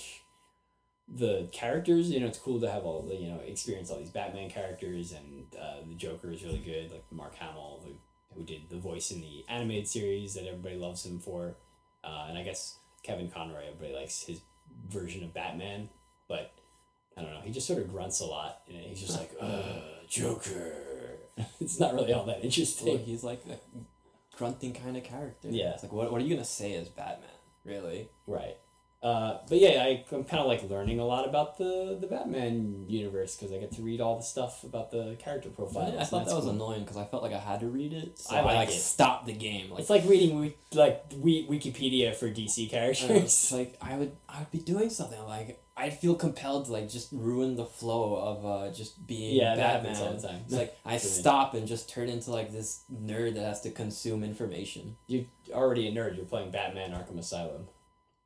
the 1.08 1.48
characters. 1.50 2.10
You 2.10 2.20
know, 2.20 2.26
it's 2.26 2.38
cool 2.38 2.60
to 2.60 2.70
have 2.70 2.84
all 2.84 3.02
the 3.02 3.16
you 3.16 3.28
know 3.28 3.40
experience 3.40 3.90
all 3.90 3.98
these 3.98 4.10
Batman 4.10 4.50
characters, 4.50 5.10
and 5.12 5.46
uh, 5.60 5.84
the 5.86 5.96
Joker 5.96 6.30
is 6.30 6.44
really 6.44 6.60
good. 6.60 6.92
Like 6.92 7.04
Mark 7.10 7.34
Hamill, 7.34 7.82
who, 7.84 8.38
who 8.38 8.44
did 8.44 8.70
the 8.70 8.78
voice 8.78 9.10
in 9.10 9.20
the 9.20 9.44
animated 9.48 9.88
series 9.88 10.34
that 10.34 10.46
everybody 10.46 10.76
loves 10.76 11.04
him 11.04 11.18
for, 11.18 11.56
uh, 12.04 12.26
and 12.28 12.38
I 12.38 12.44
guess 12.44 12.78
Kevin 13.02 13.28
Conroy. 13.28 13.66
Everybody 13.66 13.94
likes 13.94 14.22
his 14.22 14.42
version 14.88 15.24
of 15.24 15.34
Batman, 15.34 15.88
but 16.28 16.52
I 17.16 17.22
don't 17.22 17.32
know. 17.34 17.40
He 17.42 17.50
just 17.50 17.66
sort 17.66 17.80
of 17.80 17.90
grunts 17.90 18.20
a 18.20 18.26
lot, 18.26 18.60
and 18.68 18.76
he's 18.76 19.00
just 19.00 19.18
like, 19.18 19.32
"Ugh, 19.40 19.82
Joker." 20.08 20.91
it's 21.60 21.78
not 21.80 21.94
really 21.94 22.12
all 22.12 22.24
that 22.26 22.36
Well, 22.38 22.44
interesting. 22.44 22.98
he's 23.00 23.24
like 23.24 23.42
a 23.48 23.58
grunting 24.36 24.74
kind 24.74 24.96
of 24.96 25.04
character. 25.04 25.48
Yeah. 25.50 25.70
It's 25.72 25.82
like, 25.82 25.92
what, 25.92 26.10
what 26.12 26.20
are 26.20 26.24
you 26.24 26.34
gonna 26.34 26.44
say 26.44 26.74
as 26.74 26.88
Batman? 26.88 27.28
Really? 27.64 28.08
Right. 28.26 28.56
Uh, 29.02 29.38
but 29.48 29.58
yeah, 29.58 29.82
I, 29.82 30.04
I'm 30.12 30.22
kind 30.22 30.40
of 30.40 30.46
like 30.46 30.62
learning 30.70 31.00
a 31.00 31.04
lot 31.04 31.28
about 31.28 31.58
the, 31.58 31.98
the 32.00 32.06
Batman 32.06 32.84
universe 32.86 33.34
because 33.34 33.52
I 33.52 33.58
get 33.58 33.72
to 33.72 33.82
read 33.82 34.00
all 34.00 34.16
the 34.16 34.22
stuff 34.22 34.62
about 34.62 34.92
the 34.92 35.16
character 35.18 35.48
profiles. 35.48 35.96
I 35.98 36.04
thought 36.04 36.26
that 36.26 36.34
was 36.36 36.44
cool. 36.44 36.52
annoying 36.52 36.82
because 36.82 36.96
I 36.96 37.04
felt 37.06 37.20
like 37.24 37.32
I 37.32 37.38
had 37.40 37.58
to 37.60 37.66
read 37.66 37.92
it. 37.92 38.20
So 38.20 38.36
I 38.36 38.38
I, 38.38 38.42
like 38.42 38.54
like 38.54 38.68
it. 38.68 38.72
stopped 38.74 39.26
the 39.26 39.32
game. 39.32 39.70
Like, 39.70 39.80
It's 39.80 39.90
like 39.90 40.04
reading 40.06 40.54
like 40.72 41.04
we, 41.16 41.48
Wikipedia 41.48 42.14
for 42.14 42.28
DC 42.28 42.70
characters. 42.70 43.10
it's 43.10 43.50
like 43.52 43.76
I 43.82 43.96
would 43.96 44.12
I 44.28 44.38
would 44.38 44.52
be 44.52 44.58
doing 44.60 44.88
something 44.88 45.20
like 45.24 45.60
I'd 45.76 45.98
feel 45.98 46.14
compelled 46.14 46.66
to 46.66 46.72
like 46.72 46.90
just 46.90 47.08
ruin 47.12 47.56
the 47.56 47.64
flow 47.64 48.16
of 48.16 48.44
uh, 48.44 48.74
just 48.74 49.06
being 49.06 49.36
yeah, 49.36 49.54
Batman. 49.54 49.96
all 49.96 50.12
the 50.12 50.28
time. 50.28 50.42
It's 50.44 50.54
like 50.54 50.76
I 50.84 50.96
stop 50.98 51.54
and 51.54 51.66
just 51.66 51.88
turn 51.88 52.08
into 52.08 52.30
like 52.30 52.52
this 52.52 52.82
nerd 52.92 53.34
that 53.34 53.44
has 53.44 53.62
to 53.62 53.70
consume 53.70 54.22
information. 54.22 54.96
You're 55.06 55.24
already 55.52 55.88
a 55.88 55.92
nerd. 55.92 56.16
You're 56.16 56.26
playing 56.26 56.50
Batman 56.50 56.90
Arkham 56.90 57.18
Asylum. 57.18 57.68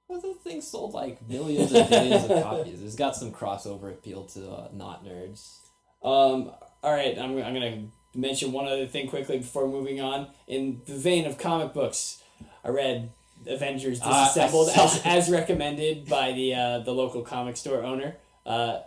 Well, 0.09 0.21
the 0.21 0.35
thing 0.35 0.61
sold 0.61 0.95
like 0.95 1.27
millions 1.29 1.73
and 1.73 1.91
millions 1.91 2.31
of 2.31 2.43
copies. 2.43 2.83
It's 2.83 2.95
got 2.95 3.17
some 3.17 3.33
crossover 3.33 3.91
appeal 3.91 4.25
to 4.27 4.51
uh, 4.51 4.69
not 4.73 5.05
nerds. 5.05 5.59
Um, 6.03 6.53
all 6.83 6.93
right, 6.93 7.19
I'm, 7.19 7.37
I'm 7.43 7.55
going 7.55 7.91
to 8.15 8.19
mention 8.19 8.53
one 8.53 8.67
other 8.67 8.87
thing 8.87 9.09
quickly 9.09 9.39
before 9.39 9.67
moving 9.67 10.01
on. 10.01 10.29
In 10.47 10.81
the 10.87 10.97
vein 10.97 11.27
of 11.27 11.39
comic 11.39 11.73
books, 11.73 12.23
I 12.65 12.69
read 12.69 13.13
Avengers 13.47 14.01
Ah, 14.03 14.25
Disassembled 14.25 14.69
saw 14.69 14.85
as, 14.85 15.03
as 15.05 15.31
recommended 15.31 16.09
by 16.09 16.33
the 16.33 16.55
uh, 16.55 16.79
the 16.81 16.93
local 16.93 17.23
comic 17.23 17.57
store 17.57 17.83
owner. 17.83 18.17
Uh, 18.45 18.81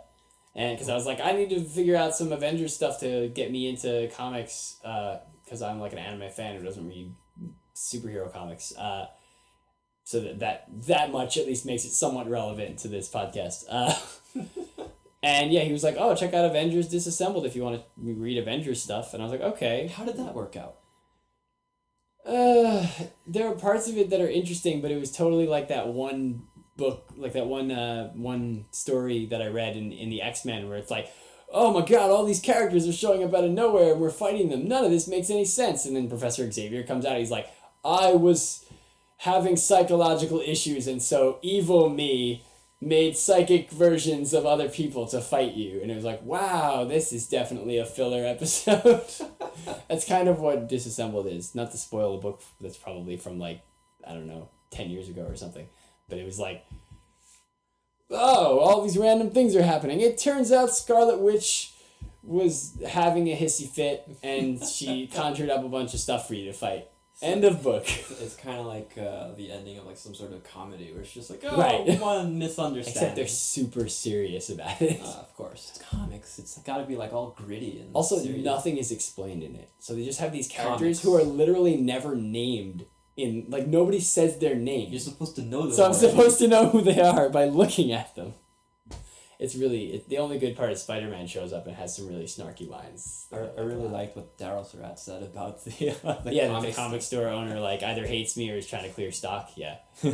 and 0.54 0.76
because 0.76 0.88
I 0.88 0.94
was 0.94 1.06
like, 1.06 1.20
I 1.20 1.32
need 1.32 1.50
to 1.50 1.60
figure 1.64 1.96
out 1.96 2.16
some 2.16 2.32
Avengers 2.32 2.74
stuff 2.74 3.00
to 3.00 3.28
get 3.28 3.50
me 3.52 3.68
into 3.68 4.10
comics 4.16 4.76
because 4.82 5.62
I'm 5.62 5.78
like 5.80 5.92
an 5.92 5.98
anime 5.98 6.30
fan 6.30 6.56
who 6.56 6.64
doesn't 6.64 6.86
read 6.88 7.12
superhero 7.74 8.32
comics. 8.32 8.76
Uh, 8.76 9.06
so 10.04 10.20
that, 10.20 10.40
that 10.40 10.64
that 10.86 11.12
much 11.12 11.36
at 11.36 11.46
least 11.46 11.64
makes 11.64 11.84
it 11.84 11.92
somewhat 11.92 12.28
relevant 12.28 12.80
to 12.80 12.88
this 12.88 13.08
podcast. 13.08 13.64
Uh, 13.70 13.94
and 15.22 15.52
yeah, 15.52 15.60
he 15.60 15.72
was 15.72 15.84
like, 15.84 15.94
"Oh, 15.96 16.16
check 16.16 16.34
out 16.34 16.44
Avengers 16.44 16.88
Disassembled 16.88 17.46
if 17.46 17.54
you 17.54 17.62
want 17.62 17.80
to 17.80 17.84
read 17.96 18.36
Avengers 18.36 18.82
stuff." 18.82 19.14
And 19.14 19.22
I 19.22 19.26
was 19.26 19.32
like, 19.32 19.42
"Okay." 19.54 19.86
How 19.86 20.04
did 20.04 20.16
that 20.16 20.34
work 20.34 20.56
out? 20.56 20.79
Uh, 22.26 22.86
there 23.26 23.48
are 23.48 23.54
parts 23.54 23.88
of 23.88 23.96
it 23.96 24.10
that 24.10 24.20
are 24.20 24.28
interesting, 24.28 24.80
but 24.80 24.90
it 24.90 25.00
was 25.00 25.10
totally 25.10 25.46
like 25.46 25.68
that 25.68 25.88
one 25.88 26.42
book, 26.76 27.10
like 27.16 27.32
that 27.32 27.46
one 27.46 27.70
uh, 27.70 28.10
one 28.14 28.66
story 28.70 29.26
that 29.26 29.42
I 29.42 29.48
read 29.48 29.76
in, 29.76 29.92
in 29.92 30.10
the 30.10 30.22
X 30.22 30.44
Men, 30.44 30.68
where 30.68 30.78
it's 30.78 30.90
like, 30.90 31.10
oh 31.52 31.72
my 31.72 31.84
god, 31.84 32.10
all 32.10 32.24
these 32.24 32.40
characters 32.40 32.86
are 32.86 32.92
showing 32.92 33.24
up 33.24 33.34
out 33.34 33.44
of 33.44 33.50
nowhere 33.50 33.92
and 33.92 34.00
we're 34.00 34.10
fighting 34.10 34.50
them. 34.50 34.68
None 34.68 34.84
of 34.84 34.90
this 34.90 35.08
makes 35.08 35.30
any 35.30 35.44
sense. 35.44 35.84
And 35.84 35.96
then 35.96 36.08
Professor 36.08 36.50
Xavier 36.50 36.82
comes 36.82 37.04
out. 37.04 37.18
He's 37.18 37.30
like, 37.30 37.48
I 37.84 38.12
was 38.12 38.64
having 39.18 39.56
psychological 39.56 40.40
issues, 40.40 40.86
and 40.86 41.02
so 41.02 41.38
evil 41.42 41.88
me 41.90 42.44
made 42.80 43.16
psychic 43.16 43.70
versions 43.70 44.32
of 44.32 44.46
other 44.46 44.68
people 44.68 45.06
to 45.06 45.20
fight 45.20 45.52
you. 45.52 45.80
And 45.82 45.90
it 45.90 45.94
was 45.94 46.04
like, 46.04 46.22
wow, 46.22 46.84
this 46.84 47.12
is 47.12 47.28
definitely 47.28 47.76
a 47.76 47.84
filler 47.84 48.24
episode. 48.24 49.04
that's 49.88 50.06
kind 50.06 50.28
of 50.28 50.40
what 50.40 50.68
Disassembled 50.68 51.26
is. 51.26 51.54
Not 51.54 51.72
to 51.72 51.78
spoil 51.78 52.16
a 52.16 52.20
book 52.20 52.42
that's 52.60 52.78
probably 52.78 53.16
from 53.18 53.38
like, 53.38 53.60
I 54.06 54.14
don't 54.14 54.26
know, 54.26 54.48
10 54.70 54.88
years 54.90 55.08
ago 55.08 55.22
or 55.22 55.36
something. 55.36 55.68
But 56.08 56.18
it 56.18 56.24
was 56.24 56.38
like, 56.38 56.64
oh, 58.10 58.58
all 58.58 58.82
these 58.82 58.98
random 58.98 59.30
things 59.30 59.54
are 59.54 59.62
happening. 59.62 60.00
It 60.00 60.18
turns 60.18 60.50
out 60.50 60.70
Scarlet 60.70 61.20
Witch 61.20 61.74
was 62.22 62.78
having 62.86 63.28
a 63.28 63.36
hissy 63.36 63.68
fit, 63.68 64.08
and 64.22 64.62
she 64.64 65.06
conjured 65.14 65.50
up 65.50 65.64
a 65.64 65.68
bunch 65.68 65.94
of 65.94 66.00
stuff 66.00 66.26
for 66.26 66.34
you 66.34 66.46
to 66.46 66.52
fight. 66.52 66.88
End 67.22 67.44
of 67.44 67.62
book. 67.62 67.86
It's, 68.22 68.36
kind 68.36 68.58
of 68.58 68.66
like 68.66 68.92
uh, 68.98 69.32
the 69.36 69.50
ending 69.50 69.76
of 69.78 69.86
like 69.86 69.96
some 69.96 70.14
sort 70.14 70.32
of 70.32 70.42
comedy 70.44 70.92
where 70.92 71.02
it's 71.02 71.12
just 71.12 71.30
like, 71.30 71.42
oh, 71.44 71.56
Right. 71.56 71.98
one 72.00 72.38
misunderstanding. 72.44 73.02
Except 73.02 73.16
they're 73.16 73.26
super 73.26 73.88
serious 73.88 74.50
about 74.50 74.80
it. 74.80 75.00
Uh, 75.02 75.04
of 75.20 75.34
course, 75.36 75.72
it's 75.74 75.84
comics. 75.84 76.38
It's 76.38 76.56
got 76.62 76.78
to 76.78 76.84
be 76.84 76.96
like 76.96 77.12
all 77.12 77.30
gritty 77.36 77.80
and 77.80 77.90
Also, 77.94 78.18
serious. 78.18 78.44
nothing 78.44 78.76
is 78.78 78.90
explained 78.90 79.42
in 79.42 79.54
it. 79.56 79.70
So 79.80 79.94
they 79.94 80.04
just 80.04 80.20
have 80.20 80.32
these 80.32 80.48
characters 80.48 81.00
Comics. 81.00 81.02
who 81.02 81.14
are 81.16 81.22
literally 81.22 81.76
never 81.76 82.14
named 82.14 82.84
in 83.16 83.46
like 83.48 83.66
nobody 83.66 84.00
says 84.00 84.38
their 84.38 84.54
name. 84.54 84.90
You're 84.90 85.00
supposed 85.00 85.34
to 85.36 85.42
know 85.42 85.62
them. 85.62 85.72
So 85.72 85.84
I'm 85.84 85.94
supposed 85.94 86.38
to 86.38 86.48
know 86.48 86.68
who 86.68 86.80
they 86.82 87.00
are 87.00 87.28
by 87.28 87.44
looking 87.46 87.90
at 87.92 88.14
them. 88.14 88.34
It's 89.40 89.56
really 89.56 89.94
it, 89.94 90.08
the 90.10 90.18
only 90.18 90.38
good 90.38 90.54
part 90.54 90.70
is 90.70 90.82
Spider 90.82 91.08
Man 91.08 91.26
shows 91.26 91.54
up 91.54 91.66
and 91.66 91.74
has 91.74 91.96
some 91.96 92.06
really 92.06 92.26
snarky 92.26 92.68
lines. 92.68 93.26
I, 93.32 93.38
I 93.38 93.62
really 93.62 93.88
liked 93.88 94.14
what 94.14 94.36
Daryl 94.36 94.66
Surat 94.66 94.98
said 94.98 95.22
about 95.22 95.64
the, 95.64 95.96
uh, 96.04 96.20
the 96.24 96.34
yeah, 96.34 96.60
the 96.60 96.72
comic 96.72 97.00
store 97.00 97.28
owner 97.28 97.58
like 97.58 97.82
either 97.82 98.06
hates 98.06 98.36
me 98.36 98.50
or 98.50 98.56
is 98.56 98.66
trying 98.66 98.82
to 98.82 98.90
clear 98.90 99.10
stock. 99.10 99.52
Yeah, 99.56 99.76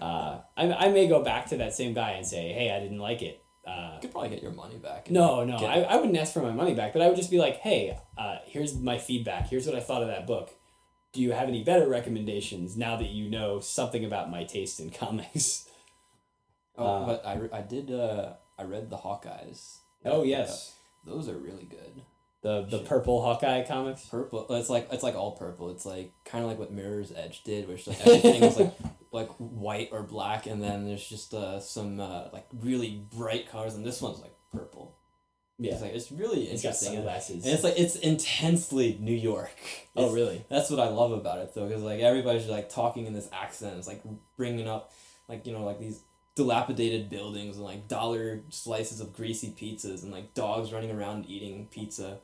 uh, 0.00 0.40
I, 0.56 0.72
I 0.72 0.88
may 0.90 1.06
go 1.06 1.22
back 1.22 1.46
to 1.50 1.58
that 1.58 1.72
same 1.72 1.94
guy 1.94 2.10
and 2.12 2.26
say, 2.26 2.52
hey, 2.52 2.74
I 2.74 2.80
didn't 2.80 2.98
like 2.98 3.22
it. 3.22 3.44
Uh, 3.64 3.92
you 3.94 4.00
could 4.00 4.10
probably 4.10 4.30
get 4.30 4.42
your 4.42 4.50
money 4.50 4.76
back. 4.76 5.08
no, 5.08 5.44
no, 5.44 5.56
I, 5.58 5.82
I 5.82 5.96
wouldn't 5.96 6.16
ask 6.16 6.32
for 6.32 6.42
my 6.42 6.50
money 6.50 6.74
back, 6.74 6.92
but 6.92 7.00
I 7.00 7.06
would 7.06 7.16
just 7.16 7.30
be 7.30 7.38
like, 7.38 7.58
hey, 7.58 7.96
uh, 8.18 8.38
here's 8.44 8.76
my 8.76 8.98
feedback. 8.98 9.48
Here's 9.50 9.68
what 9.68 9.76
I 9.76 9.80
thought 9.80 10.02
of 10.02 10.08
that 10.08 10.26
book. 10.26 10.50
Do 11.12 11.20
you 11.22 11.30
have 11.30 11.46
any 11.46 11.62
better 11.62 11.88
recommendations 11.88 12.76
now 12.76 12.96
that 12.96 13.10
you 13.10 13.30
know 13.30 13.60
something 13.60 14.04
about 14.04 14.30
my 14.30 14.42
taste 14.42 14.80
in 14.80 14.90
comics? 14.90 15.68
Oh, 16.76 16.84
uh, 16.86 17.06
but 17.06 17.26
I, 17.26 17.58
I 17.58 17.60
did. 17.62 17.90
Uh, 17.90 18.34
I 18.58 18.64
read 18.64 18.90
the 18.90 18.96
Hawkeyes. 18.98 19.78
Oh 20.04 20.22
yes, 20.22 20.74
those 21.04 21.28
are 21.28 21.36
really 21.36 21.64
good. 21.64 22.02
the 22.42 22.62
the 22.62 22.78
Shit. 22.78 22.86
purple 22.88 23.22
Hawkeye 23.22 23.64
comics. 23.64 24.04
Purple. 24.06 24.46
It's 24.50 24.70
like 24.70 24.88
it's 24.92 25.02
like 25.02 25.14
all 25.14 25.32
purple. 25.32 25.70
It's 25.70 25.84
like 25.86 26.12
kind 26.24 26.42
of 26.44 26.50
like 26.50 26.58
what 26.58 26.72
Mirror's 26.72 27.12
Edge 27.12 27.42
did, 27.44 27.68
which 27.68 27.86
like 27.86 28.00
everything 28.06 28.40
was 28.42 28.58
like 28.58 28.74
like 29.12 29.28
white 29.38 29.90
or 29.92 30.02
black, 30.02 30.46
and 30.46 30.62
then 30.62 30.86
there's 30.86 31.06
just 31.06 31.34
uh, 31.34 31.60
some 31.60 32.00
uh, 32.00 32.28
like 32.32 32.46
really 32.60 33.04
bright 33.16 33.48
colors, 33.50 33.74
and 33.74 33.84
this 33.84 34.00
one's 34.00 34.20
like 34.20 34.34
purple. 34.52 34.96
Yeah, 35.58 35.74
It's 35.74 35.82
like 35.82 35.92
it's 35.92 36.10
really 36.10 36.44
it's 36.48 36.62
got 36.62 36.74
sunglasses. 36.74 37.44
and 37.44 37.54
it's 37.54 37.62
like 37.62 37.78
it's 37.78 37.94
intensely 37.96 38.98
New 39.00 39.14
York. 39.14 39.54
oh 39.94 40.12
really? 40.12 40.44
That's 40.48 40.70
what 40.70 40.80
I 40.80 40.88
love 40.88 41.12
about 41.12 41.38
it 41.38 41.54
though, 41.54 41.68
because 41.68 41.82
like 41.82 42.00
everybody's 42.00 42.48
like 42.48 42.68
talking 42.68 43.06
in 43.06 43.12
this 43.12 43.28
accent. 43.32 43.76
It's 43.78 43.86
like 43.86 44.02
bringing 44.36 44.66
up, 44.66 44.92
like 45.28 45.46
you 45.46 45.52
know, 45.52 45.62
like 45.64 45.78
these 45.78 46.00
dilapidated 46.34 47.10
buildings 47.10 47.56
and 47.56 47.64
like 47.64 47.88
dollar 47.88 48.40
slices 48.48 49.00
of 49.00 49.12
greasy 49.12 49.54
pizzas 49.58 50.02
and 50.02 50.12
like 50.12 50.34
dogs 50.34 50.72
running 50.72 50.90
around 50.90 51.26
eating 51.26 51.68
pizza. 51.70 52.18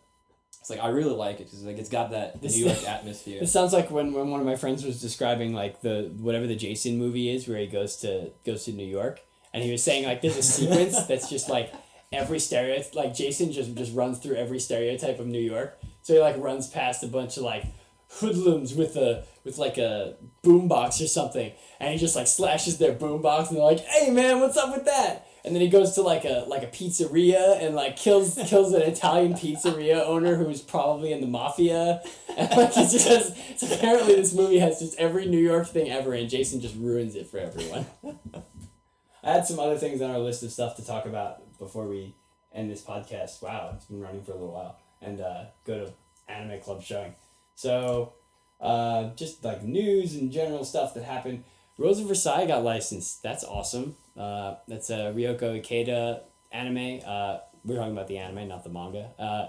It's 0.61 0.71
like 0.71 0.81
I 0.81 0.89
really 0.89 1.15
like 1.15 1.41
it 1.41 1.45
because 1.45 1.63
like 1.63 1.79
it's 1.79 1.89
got 1.91 2.11
that 2.11 2.41
This- 2.41 2.57
New 2.57 2.67
York 2.67 2.83
atmosphere. 2.89 3.39
It 3.43 3.49
sounds 3.49 3.73
like 3.73 3.91
when, 3.91 4.13
when 4.13 4.31
one 4.31 4.41
of 4.41 4.47
my 4.47 4.57
friends 4.57 4.85
was 4.85 5.01
describing 5.01 5.53
like 5.53 5.83
the 5.83 6.13
whatever 6.19 6.47
the 6.47 6.57
Jason 6.57 6.99
movie 6.99 7.29
is 7.35 7.47
where 7.47 7.59
he 7.59 7.67
goes 7.67 7.97
to 7.99 8.31
goes 8.45 8.65
to 8.65 8.73
New 8.73 8.87
York 8.87 9.21
and 9.53 9.63
he 9.63 9.71
was 9.71 9.83
saying 9.83 10.05
like 10.05 10.23
there's 10.23 10.37
a 10.37 10.43
sequence 10.43 11.03
that's 11.09 11.29
just 11.29 11.49
like 11.49 11.73
every 12.11 12.39
stereotype 12.39 12.95
like 12.95 13.15
Jason 13.15 13.53
just 13.53 13.75
just 13.75 13.95
runs 13.95 14.19
through 14.19 14.37
every 14.37 14.59
stereotype 14.59 15.19
of 15.21 15.27
New 15.27 15.41
York. 15.41 15.79
So 16.03 16.15
he 16.15 16.21
like 16.21 16.37
runs 16.39 16.69
past 16.69 17.03
a 17.05 17.09
bunch 17.09 17.37
of 17.37 17.43
like 17.43 17.65
hoodlums 18.11 18.75
with 18.75 18.97
a 18.97 19.25
with 19.45 19.59
like 19.59 19.79
a 19.79 20.17
boombox 20.43 21.03
or 21.03 21.07
something 21.07 21.53
and 21.81 21.93
he 21.93 21.99
just 21.99 22.17
like 22.17 22.27
slashes 22.27 22.79
their 22.79 22.95
boombox 22.95 23.49
and 23.49 23.57
they're 23.57 23.65
like, 23.65 23.81
"Hey 23.81 24.11
man, 24.11 24.41
what's 24.41 24.57
up 24.57 24.75
with 24.75 24.85
that?" 24.87 25.27
And 25.45 25.55
then 25.55 25.63
he 25.63 25.69
goes 25.69 25.95
to 25.95 26.03
like 26.03 26.25
a 26.25 26.45
like 26.49 26.63
a 26.63 26.67
pizzeria 26.67 27.63
and 27.63 27.75
like 27.75 27.97
kills 27.97 28.39
kills 28.47 28.73
an 28.73 28.83
Italian 28.83 29.35
pizzeria 29.35 30.05
owner 30.05 30.35
who's 30.35 30.61
probably 30.61 31.13
in 31.13 31.21
the 31.21 31.27
mafia. 31.27 32.03
And 32.39 32.49
like 32.57 32.73
just 32.73 33.63
apparently 33.63 34.15
this 34.15 34.33
movie 34.33 34.61
has 34.61 34.79
just 34.79 34.97
every 34.97 35.27
New 35.27 35.41
York 35.41 35.67
thing 35.67 35.91
ever 35.91 36.13
and 36.13 36.31
Jason 36.31 36.61
just 36.61 36.77
ruins 36.77 37.17
it 37.17 37.27
for 37.27 37.39
everyone. 37.39 37.87
I 39.25 39.33
had 39.33 39.45
some 39.45 39.59
other 39.59 39.77
things 39.77 40.01
on 40.01 40.13
our 40.13 40.21
list 40.21 40.45
of 40.45 40.53
stuff 40.53 40.77
to 40.77 40.87
talk 40.87 41.05
about 41.07 41.59
before 41.59 41.89
we 41.89 42.15
end 42.55 42.71
this 42.71 42.81
podcast. 42.81 43.43
Wow, 43.43 43.73
it's 43.75 43.87
been 43.87 44.01
running 44.01 44.23
for 44.23 44.31
a 44.31 44.35
little 44.37 44.53
while. 44.53 44.79
And 45.03 45.21
uh, 45.21 45.47
go 45.65 45.87
to 45.87 45.93
anime 46.29 46.61
club 46.61 46.81
showing. 46.81 47.15
So 47.59 48.13
uh, 48.61 49.11
just 49.17 49.43
like 49.45 49.65
news 49.65 50.15
and 50.15 50.31
general 50.31 50.65
stuff 50.65 50.95
that 50.95 51.03
happened. 51.03 51.43
Rose 51.77 51.99
of 51.99 52.07
Versailles 52.07 52.47
got 52.47 52.63
licensed. 52.63 53.21
That's 53.25 53.43
awesome. 53.43 53.97
Uh, 54.17 54.55
that's 54.69 54.91
a 54.91 55.13
Ryoko 55.13 55.61
Ikeda 55.61 56.21
anime. 56.53 57.01
Uh, 57.05 57.39
we're 57.65 57.75
talking 57.77 57.93
about 57.93 58.07
the 58.07 58.19
anime, 58.19 58.47
not 58.47 58.63
the 58.63 58.71
manga. 58.71 59.11
Uh, 59.19 59.49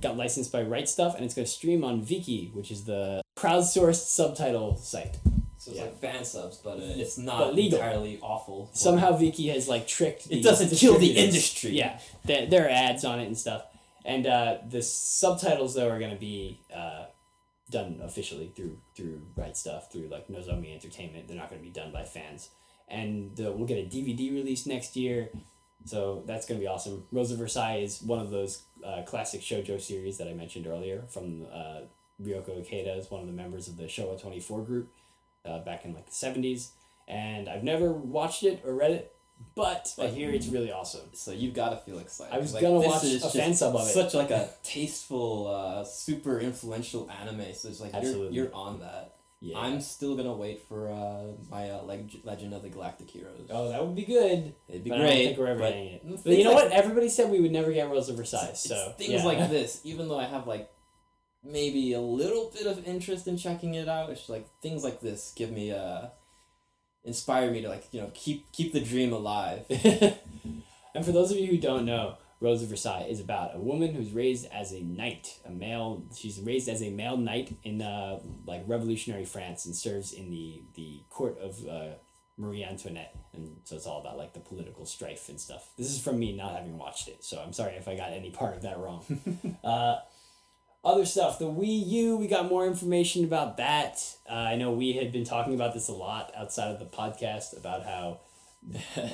got 0.00 0.16
licensed 0.16 0.50
by 0.52 0.62
Right 0.62 0.88
Stuff, 0.88 1.14
and 1.16 1.22
it's 1.24 1.34
going 1.34 1.44
to 1.44 1.50
stream 1.50 1.84
on 1.84 2.00
Viki, 2.00 2.50
which 2.54 2.70
is 2.70 2.84
the 2.84 3.20
crowdsourced 3.38 4.06
subtitle 4.08 4.76
site. 4.76 5.18
so 5.58 5.70
it's 5.70 5.78
yeah. 5.80 5.82
like 5.82 5.98
fan 6.00 6.24
subs, 6.24 6.56
but 6.64 6.78
uh, 6.78 6.82
it's 7.02 7.18
not 7.18 7.38
But 7.40 7.54
legal. 7.56 7.78
entirely 7.78 8.18
awful. 8.22 8.70
Somehow 8.72 9.12
Viki 9.18 9.52
has 9.52 9.68
like 9.68 9.86
tricked. 9.86 10.28
it 10.30 10.42
doesn't 10.42 10.74
kill 10.78 10.98
the 10.98 11.12
industry. 11.12 11.72
Yeah, 11.72 11.98
there, 12.24 12.46
there 12.46 12.64
are 12.64 12.70
ads 12.70 13.04
on 13.04 13.20
it 13.20 13.26
and 13.26 13.36
stuff. 13.36 13.64
And 14.02 14.26
uh, 14.26 14.58
the 14.66 14.80
subtitles 14.82 15.74
though 15.74 15.90
are 15.90 15.98
going 15.98 16.12
to 16.12 16.20
be 16.20 16.60
uh, 16.74 17.04
done 17.70 18.00
officially 18.02 18.52
through 18.54 18.78
through 18.94 19.22
Right 19.36 19.56
Stuff 19.56 19.90
through 19.92 20.08
like 20.08 20.28
Nozomi 20.28 20.74
Entertainment. 20.74 21.28
They're 21.28 21.36
not 21.36 21.50
going 21.50 21.60
to 21.60 21.66
be 21.66 21.72
done 21.72 21.92
by 21.92 22.04
fans. 22.04 22.50
And 22.88 23.40
uh, 23.40 23.52
we'll 23.52 23.66
get 23.66 23.78
a 23.78 23.88
DVD 23.88 24.32
release 24.32 24.66
next 24.66 24.96
year, 24.96 25.30
so 25.84 26.24
that's 26.26 26.44
going 26.44 26.58
to 26.58 26.64
be 26.64 26.68
awesome. 26.68 27.04
Rose 27.12 27.30
of 27.30 27.38
Versailles 27.38 27.82
is 27.82 28.02
one 28.02 28.18
of 28.18 28.30
those 28.30 28.64
uh, 28.84 29.02
classic 29.06 29.42
shojo 29.42 29.80
series 29.80 30.18
that 30.18 30.26
I 30.26 30.32
mentioned 30.32 30.66
earlier 30.66 31.04
from 31.08 31.46
uh, 31.52 31.82
Ryoko 32.20 32.60
Ikeda 32.60 32.98
is 32.98 33.10
one 33.10 33.20
of 33.20 33.28
the 33.28 33.32
members 33.32 33.68
of 33.68 33.76
the 33.76 33.84
Showa 33.84 34.20
Twenty 34.20 34.40
Four 34.40 34.62
group 34.62 34.88
uh, 35.44 35.60
back 35.60 35.84
in 35.84 35.94
like 35.94 36.06
the 36.06 36.14
seventies. 36.14 36.72
And 37.06 37.48
I've 37.48 37.64
never 37.64 37.92
watched 37.92 38.42
it 38.42 38.62
or 38.64 38.74
read 38.74 38.92
it, 38.92 39.14
but 39.54 39.94
I 39.98 40.06
hear 40.06 40.30
it's 40.30 40.46
really 40.48 40.72
awesome. 40.72 41.08
So 41.12 41.32
you've 41.32 41.54
got 41.54 41.70
to 41.70 41.76
feel 41.78 41.98
excited. 41.98 42.34
I 42.34 42.38
was 42.38 42.54
Like, 42.54 42.62
gonna 42.62 42.80
watch 42.80 43.04
a 43.04 43.18
fan 43.30 43.54
sub 43.54 43.74
of 43.74 43.88
it. 43.88 43.92
Such 43.92 44.14
like 44.14 44.30
a 44.30 44.50
tasteful, 44.62 45.48
uh, 45.48 45.84
super 45.84 46.38
influential 46.40 47.10
anime. 47.10 47.54
So 47.54 47.68
it's 47.68 47.80
like 47.80 47.92
you're, 48.02 48.30
you're 48.30 48.54
on 48.54 48.80
that. 48.80 49.16
Yeah. 49.42 49.58
I'm 49.58 49.80
still 49.80 50.16
gonna 50.16 50.34
wait 50.34 50.62
for 50.68 50.90
uh, 50.90 51.32
my 51.50 51.70
uh, 51.70 51.82
leg- 51.84 52.20
Legend 52.24 52.52
of 52.52 52.60
the 52.62 52.68
Galactic 52.68 53.08
Heroes. 53.08 53.48
Oh, 53.48 53.70
that 53.70 53.84
would 53.84 53.96
be 53.96 54.04
good. 54.04 54.54
It'd 54.68 54.84
be 54.84 54.90
but 54.90 54.98
great. 54.98 55.10
I 55.10 55.14
don't 55.14 55.24
think 55.24 55.38
we're 55.38 55.46
ever 55.46 55.60
but 55.60 55.68
getting 55.70 55.86
it. 55.86 56.02
But 56.24 56.36
you 56.36 56.44
know 56.44 56.52
like- 56.52 56.64
what? 56.64 56.72
Everybody 56.72 57.08
said 57.08 57.30
we 57.30 57.40
would 57.40 57.52
never 57.52 57.72
get 57.72 57.88
Rose 57.88 58.10
of 58.10 58.16
Versailles. 58.16 58.52
So 58.54 58.94
things 58.98 59.10
yeah. 59.10 59.24
like 59.24 59.38
this, 59.50 59.80
even 59.84 60.08
though 60.08 60.18
I 60.18 60.26
have 60.26 60.46
like 60.46 60.70
maybe 61.42 61.94
a 61.94 62.00
little 62.00 62.50
bit 62.54 62.66
of 62.66 62.86
interest 62.86 63.26
in 63.26 63.38
checking 63.38 63.74
it 63.74 63.88
out, 63.88 64.10
it's 64.10 64.28
like 64.28 64.46
things 64.60 64.84
like 64.84 65.00
this 65.00 65.32
give 65.34 65.50
me 65.50 65.72
uh 65.72 66.08
inspire 67.04 67.50
me 67.50 67.62
to 67.62 67.68
like 67.68 67.84
you 67.92 68.00
know 68.00 68.10
keep 68.14 68.50
keep 68.52 68.72
the 68.72 68.80
dream 68.80 69.12
alive. 69.12 69.64
and 69.70 71.04
for 71.04 71.12
those 71.12 71.30
of 71.30 71.38
you 71.38 71.46
who 71.46 71.58
don't 71.58 71.84
know, 71.84 72.16
Rose 72.40 72.62
of 72.62 72.68
Versailles 72.68 73.06
is 73.08 73.20
about 73.20 73.54
a 73.54 73.58
woman 73.58 73.94
who's 73.94 74.12
raised 74.12 74.46
as 74.52 74.72
a 74.72 74.80
knight, 74.80 75.38
a 75.46 75.50
male. 75.50 76.02
She's 76.16 76.40
raised 76.40 76.68
as 76.68 76.82
a 76.82 76.90
male 76.90 77.16
knight 77.16 77.56
in 77.62 77.82
uh, 77.82 78.18
like 78.46 78.62
revolutionary 78.66 79.24
France 79.24 79.66
and 79.66 79.74
serves 79.74 80.12
in 80.12 80.30
the 80.30 80.62
the 80.74 81.02
court 81.10 81.38
of 81.38 81.66
uh, 81.68 81.94
Marie 82.38 82.64
Antoinette, 82.64 83.14
and 83.34 83.56
so 83.64 83.76
it's 83.76 83.86
all 83.86 84.00
about 84.00 84.16
like 84.16 84.32
the 84.32 84.40
political 84.40 84.86
strife 84.86 85.28
and 85.28 85.38
stuff. 85.38 85.68
This 85.76 85.90
is 85.90 86.00
from 86.00 86.18
me 86.18 86.34
not 86.34 86.54
having 86.54 86.78
watched 86.78 87.08
it, 87.08 87.22
so 87.22 87.42
I'm 87.44 87.52
sorry 87.52 87.74
if 87.74 87.86
I 87.86 87.96
got 87.96 88.12
any 88.12 88.30
part 88.30 88.56
of 88.56 88.62
that 88.62 88.78
wrong. 88.78 89.04
uh, 89.64 89.96
other 90.84 91.04
stuff, 91.04 91.38
the 91.38 91.44
Wii 91.44 91.86
U, 91.88 92.16
we 92.16 92.26
got 92.26 92.48
more 92.48 92.66
information 92.66 93.24
about 93.24 93.58
that. 93.58 94.02
Uh, 94.28 94.34
I 94.34 94.56
know 94.56 94.72
we 94.72 94.94
had 94.94 95.12
been 95.12 95.24
talking 95.24 95.54
about 95.54 95.74
this 95.74 95.88
a 95.88 95.92
lot 95.92 96.32
outside 96.36 96.70
of 96.70 96.78
the 96.78 96.86
podcast 96.86 97.56
about 97.56 97.84
how 97.84 98.20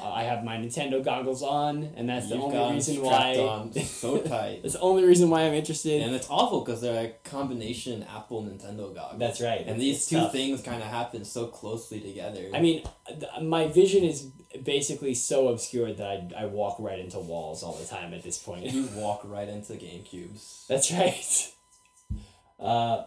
I 0.03 0.25
have 0.25 0.43
my 0.45 0.57
Nintendo 0.57 1.03
goggles 1.03 1.43
on, 1.43 1.93
and 1.97 2.09
that's 2.09 2.29
the 2.29 2.35
You've 2.35 2.45
only 2.45 2.75
reason 2.75 3.01
why. 3.01 3.37
on 3.39 3.73
so 3.73 4.19
tight. 4.23 4.61
That's 4.63 4.75
the 4.75 4.81
only 4.81 5.05
reason 5.05 5.31
why 5.31 5.43
I'm 5.43 5.55
interested. 5.55 6.03
And 6.03 6.15
it's 6.15 6.29
awful 6.29 6.63
because 6.65 6.81
they're 6.81 7.07
a 7.07 7.29
combination 7.29 8.03
Apple 8.05 8.43
Nintendo 8.43 8.93
goggles. 8.93 9.21
That's 9.21 9.41
right. 9.41 9.65
And 9.65 9.81
these 9.81 10.07
two 10.07 10.17
tough. 10.17 10.33
things 10.33 10.63
kind 10.63 10.83
of 10.83 10.89
happen 10.89 11.25
so 11.25 11.47
closely 11.47 12.01
together. 12.01 12.51
I 12.53 12.61
mean, 12.61 12.83
th- 13.09 13.23
my 13.43 13.69
vision 13.69 14.03
is 14.03 14.31
basically 14.65 15.15
so 15.15 15.49
obscured 15.49 15.99
that 15.99 16.33
I, 16.37 16.43
I 16.43 16.47
walk 16.47 16.79
right 16.81 16.99
into 16.99 17.19
walls 17.21 17.63
all 17.63 17.75
the 17.75 17.87
time 17.87 18.13
at 18.15 18.25
this 18.25 18.39
point. 18.39 18.65
you 18.67 18.89
walk 18.95 19.23
right 19.25 19.49
into 19.49 19.75
GameCubes. 19.75 20.67
That's 20.67 20.91
right. 20.93 21.53
Uh, 22.59 23.05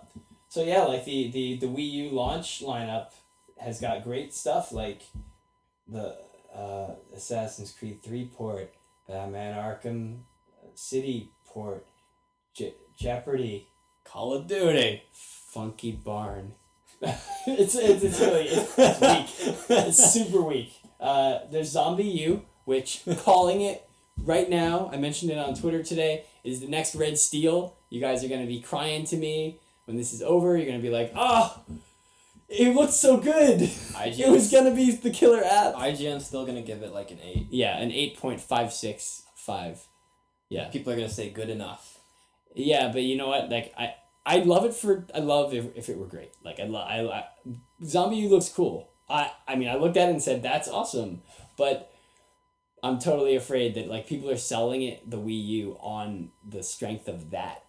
so 0.47 0.63
yeah, 0.63 0.83
like 0.83 1.03
the, 1.05 1.29
the, 1.31 1.57
the 1.57 1.67
Wii 1.67 1.91
U 1.91 2.09
launch 2.11 2.61
lineup 2.61 3.07
has 3.59 3.81
got 3.81 4.03
great 4.03 4.33
stuff 4.33 4.71
like 4.71 5.01
the 5.87 6.17
uh, 6.55 6.93
Assassin's 7.15 7.71
Creed 7.71 8.01
3 8.03 8.31
port, 8.35 8.73
Batman 9.07 9.55
Arkham 9.55 10.19
City 10.75 11.31
port, 11.45 11.85
Je- 12.53 12.75
Jeopardy, 12.97 13.67
Call 14.03 14.33
of 14.33 14.47
Duty. 14.47 15.03
Funky 15.11 15.91
Barn. 15.91 16.53
it's, 17.01 17.75
it's, 17.75 18.03
it's 18.03 18.19
really 18.19 18.47
it's, 18.47 18.77
it's 18.77 19.01
weak. 19.01 19.77
It's 19.87 20.13
super 20.13 20.41
weak. 20.41 20.73
Uh, 20.99 21.39
there's 21.51 21.73
ZombiU, 21.73 22.41
which 22.65 23.03
calling 23.19 23.61
it 23.61 23.87
right 24.23 24.49
now, 24.49 24.89
I 24.91 24.97
mentioned 24.97 25.31
it 25.31 25.37
on 25.37 25.55
Twitter 25.55 25.81
today, 25.81 26.25
is 26.43 26.59
the 26.59 26.67
next 26.67 26.95
Red 26.95 27.17
Steel. 27.17 27.77
You 27.89 28.01
guys 28.01 28.23
are 28.23 28.27
going 28.27 28.41
to 28.41 28.47
be 28.47 28.61
crying 28.61 29.05
to 29.05 29.17
me 29.17 29.59
when 29.85 29.97
this 29.97 30.13
is 30.13 30.21
over. 30.21 30.55
You're 30.57 30.65
going 30.65 30.79
to 30.79 30.83
be 30.83 30.93
like, 30.93 31.11
ah, 31.15 31.59
it 32.49 32.75
looked 32.75 32.93
so 32.93 33.17
good. 33.17 33.59
IGN, 33.59 34.19
It 34.19 34.29
was 34.29 34.51
going 34.51 34.65
to 34.65 34.71
be 34.71 34.91
the 34.91 35.11
killer 35.11 35.43
app. 35.43 35.75
IGN's 35.75 36.25
still 36.25 36.45
gonna 36.45 36.61
give 36.61 36.81
it 36.81 36.91
like 36.91 37.11
an 37.11 37.19
eight. 37.23 37.47
Yeah, 37.51 37.77
an 37.77 37.91
8.565. 37.91 39.79
Yeah. 40.49 40.69
People 40.69 40.93
are 40.93 40.95
gonna 40.95 41.09
say 41.09 41.29
good 41.29 41.49
enough. 41.49 41.99
Yeah, 42.55 42.91
but 42.91 43.03
you 43.03 43.15
know 43.15 43.27
what? 43.27 43.49
Like 43.49 43.73
I, 43.77 43.93
I 44.25 44.37
love 44.39 44.65
it 44.65 44.73
for. 44.73 45.05
I 45.13 45.19
love 45.19 45.53
if, 45.53 45.65
if 45.75 45.89
it 45.89 45.97
were 45.97 46.07
great. 46.07 46.31
Like 46.43 46.59
I 46.59 46.63
love. 46.63 46.87
I, 46.89 47.01
I 47.01 47.25
ZombiU 47.83 48.29
looks 48.29 48.49
cool. 48.49 48.89
I 49.07 49.31
I 49.47 49.55
mean 49.55 49.69
I 49.69 49.75
looked 49.75 49.97
at 49.97 50.09
it 50.09 50.13
and 50.13 50.21
said 50.21 50.41
that's 50.41 50.67
awesome, 50.67 51.21
but 51.55 51.91
I'm 52.81 52.97
totally 52.99 53.35
afraid 53.35 53.75
that 53.75 53.87
like 53.87 54.07
people 54.07 54.29
are 54.29 54.37
selling 54.37 54.81
it 54.81 55.09
the 55.09 55.17
Wii 55.17 55.45
U 55.47 55.77
on 55.79 56.31
the 56.47 56.63
strength 56.63 57.07
of 57.07 57.29
that 57.29 57.63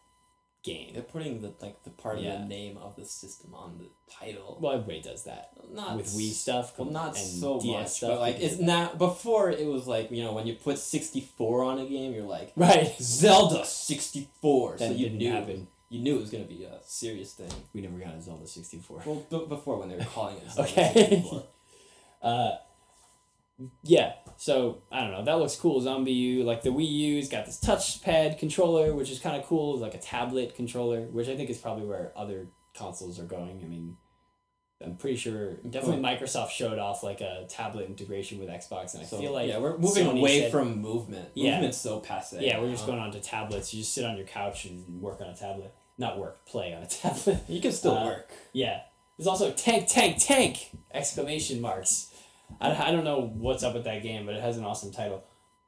game. 0.63 0.93
They're 0.95 1.03
putting 1.03 1.41
the 1.41 1.53
like 1.61 1.83
the 1.85 1.91
part 1.91 2.19
of 2.19 2.25
the 2.25 2.39
name 2.41 2.77
of 2.77 2.97
the 2.97 3.05
system 3.05 3.55
on 3.55 3.79
the 3.79 3.87
title. 4.13 4.59
Well, 4.61 4.73
everybody 4.73 5.01
does 5.03 5.25
that 5.25 5.51
not 5.73 5.97
with 5.97 6.07
Wii 6.07 6.31
stuff. 6.33 6.79
Well, 6.79 6.91
not 6.91 7.17
and 7.17 7.17
so 7.17 7.61
DS 7.61 7.73
much, 7.73 7.89
stuff. 7.89 8.11
but 8.11 8.21
like 8.21 8.37
it's 8.41 8.59
not. 8.59 8.99
Before 8.99 9.51
it 9.51 9.67
was 9.67 9.87
like 9.87 10.11
you 10.11 10.23
know 10.23 10.33
when 10.33 10.47
you 10.47 10.55
put 10.55 10.79
sixty 10.79 11.21
four 11.37 11.65
on 11.65 11.79
a 11.79 11.87
game, 11.87 12.13
you're 12.13 12.25
like 12.25 12.53
right. 12.57 12.95
Zelda 13.01 13.65
sixty 13.65 14.29
four, 14.41 14.77
so 14.79 14.91
you 14.91 15.05
didn't 15.07 15.19
knew 15.19 15.33
happen. 15.33 15.69
you 15.89 16.01
knew 16.01 16.17
it 16.17 16.21
was 16.21 16.31
gonna 16.31 16.45
be 16.45 16.65
a 16.65 16.79
serious 16.85 17.33
thing. 17.33 17.51
We 17.73 17.81
never 17.81 17.99
got 17.99 18.15
a 18.15 18.21
Zelda 18.23 18.47
sixty 18.47 18.79
four. 18.79 19.03
Well, 19.05 19.25
b- 19.31 19.47
before 19.49 19.79
when 19.79 19.89
they 19.89 19.97
were 19.97 20.05
calling 20.05 20.37
it 20.37 20.51
Zelda 20.53 20.71
Okay. 20.71 20.93
64. 20.95 21.43
Uh, 22.23 22.51
yeah. 23.83 24.13
So 24.37 24.83
I 24.91 25.01
don't 25.01 25.11
know. 25.13 25.25
That 25.25 25.39
looks 25.39 25.57
cool. 25.57 25.81
ZombiU, 25.81 26.45
like 26.45 26.63
the 26.63 26.71
Wii 26.71 26.89
U's 26.89 27.29
got 27.29 27.45
this 27.47 27.61
touchpad 27.61 28.39
controller, 28.39 28.95
which 28.95 29.11
is 29.11 29.19
kind 29.19 29.37
of 29.41 29.47
cool. 29.47 29.75
It's 29.75 29.83
like 29.83 29.95
a 29.95 29.99
tablet 29.99 30.55
controller, 30.55 31.03
which 31.03 31.29
I 31.29 31.37
think 31.37 31.51
is 31.51 31.59
probably 31.59 31.87
where 31.87 32.13
other 32.17 32.49
consoles 32.75 33.19
are 33.21 33.25
going. 33.25 33.61
I 33.63 33.67
mean, 33.67 33.97
I'm 34.83 34.97
pretty 34.97 35.17
sure 35.17 35.57
definitely 35.69 36.03
Microsoft 36.03 36.51
showed 36.51 36.79
off 36.79 37.03
like 37.03 37.21
a 37.21 37.45
tablet 37.51 37.87
integration 37.87 38.39
with 38.39 38.49
Xbox, 38.49 38.95
and 38.95 39.03
I 39.03 39.07
So, 39.07 39.21
feel 39.21 39.33
like 39.33 39.49
yeah, 39.49 39.59
we're 39.59 39.77
moving 39.77 40.07
Sony 40.07 40.21
away 40.21 40.41
said- 40.41 40.53
from 40.53 40.81
movement. 40.81 41.29
Yeah. 41.35 41.57
Movement's 41.57 41.79
so 41.79 42.01
passe. 42.01 42.39
Yeah, 42.41 42.61
we're 42.61 42.71
just 42.71 42.87
going 42.87 42.99
on 42.99 43.11
to 43.13 43.21
tablets. 43.21 43.75
You 43.75 43.83
just 43.83 43.93
sit 43.95 44.07
on 44.07 44.17
your 44.17 44.27
couch 44.27 44.65
and 44.65 45.03
work 45.03 45.21
on 45.21 45.29
a 45.29 45.37
tablet. 45.37 45.75
Not 45.99 46.19
work, 46.19 46.47
play 46.47 46.73
on 46.73 46.83
a 46.83 46.87
tablet. 47.03 47.41
You 47.47 47.61
can 47.61 47.73
still 47.73 47.93
Uh, 47.99 48.07
work. 48.07 48.31
Yeah. 48.55 48.81
There's 49.19 49.27
also 49.29 49.53
tank, 49.53 49.87
tank, 49.87 50.17
tank! 50.19 50.71
Exclamation 50.95 51.61
marks. 51.61 52.10
I, 52.61 52.88
I 52.88 52.90
don't 52.92 53.05
know 53.05 53.30
what's 53.34 53.62
up 53.62 53.74
with 53.74 53.84
that 53.84 54.03
game, 54.03 54.26
but 54.26 54.34
it 54.34 54.40
has 54.42 54.57
an 54.57 54.64
awesome 54.64 54.92
title. 54.92 55.24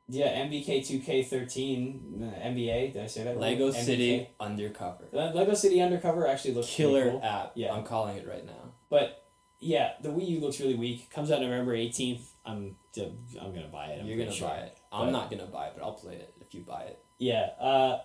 Yeah, 0.08 0.26
MBK 0.44 0.80
2K13, 0.80 2.22
uh, 2.22 2.46
NBA, 2.48 2.92
did 2.94 3.02
I 3.02 3.06
say 3.06 3.24
that? 3.24 3.30
right? 3.30 3.38
Lego 3.38 3.70
MBK. 3.70 3.84
City 3.84 4.28
Undercover. 4.40 5.04
Le- 5.12 5.32
Lego 5.34 5.54
City 5.54 5.80
Undercover 5.80 6.26
actually 6.26 6.54
looks 6.54 6.68
Killer 6.68 7.10
cool. 7.12 7.20
app. 7.22 7.52
Yeah. 7.54 7.72
I'm 7.72 7.84
calling 7.84 8.16
it 8.16 8.26
right 8.28 8.44
now. 8.44 8.72
But 8.90 9.24
yeah, 9.60 9.92
the 10.02 10.08
Wii 10.10 10.28
U 10.30 10.40
looks 10.40 10.60
really 10.60 10.74
weak. 10.74 11.08
Comes 11.10 11.30
out 11.30 11.40
November 11.40 11.74
18th. 11.74 12.22
I'm 12.44 12.76
I'm 13.00 13.54
gonna 13.54 13.68
buy 13.72 13.86
it. 13.86 14.00
I'm 14.00 14.06
You're 14.06 14.18
gonna 14.18 14.32
sure. 14.32 14.48
buy 14.48 14.56
it. 14.58 14.76
I'm 14.92 15.06
But- 15.06 15.12
not 15.12 15.30
gonna 15.30 15.46
buy 15.46 15.68
it, 15.68 15.74
but 15.78 15.84
I'll 15.84 15.94
play 15.94 16.14
it 16.16 16.34
if 16.40 16.52
you 16.52 16.60
buy 16.62 16.82
it. 16.82 16.98
Yeah. 17.18 17.50
Uh, 17.60 18.00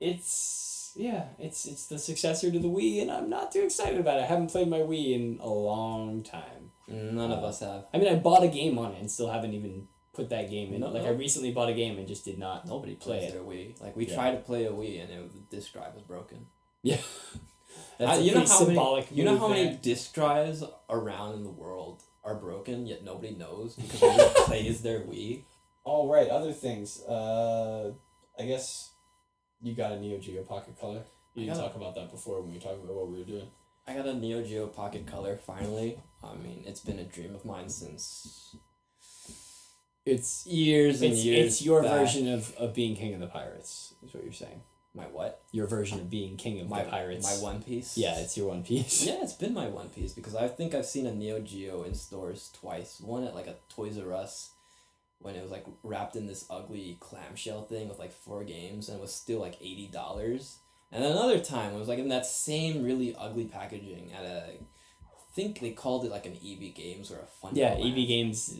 it's 0.00 0.92
yeah, 0.96 1.26
it's 1.38 1.66
it's 1.66 1.86
the 1.86 1.98
successor 1.98 2.50
to 2.50 2.58
the 2.58 2.68
Wii, 2.68 3.02
and 3.02 3.10
I'm 3.10 3.30
not 3.30 3.52
too 3.52 3.62
excited 3.62 4.00
about 4.00 4.18
it. 4.18 4.22
I 4.22 4.26
haven't 4.26 4.48
played 4.50 4.68
my 4.68 4.78
Wii 4.80 5.14
in 5.14 5.38
a 5.40 5.48
long 5.48 6.22
time. 6.22 6.69
None 6.90 7.30
of 7.32 7.42
Uh, 7.44 7.46
us 7.48 7.60
have. 7.60 7.86
I 7.94 7.98
mean, 7.98 8.08
I 8.08 8.16
bought 8.16 8.42
a 8.42 8.48
game 8.48 8.78
on 8.78 8.92
it 8.92 9.00
and 9.00 9.10
still 9.10 9.30
haven't 9.30 9.54
even 9.54 9.86
put 10.12 10.28
that 10.30 10.50
game 10.50 10.74
in. 10.74 10.80
No, 10.80 10.88
like 10.90 11.02
no. 11.04 11.08
I 11.08 11.12
recently 11.12 11.52
bought 11.52 11.68
a 11.68 11.74
game 11.74 11.98
and 11.98 12.06
just 12.08 12.24
did 12.24 12.38
not. 12.38 12.66
Nobody 12.66 12.94
play 12.96 13.18
plays 13.20 13.30
it. 13.30 13.34
their 13.34 13.42
Wii. 13.42 13.80
Like 13.80 13.96
we 13.96 14.06
Yeah. 14.06 14.14
tried 14.14 14.30
to 14.32 14.36
play 14.38 14.64
a 14.66 14.70
Wii 14.72 15.02
and 15.02 15.10
it, 15.12 15.32
the 15.32 15.56
disk 15.56 15.72
drive 15.72 15.94
was 15.94 16.02
broken. 16.02 16.46
Yeah. 16.82 16.98
That's 17.98 18.18
a 18.18 18.22
you 18.22 18.32
know 18.34 18.40
pretty 18.40 18.74
how 18.76 18.94
many, 18.94 19.06
You 19.12 19.24
know 19.24 19.32
move 19.32 19.40
how 19.40 19.48
many 19.48 19.76
disk 19.76 20.14
drives 20.14 20.64
around 20.88 21.34
in 21.34 21.44
the 21.44 21.50
world 21.50 22.02
are 22.24 22.34
broken 22.34 22.86
yet 22.86 23.04
nobody 23.04 23.34
knows 23.34 23.76
because 23.76 24.00
nobody 24.02 24.30
plays 24.46 24.82
their 24.82 25.00
Wii. 25.00 25.42
All 25.84 26.08
right, 26.12 26.28
other 26.28 26.52
things. 26.52 27.02
Uh, 27.04 27.92
I 28.38 28.44
guess 28.46 28.90
you 29.62 29.74
got 29.74 29.92
a 29.92 30.00
Neo 30.00 30.18
Geo 30.18 30.42
Pocket 30.42 30.78
Color. 30.80 31.04
You 31.34 31.42
I 31.42 31.46
didn't 31.46 31.56
got 31.58 31.66
talk 31.68 31.76
about 31.76 31.94
that 31.94 32.10
before 32.10 32.40
when 32.42 32.52
we 32.52 32.58
talked 32.58 32.82
about 32.82 32.94
what 32.96 33.08
we 33.08 33.18
were 33.18 33.24
doing. 33.24 33.46
I 33.86 33.94
got 33.94 34.06
a 34.06 34.14
Neo 34.14 34.42
Geo 34.42 34.66
Pocket 34.66 35.06
Color 35.06 35.36
finally. 35.38 35.98
I 36.22 36.34
mean, 36.34 36.64
it's 36.66 36.80
been 36.80 36.98
a 36.98 37.04
dream 37.04 37.34
of 37.34 37.44
mine 37.44 37.68
since 37.68 38.54
It's 40.04 40.46
years 40.46 41.02
and 41.02 41.12
it's, 41.12 41.24
years. 41.24 41.46
it's 41.46 41.62
your 41.62 41.82
back. 41.82 41.92
version 42.00 42.28
of, 42.32 42.54
of 42.56 42.74
being 42.74 42.96
king 42.96 43.14
of 43.14 43.20
the 43.20 43.26
pirates. 43.26 43.94
Is 44.02 44.14
what 44.14 44.24
you're 44.24 44.32
saying. 44.32 44.62
My 44.94 45.04
what? 45.04 45.42
Your 45.52 45.66
version 45.66 46.00
of 46.00 46.10
being 46.10 46.36
king 46.36 46.60
of 46.60 46.68
My 46.68 46.82
the 46.82 46.90
pirates. 46.90 47.24
My 47.24 47.42
One 47.46 47.62
Piece. 47.62 47.96
Yeah, 47.96 48.18
it's 48.18 48.36
your 48.36 48.48
One 48.48 48.64
Piece. 48.64 49.02
Yeah, 49.06 49.18
it's 49.22 49.34
been 49.34 49.54
my 49.54 49.68
One 49.68 49.88
Piece 49.88 50.12
because 50.12 50.34
I 50.34 50.48
think 50.48 50.74
I've 50.74 50.86
seen 50.86 51.06
a 51.06 51.14
Neo 51.14 51.38
Geo 51.40 51.84
in 51.84 51.94
stores 51.94 52.50
twice. 52.58 53.00
One 53.00 53.24
at 53.24 53.34
like 53.34 53.46
a 53.46 53.56
Toys 53.68 53.98
R 53.98 54.12
Us 54.12 54.50
when 55.20 55.36
it 55.36 55.42
was 55.42 55.50
like 55.50 55.64
wrapped 55.84 56.16
in 56.16 56.26
this 56.26 56.44
ugly 56.50 56.96
clamshell 57.00 57.62
thing 57.66 57.88
with 57.88 57.98
like 57.98 58.10
four 58.12 58.42
games 58.42 58.88
and 58.88 58.98
it 58.98 59.00
was 59.00 59.14
still 59.14 59.38
like 59.38 59.56
eighty 59.60 59.86
dollars. 59.86 60.58
And 60.90 61.04
another 61.04 61.38
time 61.38 61.72
it 61.74 61.78
was 61.78 61.86
like 61.88 61.98
in 62.00 62.08
that 62.08 62.26
same 62.26 62.82
really 62.82 63.14
ugly 63.16 63.44
packaging 63.44 64.10
at 64.12 64.24
a 64.24 64.44
think 65.34 65.60
they 65.60 65.70
called 65.72 66.04
it 66.04 66.10
like 66.10 66.26
an 66.26 66.32
EB 66.34 66.74
Games 66.74 67.10
or 67.10 67.18
a 67.20 67.26
Fun. 67.26 67.52
Yeah, 67.54 67.74
EB 67.78 67.94
Games 68.08 68.54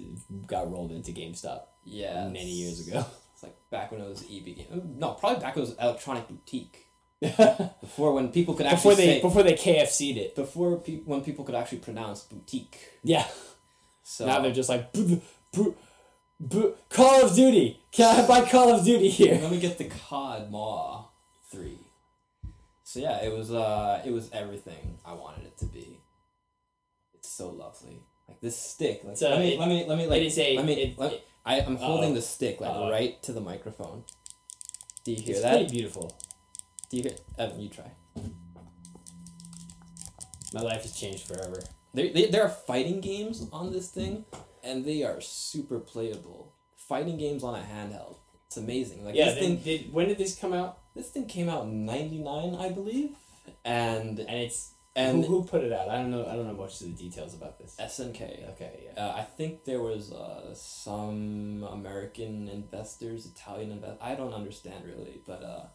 got 0.46 0.70
rolled 0.70 0.92
into 0.92 1.12
GameStop 1.12 1.62
Yeah. 1.84 2.28
many 2.28 2.50
years 2.50 2.86
ago. 2.86 3.04
It's 3.34 3.42
like 3.44 3.56
back 3.70 3.90
when 3.90 4.02
it 4.02 4.08
was 4.08 4.22
EB 4.22 4.44
Games. 4.56 4.68
No, 4.98 5.12
probably 5.12 5.40
back 5.40 5.56
when 5.56 5.64
it 5.64 5.68
was 5.70 5.76
Electronic 5.78 6.28
Boutique. 6.28 6.86
before 7.20 7.70
Before 7.80 8.12
when 8.12 8.28
people 8.28 8.52
could 8.54 8.66
actually 8.66 8.96
they 8.96 9.06
say, 9.06 9.20
before 9.22 9.42
they 9.42 9.54
KFC'd 9.54 10.18
it. 10.18 10.34
before 10.36 10.76
pe- 10.78 11.00
when 11.06 11.22
people 11.22 11.44
could 11.46 11.54
actually 11.54 11.78
pronounce 11.78 12.20
boutique. 12.24 12.78
Yeah. 13.02 13.26
So 14.02 14.26
Now 14.26 14.40
they're 14.40 14.52
just 14.52 14.68
like 14.68 14.92
"Boo, 14.92 15.22
boo, 15.54 15.74
boo, 16.38 16.74
Call 16.90 17.24
of 17.24 17.34
Duty. 17.34 17.80
Can 17.92 18.24
I 18.24 18.26
buy 18.26 18.46
Call 18.48 18.74
of 18.74 18.84
Duty 18.84 19.08
here? 19.08 19.38
Let 19.40 19.50
me 19.50 19.58
get 19.60 19.78
the 19.78 19.84
COD 19.84 20.50
Maw 20.50 21.06
three. 21.50 21.78
So 22.84 23.00
yeah, 23.00 23.22
it 23.24 23.32
was 23.32 23.50
uh 23.52 24.02
it 24.04 24.10
was 24.12 24.28
everything 24.32 24.98
I 25.06 25.14
wanted 25.14 25.46
it 25.46 25.56
to 25.58 25.64
be. 25.66 25.99
So 27.40 27.48
lovely. 27.50 28.02
Like 28.28 28.40
this 28.40 28.56
stick. 28.56 29.00
Like 29.04 29.16
So 29.16 29.30
let 29.30 29.38
me 29.40 29.54
it- 29.54 29.58
let 29.60 29.68
me 29.68 29.84
let 29.88 29.96
me 29.98 30.06
like 30.06 30.20
it 30.22 30.26
is 30.26 30.38
a. 30.38 30.56
let 30.56 30.66
me 30.66 30.74
it- 30.74 30.98
let, 30.98 31.12
I 31.44 31.60
I'm 31.60 31.76
holding 31.76 32.12
the 32.14 32.20
stick 32.22 32.60
like 32.60 32.70
Uh-oh. 32.70 32.90
right 32.90 33.20
to 33.22 33.32
the 33.32 33.40
microphone. 33.40 34.04
Do 35.04 35.12
you 35.12 35.20
hear 35.22 35.32
it's 35.36 35.42
that? 35.42 35.52
pretty 35.56 35.70
beautiful. 35.76 36.06
Do 36.90 36.96
you 36.98 37.02
hear 37.04 37.16
Evan, 37.38 37.60
you 37.60 37.68
try. 37.70 37.90
My 40.52 40.60
life 40.60 40.82
has 40.82 40.92
changed 40.92 41.26
forever. 41.28 41.62
There, 41.94 42.12
they, 42.12 42.26
there 42.26 42.42
are 42.42 42.48
fighting 42.50 43.00
games 43.00 43.46
on 43.52 43.72
this 43.72 43.88
thing, 43.88 44.24
and 44.62 44.84
they 44.84 45.02
are 45.02 45.20
super 45.20 45.78
playable. 45.78 46.52
Fighting 46.76 47.16
games 47.16 47.42
on 47.44 47.54
a 47.54 47.62
handheld. 47.62 48.16
It's 48.48 48.56
amazing. 48.56 49.04
Like 49.04 49.14
yeah. 49.14 49.26
this 49.26 49.34
Then, 49.40 49.56
thing, 49.58 49.78
did, 49.78 49.92
when 49.92 50.08
did 50.08 50.18
this 50.18 50.34
come 50.36 50.52
out? 50.52 50.78
this 50.94 51.08
thing 51.10 51.26
came 51.26 51.48
out 51.48 51.62
in 51.64 51.86
'99, 51.86 52.54
I 52.56 52.68
believe, 52.70 53.10
and 53.64 54.18
And 54.18 54.38
it's 54.46 54.72
and 54.96 55.24
who, 55.24 55.40
who 55.40 55.44
put 55.46 55.62
it 55.62 55.72
out? 55.72 55.88
I 55.88 55.96
don't 55.96 56.10
know. 56.10 56.26
I 56.26 56.34
don't 56.36 56.46
know 56.46 56.54
much 56.54 56.80
of 56.80 56.86
the 56.88 56.92
details 56.92 57.34
about 57.34 57.58
this. 57.58 57.76
SNK. 57.78 58.50
Okay. 58.50 58.88
Yeah. 58.94 59.06
Uh, 59.06 59.12
I 59.16 59.22
think 59.22 59.64
there 59.64 59.80
was 59.80 60.12
uh, 60.12 60.54
some 60.54 61.66
American 61.70 62.48
investors, 62.48 63.26
Italian 63.26 63.70
invest. 63.72 63.98
I 64.02 64.14
don't 64.14 64.34
understand 64.34 64.84
really, 64.84 65.20
but 65.26 65.42
uh, 65.42 65.66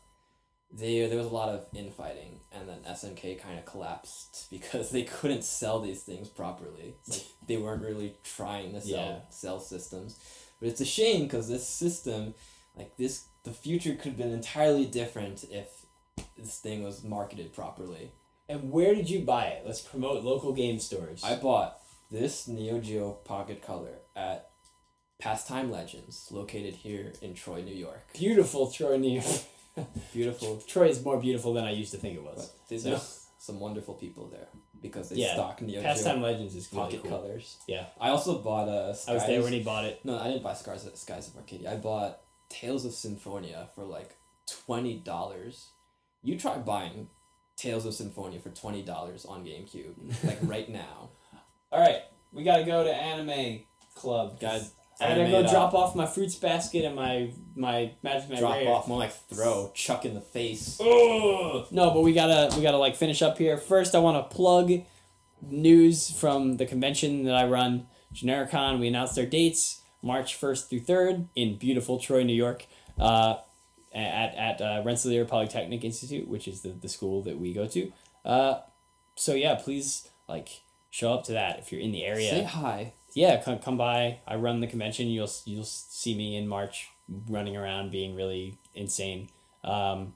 they 0.72 1.06
there 1.08 1.18
was 1.18 1.28
a 1.28 1.38
lot 1.42 1.50
of 1.50 1.66
infighting, 1.74 2.40
and 2.52 2.68
then 2.68 2.80
SNK 2.88 3.40
kind 3.42 3.58
of 3.58 3.66
collapsed 3.66 4.48
because 4.52 4.90
they 4.92 5.04
couldn't 5.04 5.44
sell 5.44 5.80
these 5.80 6.04
things 6.04 6.28
properly. 6.28 6.96
Like 7.08 7.24
they 7.48 7.58
weren't 7.58 7.84
really 7.84 8.16
trying 8.24 8.74
to 8.74 8.82
sell 8.82 8.90
Yeah. 8.90 9.20
sell 9.30 9.60
systems, 9.60 10.20
but 10.60 10.70
it's 10.70 10.82
a 10.82 10.86
shame 10.86 11.24
because 11.24 11.48
this 11.48 11.68
system, 11.68 12.34
like 12.78 12.98
this, 12.98 13.26
the 13.44 13.52
future 13.54 13.94
could 13.96 14.10
have 14.14 14.18
been 14.18 14.34
entirely 14.34 14.86
different 14.86 15.46
if 15.50 15.68
this 16.38 16.60
thing 16.60 16.84
was 16.84 17.04
marketed 17.04 17.54
properly. 17.54 18.12
And 18.48 18.72
where 18.72 18.94
did 18.94 19.10
you 19.10 19.22
buy 19.22 19.46
it? 19.46 19.64
Let's 19.66 19.82
promote 19.82 20.24
local 20.24 20.54
game 20.54 20.80
stores. 20.80 21.24
I 21.24 21.36
bought 21.36 21.80
this 22.12 22.48
Neo 22.48 22.80
Geo 22.80 23.12
Pocket 23.12 23.62
Color 23.62 24.00
at 24.16 24.50
Pastime 25.20 25.72
Legends, 25.72 26.28
located 26.32 26.76
here 26.76 27.14
in 27.22 27.34
Troy, 27.34 27.62
New 27.64 27.74
York. 27.74 28.06
Beautiful 28.14 28.70
Troy, 28.70 28.98
New 28.98 29.20
York. 29.22 29.42
Beautiful, 30.14 30.62
Troy 30.68 30.88
is 30.88 31.04
more 31.04 31.20
beautiful 31.20 31.54
than 31.54 31.66
I 31.66 31.72
used 31.72 31.92
to 31.92 31.98
think 31.98 32.16
it 32.18 32.24
but 32.24 32.36
was. 32.38 32.52
there's 32.70 32.84
So- 32.84 33.02
some 33.40 33.60
wonderful 33.60 33.94
people 33.94 34.28
there 34.28 34.48
because 34.82 35.10
they 35.10 35.18
Yeah, 35.18 35.34
stock 35.34 35.62
Neo 35.62 35.82
Pastime 35.82 36.16
Geo 36.20 36.24
Legends 36.24 36.56
is 36.56 36.68
Pocket 36.68 37.02
cool. 37.04 37.12
Colors. 37.12 37.58
Yeah. 37.68 37.86
I 38.00 38.10
also 38.10 38.40
bought 38.40 38.68
a. 38.70 38.96
Skies, 38.96 39.10
I 39.10 39.14
was 39.14 39.26
there 39.28 39.42
when 39.44 39.54
he 39.54 39.62
bought 39.62 39.86
it. 39.86 40.00
No, 40.04 40.18
I 40.18 40.28
didn't 40.30 40.44
buy 40.44 40.54
Skies, 40.54 40.88
Skies 40.96 41.28
of 41.28 41.36
Arcadia. 41.38 41.72
I 41.72 41.76
bought 41.76 42.22
Tales 42.50 42.86
of 42.86 42.94
Symphonia 42.94 43.70
for 43.76 43.84
like 43.84 44.16
twenty 44.50 44.98
dollars. 44.98 45.70
You 46.24 46.40
try 46.40 46.58
buying 46.58 47.10
Tales 47.58 47.86
of 47.86 47.94
Symphonia 47.94 48.40
for 48.40 48.50
twenty 48.50 48.82
dollars 48.82 49.26
on 49.26 49.44
GameCube, 49.46 50.24
like 50.24 50.40
right 50.44 50.70
now. 50.70 51.10
All 51.72 51.80
right, 51.82 52.02
we 52.32 52.44
gotta 52.44 52.64
go 52.64 52.84
to 52.84 52.94
Anime 52.94 53.62
Club, 53.96 54.40
Guys, 54.40 54.72
I 55.00 55.10
gotta 55.10 55.30
go 55.30 55.42
drop 55.48 55.74
off 55.74 55.96
my 55.96 56.06
fruits 56.06 56.36
basket 56.36 56.86
and 56.86 56.96
my 56.96 57.32
my 57.56 57.92
magic 58.02 58.30
my 58.30 58.40
Drop 58.40 58.54
rare. 58.56 58.70
off, 58.70 58.88
more 58.88 59.00
like 59.00 59.14
throw, 59.30 59.72
chuck 59.74 60.06
in 60.06 60.14
the 60.14 60.22
face. 60.22 60.80
Ugh. 60.80 61.68
No, 61.72 61.92
but 61.92 62.02
we 62.02 62.14
gotta 62.14 62.56
we 62.56 62.64
gotta 62.64 62.78
like 62.78 62.96
finish 62.96 63.22
up 63.22 63.38
here. 63.38 63.58
First, 63.58 63.94
I 63.94 64.00
want 64.00 64.30
to 64.30 64.36
plug 64.36 64.72
news 65.42 66.10
from 66.10 66.58
the 66.58 66.66
convention 66.66 67.26
that 67.26 67.36
I 67.36 67.46
run, 67.46 67.88
Genericon. 68.14 68.80
We 68.80 68.88
announced 68.88 69.20
our 69.20 69.26
dates, 69.26 69.82
March 70.02 70.36
first 70.36 70.70
through 70.70 70.82
third 70.82 71.28
in 71.36 71.58
beautiful 71.58 72.00
Troy, 72.00 72.24
New 72.24 72.34
York, 72.34 72.66
uh, 72.98 73.36
at 73.96 74.36
at 74.36 74.62
uh, 74.62 74.82
Rensselaer 74.86 75.26
Polytechnic 75.26 75.84
Institute, 75.84 76.28
which 76.28 76.48
is 76.48 76.62
the 76.62 76.70
the 76.70 76.90
school 76.90 77.24
that 77.24 77.40
we 77.40 77.54
go 77.54 77.68
to. 77.68 77.92
Uh, 78.24 78.60
so 79.16 79.34
yeah, 79.34 79.56
please 79.56 80.10
like 80.28 80.62
show 80.92 81.14
up 81.14 81.24
to 81.26 81.34
that 81.34 81.60
if 81.60 81.72
you're 81.72 81.82
in 81.82 81.92
the 81.92 82.06
area 82.06 82.30
Say 82.30 82.44
hi. 82.44 82.94
yeah, 83.14 83.42
come, 83.42 83.60
come 83.60 83.78
by. 83.78 84.20
I 84.28 84.36
run 84.36 84.60
the 84.60 84.68
convention. 84.68 85.08
You'll 85.08 85.32
you'll 85.46 85.64
see 85.66 86.16
me 86.16 86.36
in 86.36 86.48
March 86.48 86.90
running 87.30 87.56
around 87.56 87.92
being 87.92 88.16
really 88.16 88.58
insane. 88.74 89.30
Um, 89.64 90.14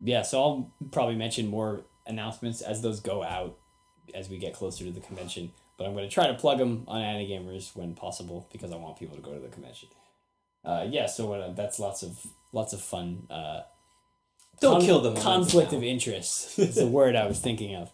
yeah, 0.00 0.22
so 0.22 0.42
I'll 0.42 0.72
probably 0.90 1.16
mention 1.16 1.48
more 1.48 1.84
announcements 2.06 2.60
as 2.60 2.82
those 2.82 3.00
go 3.00 3.22
out 3.22 3.56
as 4.14 4.28
we 4.28 4.38
get 4.38 4.52
closer 4.52 4.84
to 4.84 4.90
the 4.90 5.00
convention. 5.00 5.52
But 5.76 5.86
I'm 5.86 5.94
going 5.94 6.08
to 6.08 6.12
try 6.12 6.28
to 6.28 6.34
plug 6.34 6.58
them 6.58 6.84
on 6.86 7.00
Gamers 7.00 7.74
when 7.74 7.94
possible 7.94 8.48
because 8.52 8.70
I 8.70 8.76
want 8.76 8.98
people 8.98 9.16
to 9.16 9.22
go 9.22 9.32
to 9.34 9.40
the 9.40 9.48
convention. 9.48 9.88
Uh, 10.64 10.86
yeah, 10.88 11.06
so 11.06 11.32
uh, 11.32 11.52
that's 11.52 11.78
lots 11.78 12.02
of 12.02 12.26
lots 12.54 12.72
of 12.72 12.80
fun. 12.80 13.26
Uh, 13.28 13.62
Don't 14.60 14.80
kill 14.80 15.00
them. 15.00 15.16
Conflict 15.16 15.72
of 15.72 15.82
interest 15.82 16.58
is 16.58 16.76
the 16.76 16.86
word 16.86 17.16
I 17.16 17.26
was 17.26 17.40
thinking 17.40 17.74
of. 17.74 17.90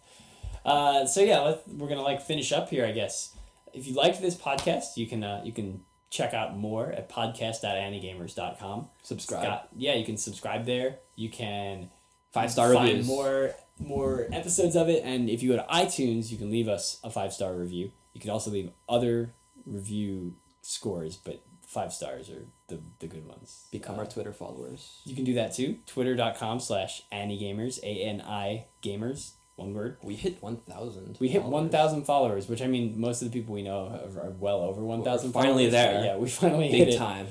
Uh, 0.64 1.06
so 1.06 1.20
yeah, 1.22 1.54
we're 1.66 1.88
gonna 1.88 2.02
like 2.02 2.20
finish 2.20 2.52
up 2.52 2.68
here, 2.68 2.84
I 2.86 2.92
guess. 2.92 3.34
If 3.72 3.86
you 3.86 3.94
liked 3.94 4.20
this 4.20 4.36
podcast, 4.36 4.96
you 4.96 5.06
can 5.06 5.24
uh, 5.24 5.42
you 5.44 5.52
can 5.52 5.82
check 6.10 6.34
out 6.34 6.56
more 6.56 6.90
at 6.90 7.08
podcast.anigamers.com. 7.08 8.88
Subscribe. 9.02 9.42
Got, 9.42 9.68
yeah, 9.76 9.94
you 9.94 10.04
can 10.04 10.16
subscribe 10.16 10.66
there. 10.66 10.98
You 11.16 11.30
can 11.30 11.90
Five 12.32 12.50
star 12.52 12.72
find 12.74 12.88
reviews. 12.88 13.06
more 13.06 13.52
more 13.78 14.28
episodes 14.32 14.76
of 14.76 14.88
it, 14.88 15.02
and 15.04 15.28
if 15.30 15.42
you 15.42 15.50
go 15.50 15.56
to 15.56 15.66
iTunes, 15.68 16.30
you 16.30 16.36
can 16.36 16.50
leave 16.50 16.68
us 16.68 17.00
a 17.02 17.10
five 17.10 17.32
star 17.32 17.54
review. 17.54 17.90
You 18.12 18.20
can 18.20 18.30
also 18.30 18.50
leave 18.50 18.70
other 18.88 19.34
review 19.66 20.34
scores, 20.62 21.16
but 21.16 21.42
five 21.70 21.92
stars 21.92 22.28
are 22.30 22.46
the, 22.68 22.80
the 22.98 23.06
good 23.06 23.26
ones. 23.26 23.66
Become 23.70 23.94
Uh, 23.96 23.98
our 24.00 24.06
Twitter 24.06 24.32
followers. 24.32 25.00
you 25.04 25.14
can 25.14 25.24
do 25.24 25.34
that 25.34 25.54
too. 25.54 25.78
Twitter.com 25.86 26.58
slash 26.60 27.02
AniGamers, 27.12 27.78
A 27.82 28.02
N 28.02 28.20
I 28.26 28.66
Gamers, 28.82 29.32
one 29.56 29.72
word. 29.74 29.98
We 30.02 30.16
hit 30.16 30.42
1,000. 30.42 31.18
We 31.20 31.28
hit 31.28 31.44
1,000 31.44 32.04
followers, 32.04 32.48
which 32.48 32.60
I 32.62 32.66
mean, 32.66 32.98
most 33.00 33.22
of 33.22 33.30
the 33.30 33.38
people 33.38 33.54
we 33.54 33.62
know 33.62 33.86
are, 33.86 34.26
are 34.26 34.30
well 34.30 34.60
over 34.62 34.82
1,000 34.82 35.32
finally 35.32 35.68
there. 35.68 36.04
yeah, 36.04 36.16
we 36.16 36.28
finally 36.28 36.68
hit 36.68 36.86
Big 36.86 36.94
it. 36.94 36.98
time. 36.98 37.26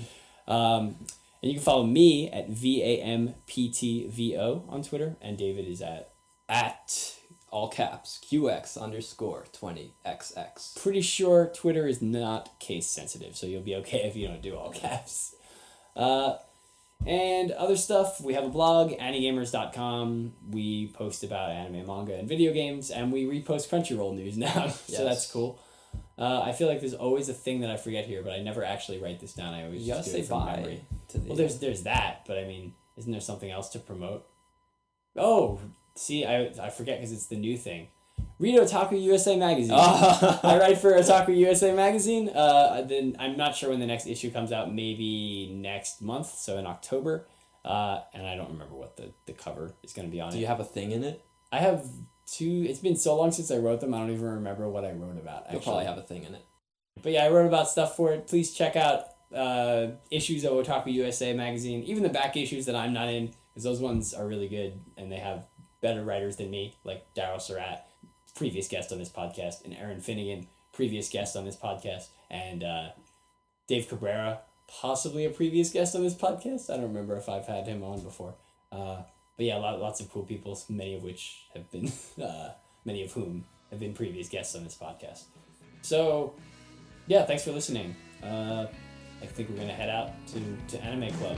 Um, 0.47 0.95
and 1.41 1.51
you 1.51 1.53
can 1.53 1.61
follow 1.63 1.85
me 1.85 2.29
at 2.29 2.49
V 2.49 2.81
A 2.83 3.01
M 3.01 3.33
P 3.45 3.69
T 3.71 4.07
V 4.07 4.37
O 4.37 4.63
on 4.69 4.83
Twitter, 4.83 5.15
and 5.21 5.37
David 5.37 5.67
is 5.67 5.81
at. 5.81 6.13
At 6.47 7.15
all 7.51 7.69
caps, 7.69 8.19
QX 8.29 8.79
underscore 8.81 9.45
20XX. 9.53 10.81
Pretty 10.81 11.01
sure 11.01 11.51
Twitter 11.53 11.87
is 11.87 12.01
not 12.01 12.59
case 12.59 12.87
sensitive, 12.87 13.35
so 13.35 13.45
you'll 13.47 13.61
be 13.61 13.75
okay 13.75 13.99
if 14.07 14.15
you 14.15 14.27
don't 14.27 14.41
do 14.41 14.55
all 14.55 14.71
caps. 14.73 15.35
Uh, 15.95 16.33
and 17.05 17.51
other 17.51 17.77
stuff, 17.77 18.19
we 18.21 18.33
have 18.33 18.43
a 18.43 18.49
blog, 18.49 18.91
anigamers.com. 18.91 20.33
We 20.51 20.87
post 20.87 21.23
about 21.23 21.51
anime, 21.51 21.85
manga, 21.87 22.15
and 22.15 22.27
video 22.27 22.53
games, 22.53 22.89
and 22.91 23.11
we 23.11 23.25
repost 23.25 23.69
Crunchyroll 23.69 24.15
news 24.15 24.37
now, 24.47 24.67
so 24.69 24.83
Yes. 24.93 25.01
that's 25.03 25.31
cool. 25.31 25.59
Uh, 26.17 26.41
I 26.41 26.51
feel 26.51 26.67
like 26.67 26.81
there's 26.81 26.93
always 26.93 27.29
a 27.29 27.33
thing 27.33 27.61
that 27.61 27.69
I 27.69 27.77
forget 27.77 28.05
here, 28.05 28.21
but 28.21 28.33
I 28.33 28.39
never 28.39 28.63
actually 28.63 28.99
write 28.99 29.21
this 29.21 29.33
down. 29.33 29.53
I 29.53 29.63
always 29.63 29.81
You 29.87 29.93
just 29.93 30.05
do 30.05 30.11
say 30.11 30.19
it 30.19 30.25
from 30.27 30.45
bye 30.45 30.55
memory. 30.57 30.83
to 31.09 31.17
the. 31.17 31.27
Well, 31.29 31.37
there's 31.37 31.59
there's 31.59 31.83
that, 31.83 32.23
but 32.27 32.37
I 32.37 32.43
mean, 32.43 32.73
isn't 32.97 33.09
there 33.09 33.21
something 33.21 33.49
else 33.49 33.69
to 33.69 33.79
promote? 33.79 34.27
Oh, 35.15 35.59
see, 35.99 36.25
I 36.25 36.51
I 36.61 36.69
forget 36.69 36.97
because 36.99 37.11
it's 37.11 37.27
the 37.27 37.35
new 37.35 37.57
thing. 37.57 37.87
Read 38.37 38.55
Otaku 38.55 39.01
USA 39.01 39.35
magazine. 39.35 39.73
I 39.75 40.57
write 40.59 40.77
for 40.77 40.91
Otaku 40.93 41.35
USA 41.37 41.73
magazine. 41.73 42.29
Uh, 42.29 42.81
then 42.87 43.15
I'm 43.19 43.35
not 43.35 43.55
sure 43.55 43.69
when 43.69 43.79
the 43.79 43.85
next 43.85 44.07
issue 44.07 44.31
comes 44.31 44.51
out. 44.51 44.73
Maybe 44.73 45.53
next 45.53 46.01
month, 46.01 46.27
so 46.27 46.57
in 46.57 46.65
October. 46.65 47.27
Uh, 47.65 47.99
and 48.13 48.25
I 48.25 48.35
don't 48.35 48.51
remember 48.51 48.75
what 48.75 48.95
the, 48.95 49.11
the 49.25 49.33
cover 49.33 49.73
is 49.83 49.91
going 49.91 50.07
to 50.07 50.11
be 50.11 50.21
on 50.21 50.31
Do 50.31 50.37
it. 50.37 50.41
you 50.41 50.47
have 50.47 50.61
a 50.61 50.65
thing 50.65 50.91
in 50.91 51.03
it? 51.03 51.23
I 51.51 51.59
have 51.59 51.85
two. 52.25 52.65
It's 52.67 52.79
been 52.79 52.95
so 52.95 53.17
long 53.17 53.31
since 53.31 53.51
I 53.51 53.57
wrote 53.57 53.81
them. 53.81 53.93
I 53.93 53.99
don't 53.99 54.11
even 54.11 54.25
remember 54.25 54.69
what 54.69 54.85
I 54.85 54.91
wrote 54.91 55.17
about. 55.17 55.51
You'll 55.51 55.61
probably 55.61 55.85
have 55.85 55.97
a 55.97 56.01
thing 56.03 56.23
in 56.23 56.33
it. 56.33 56.45
But 57.03 57.11
yeah, 57.11 57.25
I 57.25 57.29
wrote 57.29 57.47
about 57.47 57.69
stuff 57.69 57.95
for 57.97 58.13
it. 58.13 58.27
Please 58.27 58.53
check 58.53 58.75
out 58.77 59.05
uh, 59.35 59.87
issues 60.09 60.45
of 60.45 60.53
Otaku 60.53 60.93
USA 60.93 61.33
magazine, 61.33 61.83
even 61.83 62.03
the 62.03 62.09
back 62.09 62.37
issues 62.37 62.65
that 62.67 62.75
I'm 62.75 62.93
not 62.93 63.09
in, 63.09 63.33
because 63.49 63.63
those 63.63 63.79
ones 63.81 64.13
are 64.13 64.25
really 64.27 64.47
good 64.47 64.79
and 64.97 65.11
they 65.11 65.17
have 65.17 65.45
better 65.81 66.03
writers 66.03 66.37
than 66.37 66.49
me, 66.49 66.75
like 66.83 67.05
Daryl 67.13 67.41
Surat, 67.41 67.87
previous 68.35 68.67
guest 68.67 68.91
on 68.91 68.99
this 68.99 69.09
podcast, 69.09 69.63
and 69.65 69.73
Erin 69.73 70.01
Finnegan, 70.01 70.47
previous 70.73 71.09
guest 71.09 71.35
on 71.35 71.45
this 71.45 71.55
podcast, 71.55 72.07
and 72.29 72.63
uh, 72.63 72.89
Dave 73.67 73.87
Cabrera, 73.87 74.39
possibly 74.67 75.25
a 75.25 75.29
previous 75.29 75.71
guest 75.71 75.95
on 75.95 76.03
this 76.03 76.15
podcast. 76.15 76.69
I 76.69 76.75
don't 76.77 76.87
remember 76.87 77.15
if 77.15 77.29
I've 77.29 77.47
had 77.47 77.67
him 77.67 77.83
on 77.83 78.01
before. 78.01 78.35
Uh, 78.71 79.03
but 79.37 79.45
yeah, 79.45 79.55
lot, 79.55 79.79
lots 79.79 79.99
of 79.99 80.11
cool 80.11 80.23
people, 80.23 80.59
many 80.69 80.95
of 80.95 81.03
which 81.03 81.45
have 81.53 81.69
been, 81.71 81.91
uh, 82.23 82.49
many 82.85 83.03
of 83.03 83.11
whom 83.13 83.45
have 83.71 83.79
been 83.79 83.93
previous 83.93 84.29
guests 84.29 84.55
on 84.55 84.63
this 84.63 84.75
podcast. 84.75 85.23
So, 85.81 86.33
yeah, 87.07 87.25
thanks 87.25 87.43
for 87.43 87.51
listening. 87.51 87.95
Uh, 88.21 88.67
I 89.21 89.25
think 89.25 89.49
we're 89.49 89.57
gonna 89.57 89.73
head 89.73 89.89
out 89.89 90.11
to, 90.27 90.77
to 90.77 90.83
Anime 90.83 91.13
Club. 91.17 91.37